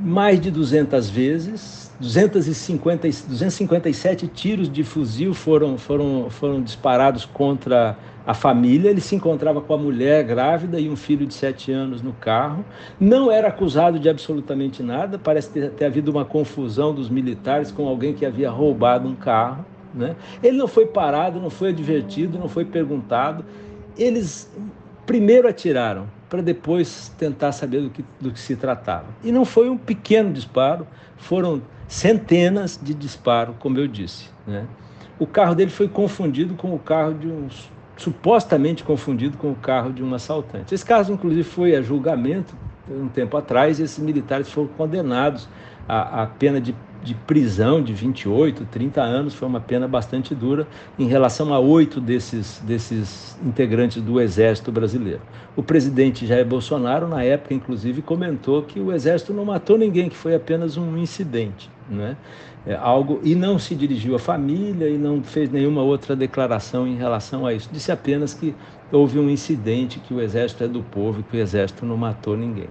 mais 0.00 0.40
de 0.40 0.50
200 0.50 1.08
vezes, 1.08 1.92
250, 2.00 3.08
257 3.28 4.26
tiros 4.26 4.70
de 4.70 4.82
fuzil 4.82 5.32
foram, 5.32 5.78
foram, 5.78 6.28
foram 6.28 6.60
disparados 6.60 7.24
contra 7.24 7.96
a 8.26 8.34
família. 8.34 8.90
Ele 8.90 9.00
se 9.00 9.14
encontrava 9.14 9.60
com 9.60 9.74
a 9.74 9.78
mulher 9.78 10.24
grávida 10.24 10.80
e 10.80 10.88
um 10.88 10.96
filho 10.96 11.24
de 11.24 11.34
7 11.34 11.70
anos 11.70 12.02
no 12.02 12.12
carro. 12.12 12.64
Não 12.98 13.30
era 13.30 13.48
acusado 13.48 13.98
de 13.98 14.08
absolutamente 14.08 14.82
nada, 14.82 15.18
parece 15.18 15.50
ter, 15.50 15.70
ter 15.70 15.84
havido 15.84 16.10
uma 16.10 16.24
confusão 16.24 16.92
dos 16.92 17.08
militares 17.08 17.70
com 17.70 17.86
alguém 17.86 18.12
que 18.12 18.26
havia 18.26 18.50
roubado 18.50 19.08
um 19.08 19.14
carro. 19.14 19.64
Né? 19.94 20.16
Ele 20.42 20.56
não 20.56 20.66
foi 20.66 20.86
parado, 20.86 21.38
não 21.38 21.50
foi 21.50 21.68
advertido, 21.68 22.38
não 22.38 22.48
foi 22.48 22.64
perguntado. 22.64 23.44
Eles 23.96 24.50
primeiro 25.06 25.46
atiraram 25.46 26.08
para 26.34 26.42
depois 26.42 27.14
tentar 27.16 27.52
saber 27.52 27.82
do 27.82 27.90
que, 27.90 28.04
do 28.20 28.32
que 28.32 28.40
se 28.40 28.56
tratava. 28.56 29.06
E 29.22 29.30
não 29.30 29.44
foi 29.44 29.70
um 29.70 29.78
pequeno 29.78 30.32
disparo, 30.32 30.84
foram 31.16 31.62
centenas 31.86 32.76
de 32.82 32.92
disparos, 32.92 33.54
como 33.60 33.78
eu 33.78 33.86
disse. 33.86 34.30
Né? 34.44 34.66
O 35.16 35.28
carro 35.28 35.54
dele 35.54 35.70
foi 35.70 35.86
confundido 35.86 36.54
com 36.54 36.74
o 36.74 36.78
carro 36.80 37.14
de 37.14 37.28
um 37.28 37.46
supostamente 37.96 38.82
confundido 38.82 39.38
com 39.38 39.52
o 39.52 39.54
carro 39.54 39.92
de 39.92 40.02
um 40.02 40.12
assaltante. 40.12 40.74
Esse 40.74 40.84
caso, 40.84 41.12
inclusive, 41.12 41.44
foi 41.44 41.76
a 41.76 41.80
julgamento 41.80 42.56
um 42.90 43.06
tempo 43.06 43.36
atrás, 43.36 43.78
e 43.78 43.84
esses 43.84 44.00
militares 44.00 44.50
foram 44.50 44.66
condenados 44.66 45.48
à, 45.88 46.24
à 46.24 46.26
pena 46.26 46.60
de 46.60 46.74
de 47.04 47.14
prisão 47.14 47.82
de 47.82 47.92
28, 47.92 48.66
30 48.70 49.02
anos, 49.02 49.34
foi 49.34 49.46
uma 49.46 49.60
pena 49.60 49.86
bastante 49.86 50.34
dura 50.34 50.66
em 50.98 51.06
relação 51.06 51.52
a 51.52 51.58
oito 51.60 52.00
desses, 52.00 52.62
desses 52.64 53.38
integrantes 53.44 54.02
do 54.02 54.18
Exército 54.18 54.72
brasileiro. 54.72 55.20
O 55.54 55.62
presidente 55.62 56.26
Jair 56.26 56.46
Bolsonaro, 56.46 57.06
na 57.06 57.22
época, 57.22 57.52
inclusive, 57.52 58.00
comentou 58.00 58.62
que 58.62 58.80
o 58.80 58.90
Exército 58.90 59.34
não 59.34 59.44
matou 59.44 59.76
ninguém, 59.76 60.08
que 60.08 60.16
foi 60.16 60.34
apenas 60.34 60.78
um 60.78 60.96
incidente. 60.96 61.70
Né? 61.88 62.16
É 62.66 62.74
algo 62.74 63.20
e 63.22 63.34
não 63.34 63.58
se 63.58 63.74
dirigiu 63.74 64.14
à 64.16 64.18
família 64.18 64.88
e 64.88 64.96
não 64.96 65.22
fez 65.22 65.50
nenhuma 65.50 65.82
outra 65.82 66.16
declaração 66.16 66.86
em 66.86 66.96
relação 66.96 67.44
a 67.44 67.52
isso. 67.52 67.68
Disse 67.70 67.92
apenas 67.92 68.32
que 68.32 68.54
houve 68.90 69.18
um 69.18 69.28
incidente, 69.28 70.00
que 70.00 70.14
o 70.14 70.20
exército 70.20 70.64
é 70.64 70.68
do 70.68 70.82
povo 70.82 71.22
que 71.22 71.36
o 71.36 71.40
exército 71.40 71.84
não 71.84 71.98
matou 71.98 72.34
ninguém 72.36 72.68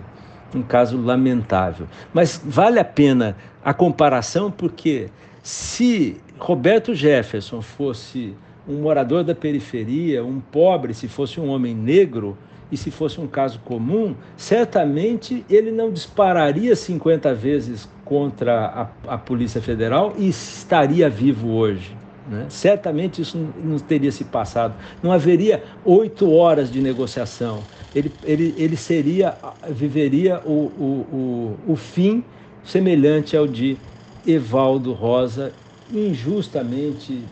um 0.58 0.64
caso 0.64 1.00
lamentável. 1.00 1.88
Mas 2.14 2.42
vale 2.44 2.80
a 2.80 2.86
pena 2.86 3.36
a 3.64 3.74
comparação 3.74 4.52
porque 4.52 5.10
se 5.42 6.18
Roberto 6.38 6.94
Jefferson 6.94 7.62
fosse 7.62 8.36
um 8.68 8.82
morador 8.82 9.24
da 9.24 9.36
periferia, 9.36 10.24
um 10.24 10.40
pobre, 10.40 10.94
se 10.94 11.08
fosse 11.08 11.40
um 11.40 11.50
homem 11.50 11.76
negro, 11.76 12.38
e 12.74 12.78
se 12.78 12.90
fosse 12.90 13.22
um 13.22 13.28
caso 13.28 13.60
comum, 13.60 14.16
certamente 14.36 15.46
ele 15.48 15.72
não 15.72 15.92
dispararia 15.92 16.76
50 16.76 17.32
vezes 17.36 17.88
contra 18.04 18.90
a, 19.06 19.14
a 19.14 19.18
Polícia 19.18 19.62
Federal 19.62 20.16
e 20.18 20.28
estaria 20.28 21.08
vivo 21.08 21.50
hoje. 21.52 21.96
Né? 22.28 22.48
Certamente 22.50 23.22
isso 23.22 23.38
não 23.64 23.78
teria 23.78 24.12
se 24.12 24.24
passado. 24.24 24.74
Não 25.04 25.12
haveria 25.12 25.64
oito 25.86 26.32
horas 26.32 26.72
de 26.72 26.82
negociação. 26.82 27.62
Ele, 27.96 28.12
ele, 28.24 28.56
ele 28.58 28.76
seria, 28.76 29.38
viveria 29.70 30.42
o, 30.46 30.52
o, 30.52 31.58
o, 31.68 31.74
o 31.74 31.76
fim 31.76 32.24
semelhante 32.64 33.38
ao 33.38 33.48
de 33.48 33.78
Evaldo 34.26 34.94
Rosa, 34.94 35.54
injustamente, 35.92 37.24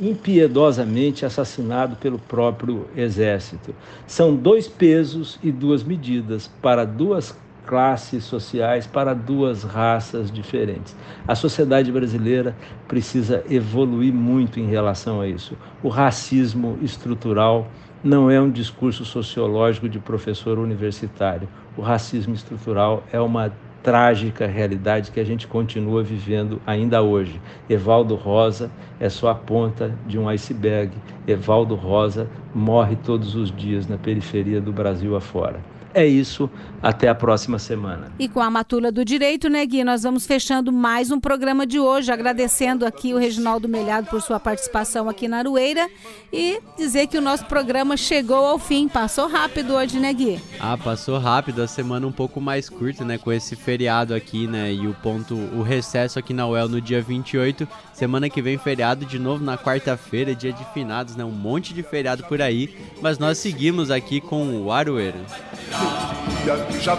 impiedosamente 0.00 1.24
assassinado 1.24 1.96
pelo 1.96 2.18
próprio 2.18 2.86
exército. 2.96 3.74
São 4.06 4.34
dois 4.34 4.66
pesos 4.66 5.38
e 5.42 5.50
duas 5.52 5.82
medidas 5.82 6.50
para 6.60 6.84
duas 6.84 7.34
classes 7.66 8.24
sociais, 8.24 8.86
para 8.86 9.14
duas 9.14 9.62
raças 9.62 10.30
diferentes. 10.32 10.96
A 11.28 11.36
sociedade 11.36 11.92
brasileira 11.92 12.56
precisa 12.88 13.44
evoluir 13.48 14.12
muito 14.12 14.58
em 14.58 14.66
relação 14.66 15.20
a 15.20 15.28
isso. 15.28 15.56
O 15.82 15.88
racismo 15.88 16.76
estrutural 16.82 17.68
não 18.02 18.30
é 18.30 18.40
um 18.40 18.50
discurso 18.50 19.04
sociológico 19.04 19.88
de 19.88 19.98
professor 19.98 20.58
universitário. 20.58 21.48
O 21.76 21.82
racismo 21.82 22.34
estrutural 22.34 23.04
é 23.12 23.20
uma 23.20 23.52
trágica 23.82 24.46
realidade 24.46 25.10
que 25.10 25.20
a 25.20 25.24
gente 25.24 25.46
continua 25.46 26.02
vivendo 26.02 26.60
ainda 26.66 27.02
hoje. 27.02 27.40
Evaldo 27.68 28.14
Rosa 28.14 28.70
é 28.98 29.08
só 29.08 29.28
a 29.28 29.34
ponta 29.34 29.94
de 30.06 30.18
um 30.18 30.28
iceberg. 30.28 30.92
Evaldo 31.26 31.74
Rosa 31.74 32.28
morre 32.54 32.96
todos 32.96 33.34
os 33.34 33.54
dias 33.54 33.86
na 33.86 33.96
periferia 33.96 34.60
do 34.60 34.72
Brasil 34.72 35.14
afora. 35.16 35.60
É 35.92 36.06
isso, 36.06 36.48
até 36.80 37.08
a 37.08 37.14
próxima 37.14 37.58
semana. 37.58 38.12
E 38.18 38.28
com 38.28 38.40
a 38.40 38.48
Matula 38.48 38.92
do 38.92 39.04
Direito, 39.04 39.48
né, 39.48 39.66
Gui, 39.66 39.82
nós 39.82 40.04
vamos 40.04 40.24
fechando 40.24 40.72
mais 40.72 41.10
um 41.10 41.18
programa 41.18 41.66
de 41.66 41.80
hoje, 41.80 42.12
agradecendo 42.12 42.86
aqui 42.86 43.12
o 43.12 43.18
Reginaldo 43.18 43.68
Melhado 43.68 44.06
por 44.08 44.22
sua 44.22 44.38
participação 44.38 45.08
aqui 45.08 45.26
na 45.26 45.38
Arueira 45.38 45.88
e 46.32 46.60
dizer 46.76 47.08
que 47.08 47.18
o 47.18 47.20
nosso 47.20 47.44
programa 47.46 47.96
chegou 47.96 48.44
ao 48.44 48.58
fim. 48.58 48.88
Passou 48.88 49.28
rápido 49.28 49.74
hoje, 49.74 49.98
né, 49.98 50.12
Gui? 50.12 50.40
Ah, 50.60 50.78
passou 50.78 51.18
rápido, 51.18 51.60
a 51.60 51.66
semana 51.66 52.06
um 52.06 52.12
pouco 52.12 52.40
mais 52.40 52.68
curta, 52.68 53.04
né, 53.04 53.18
com 53.18 53.32
esse 53.32 53.56
feriado 53.56 54.14
aqui, 54.14 54.46
né, 54.46 54.72
e 54.72 54.86
o 54.86 54.94
ponto, 54.94 55.34
o 55.34 55.62
recesso 55.62 56.18
aqui 56.18 56.32
na 56.32 56.46
UEL 56.46 56.68
no 56.68 56.80
dia 56.80 57.02
28. 57.02 57.66
Semana 58.00 58.30
que 58.30 58.40
vem 58.40 58.56
feriado 58.56 59.04
de 59.04 59.18
novo 59.18 59.44
na 59.44 59.58
quarta-feira, 59.58 60.34
dia 60.34 60.54
de 60.54 60.64
finados, 60.72 61.16
né, 61.16 61.22
um 61.22 61.30
monte 61.30 61.74
de 61.74 61.82
feriado 61.82 62.24
por 62.24 62.40
aí, 62.40 62.74
mas 63.02 63.18
nós 63.18 63.36
seguimos 63.36 63.90
aqui 63.90 64.22
com 64.22 64.62
o 64.62 64.72
Arueira. 64.72 65.18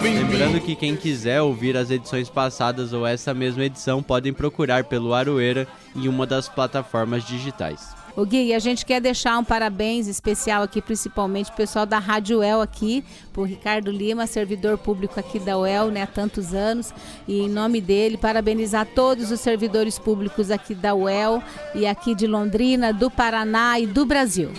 Lembrando 0.03 0.61
que 0.61 0.75
quem 0.75 0.95
quiser 0.95 1.41
ouvir 1.41 1.75
as 1.75 1.89
edições 1.89 2.29
passadas 2.29 2.93
ou 2.93 3.07
essa 3.07 3.33
mesma 3.33 3.65
edição 3.65 4.03
podem 4.03 4.31
procurar 4.31 4.83
pelo 4.83 5.15
Aroeira 5.15 5.67
em 5.95 6.07
uma 6.07 6.27
das 6.27 6.47
plataformas 6.47 7.25
digitais. 7.25 7.95
O 8.15 8.25
Gui, 8.25 8.53
a 8.53 8.59
gente 8.59 8.85
quer 8.85 8.99
deixar 8.99 9.37
um 9.37 9.43
parabéns 9.43 10.07
especial 10.07 10.63
aqui, 10.63 10.81
principalmente 10.81 11.49
o 11.49 11.53
pessoal 11.53 11.85
da 11.85 11.97
Rádio 11.97 12.39
UEL 12.39 12.61
aqui, 12.61 13.03
por 13.31 13.47
Ricardo 13.47 13.89
Lima, 13.89 14.27
servidor 14.27 14.77
público 14.77 15.19
aqui 15.19 15.39
da 15.39 15.57
UEL, 15.57 15.89
né, 15.89 16.03
há 16.03 16.07
tantos 16.07 16.53
anos. 16.53 16.93
E 17.27 17.39
em 17.39 17.49
nome 17.49 17.79
dele, 17.79 18.17
parabenizar 18.17 18.85
todos 18.93 19.31
os 19.31 19.39
servidores 19.39 19.97
públicos 19.97 20.51
aqui 20.51 20.75
da 20.75 20.93
UEL 20.93 21.41
e 21.73 21.87
aqui 21.87 22.13
de 22.13 22.27
Londrina, 22.27 22.91
do 22.91 23.09
Paraná 23.09 23.79
e 23.79 23.87
do 23.87 24.05
Brasil. 24.05 24.51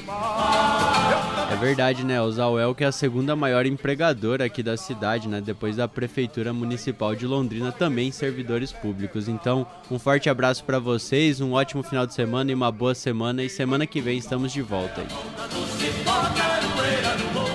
É 1.53 1.57
verdade, 1.57 2.05
né? 2.05 2.21
O 2.21 2.33
Zauel 2.33 2.75
que 2.75 2.83
é 2.83 2.87
a 2.87 2.93
segunda 2.93 3.37
maior 3.37 3.67
empregadora 3.67 4.47
aqui 4.47 4.63
da 4.63 4.75
cidade, 4.75 5.29
né? 5.29 5.39
Depois 5.39 5.77
da 5.77 5.87
Prefeitura 5.87 6.51
Municipal 6.51 7.15
de 7.15 7.27
Londrina, 7.27 7.71
também 7.71 8.11
servidores 8.11 8.73
públicos. 8.73 9.29
Então, 9.29 9.67
um 9.91 9.99
forte 9.99 10.31
abraço 10.31 10.65
para 10.65 10.79
vocês, 10.79 11.43
um 11.43 11.53
ótimo 11.53 11.83
final 11.83 12.07
de 12.07 12.15
semana 12.15 12.51
e 12.51 12.55
uma 12.55 12.73
boa 12.73 12.95
semana. 12.95 13.42
E 13.43 13.49
semana 13.49 13.89
que 13.89 14.01
vem 14.01 14.19
estamos 14.19 14.53
de 14.53 14.63
volta 14.63 15.01
aí. 15.01 16.62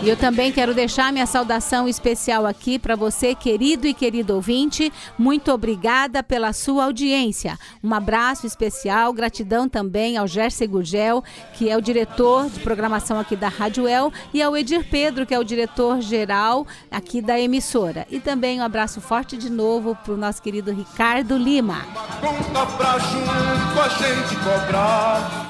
E 0.03 0.09
eu 0.09 0.15
também 0.15 0.51
quero 0.51 0.75
deixar 0.75 1.11
minha 1.11 1.25
saudação 1.25 1.87
especial 1.87 2.45
aqui 2.45 2.77
para 2.77 2.95
você, 2.95 3.33
querido 3.33 3.87
e 3.87 3.93
querido 3.93 4.35
ouvinte. 4.35 4.93
Muito 5.17 5.51
obrigada 5.51 6.21
pela 6.21 6.53
sua 6.53 6.85
audiência. 6.85 7.57
Um 7.83 7.93
abraço 7.93 8.45
especial, 8.45 9.11
gratidão 9.11 9.67
também 9.67 10.15
ao 10.15 10.27
Gerson 10.27 10.67
Gurgel, 10.67 11.23
que 11.55 11.69
é 11.69 11.75
o 11.75 11.81
diretor 11.81 12.47
de 12.49 12.59
programação 12.59 13.19
aqui 13.19 13.35
da 13.35 13.49
Rádio 13.49 13.87
El, 13.87 14.13
e 14.33 14.41
ao 14.41 14.55
Edir 14.55 14.87
Pedro, 14.89 15.25
que 15.25 15.33
é 15.33 15.39
o 15.39 15.43
diretor 15.43 15.99
geral 15.99 16.65
aqui 16.91 17.21
da 17.21 17.39
emissora. 17.39 18.05
E 18.09 18.19
também 18.19 18.61
um 18.61 18.63
abraço 18.63 19.01
forte 19.01 19.35
de 19.35 19.49
novo 19.49 19.97
para 20.05 20.13
o 20.13 20.17
nosso 20.17 20.41
querido 20.41 20.71
Ricardo 20.71 21.35
Lima. 21.35 21.83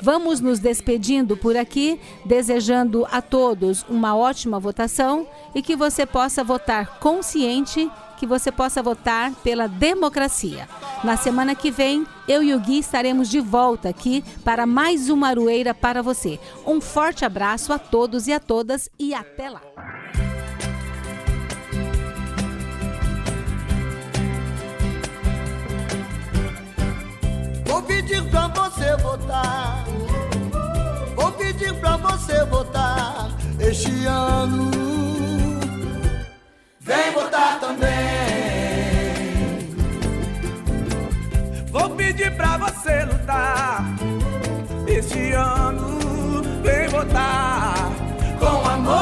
Vamos 0.01 0.39
nos 0.39 0.59
despedindo 0.59 1.35
por 1.35 1.57
aqui, 1.57 1.99
desejando 2.25 3.05
a 3.11 3.21
todos 3.21 3.56
uma 3.89 4.15
ótima 4.15 4.37
ótima 4.47 4.59
votação 4.59 5.27
e 5.55 5.61
que 5.61 5.75
você 5.75 6.05
possa 6.05 6.43
votar 6.43 6.99
consciente, 6.99 7.89
que 8.17 8.25
você 8.25 8.51
possa 8.51 8.83
votar 8.83 9.31
pela 9.43 9.67
democracia. 9.67 10.67
Na 11.03 11.17
semana 11.17 11.55
que 11.55 11.71
vem, 11.71 12.05
eu 12.27 12.43
e 12.43 12.53
o 12.53 12.59
Gui 12.59 12.79
estaremos 12.79 13.29
de 13.29 13.39
volta 13.39 13.89
aqui 13.89 14.23
para 14.43 14.65
mais 14.65 15.09
uma 15.09 15.29
Arueira 15.29 15.73
para 15.73 16.01
você. 16.01 16.39
Um 16.65 16.81
forte 16.81 17.25
abraço 17.25 17.73
a 17.73 17.79
todos 17.79 18.27
e 18.27 18.33
a 18.33 18.39
todas 18.39 18.89
e 18.99 19.13
até 19.13 19.49
lá. 19.49 19.61
Vou 27.65 27.81
pedir 27.83 28.23
pra 28.29 28.47
você 28.47 28.95
votar. 28.97 29.85
Vou 31.15 31.31
pedir 31.31 31.73
pra 31.79 31.97
você 31.97 32.45
votar 32.45 33.46
este 33.59 34.05
ano. 34.05 34.71
Vem 36.81 37.11
votar 37.13 37.59
também. 37.59 37.87
Vou 41.71 41.89
pedir 41.91 42.31
pra 42.35 42.57
você 42.57 43.03
lutar 43.05 43.83
este 44.87 45.31
ano. 45.33 45.99
Vem 46.63 46.87
votar 46.87 47.91
com 48.39 48.69
amor. 48.69 48.97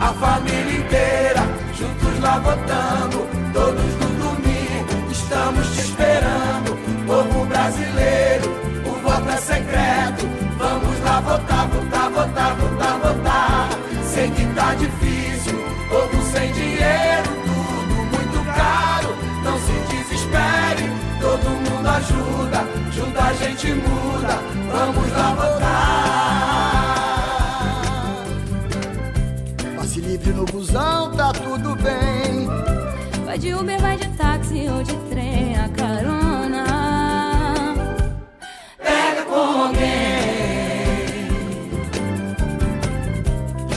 A 0.00 0.12
família 0.14 0.78
inteira, 0.78 1.42
juntos 1.74 2.20
lá 2.20 2.38
votando. 2.38 3.27
Gente 23.48 23.72
muda. 23.74 24.38
Vamos 24.70 25.12
lá 25.12 25.34
votar. 25.34 26.68
Passe 29.76 30.00
livre 30.00 30.32
no 30.32 30.44
busão, 30.44 31.12
tá 31.12 31.32
tudo 31.32 31.74
bem. 31.76 32.46
Vai 33.24 33.38
de 33.38 33.54
Uber, 33.54 33.80
vai 33.80 33.96
de 33.96 34.08
táxi 34.16 34.66
ou 34.68 34.82
de 34.82 34.94
trem, 35.10 35.56
a 35.56 35.68
carona. 35.70 36.64
Pega 38.78 39.22
com 39.24 39.34
alguém. 39.34 39.88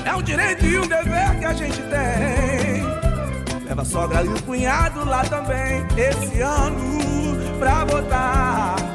É 0.06 0.14
um 0.16 0.22
direito 0.22 0.66
e 0.66 0.80
um 0.80 0.88
dever 0.88 1.40
que 1.40 1.46
a 1.46 1.54
gente 1.54 1.82
tem. 1.84 2.84
Leva 3.66 3.82
a 3.82 3.86
sogra 3.86 4.24
e 4.24 4.28
o 4.28 4.42
cunhado 4.44 5.06
lá 5.06 5.24
também, 5.24 5.86
esse 5.98 6.42
ano, 6.42 7.00
pra 7.58 7.86
votar. 7.86 8.91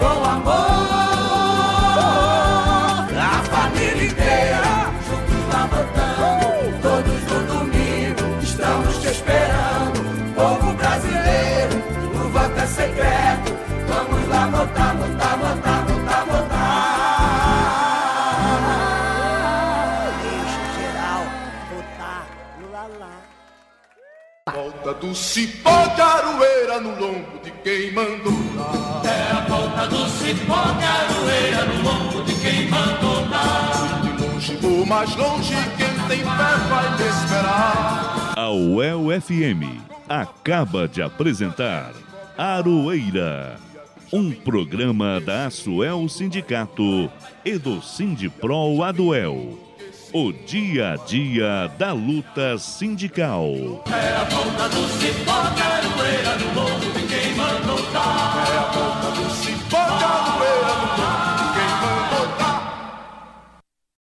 Com 0.00 0.24
amor, 0.24 0.54
a 3.14 3.42
família 3.50 4.06
inteira, 4.06 4.74
juntos 5.06 5.42
lá 5.52 5.62
votando. 5.66 6.80
Todos 6.80 7.20
no 7.30 7.38
domingo, 7.46 8.24
estamos 8.42 8.98
te 8.98 9.08
esperando. 9.08 10.00
Povo 10.34 10.72
brasileiro, 10.72 11.76
o 12.14 12.28
voto 12.30 12.58
é 12.58 12.66
secreto. 12.66 13.52
Vamos 13.88 14.28
lá 14.28 14.46
votar, 14.46 14.96
votar, 14.96 15.36
votar, 15.38 15.84
votar, 15.84 16.24
votar. 16.24 16.60
Deixa 20.22 20.62
geral 20.80 21.22
votar 21.70 22.24
lalá. 22.72 23.16
Volta 24.50 24.94
do 24.94 25.14
cipó 25.14 25.86
de 25.94 26.00
aroeira 26.00 26.80
no 26.80 26.98
lombo 26.98 27.38
de 27.42 27.50
quem 27.62 27.92
mandou. 27.92 28.49
É 29.80 29.82
a 29.82 29.86
volta 29.86 29.96
do 29.96 30.08
cipó 30.10 30.62
de 30.72 30.84
aroeira 30.84 31.64
no 31.64 31.82
lombo 31.82 32.22
de 32.24 32.34
quem 32.34 32.68
mandou 32.68 33.26
dar. 33.28 34.02
De 34.02 34.22
longe 34.22 34.58
ou 34.62 34.84
mais 34.84 35.16
longe, 35.16 35.54
quem 35.78 36.08
tem 36.08 36.18
fé 36.18 36.56
vai 36.68 36.98
me 36.98 37.08
esperar. 37.08 38.32
A 38.36 38.50
UEL 38.50 39.20
FM 39.20 39.80
acaba 40.06 40.86
de 40.86 41.00
apresentar 41.00 41.92
Aroeira, 42.36 43.56
um 44.12 44.30
programa 44.32 45.18
da 45.18 45.46
Asuel 45.46 46.06
Sindicato 46.10 47.10
e 47.42 47.56
do 47.56 47.80
Sindipro 47.80 48.82
Aduel. 48.82 49.58
O 50.12 50.32
dia 50.32 50.92
a 50.92 50.96
dia 50.96 51.70
da 51.78 51.92
luta 51.92 52.58
sindical. 52.58 53.82
É 53.86 54.16
a 54.16 54.24
volta 54.24 54.68
do 54.68 54.88
cipó 54.98 55.42
de 55.54 55.62
aroeira 55.62 56.36
no 56.36 56.60
lombo 56.60 56.90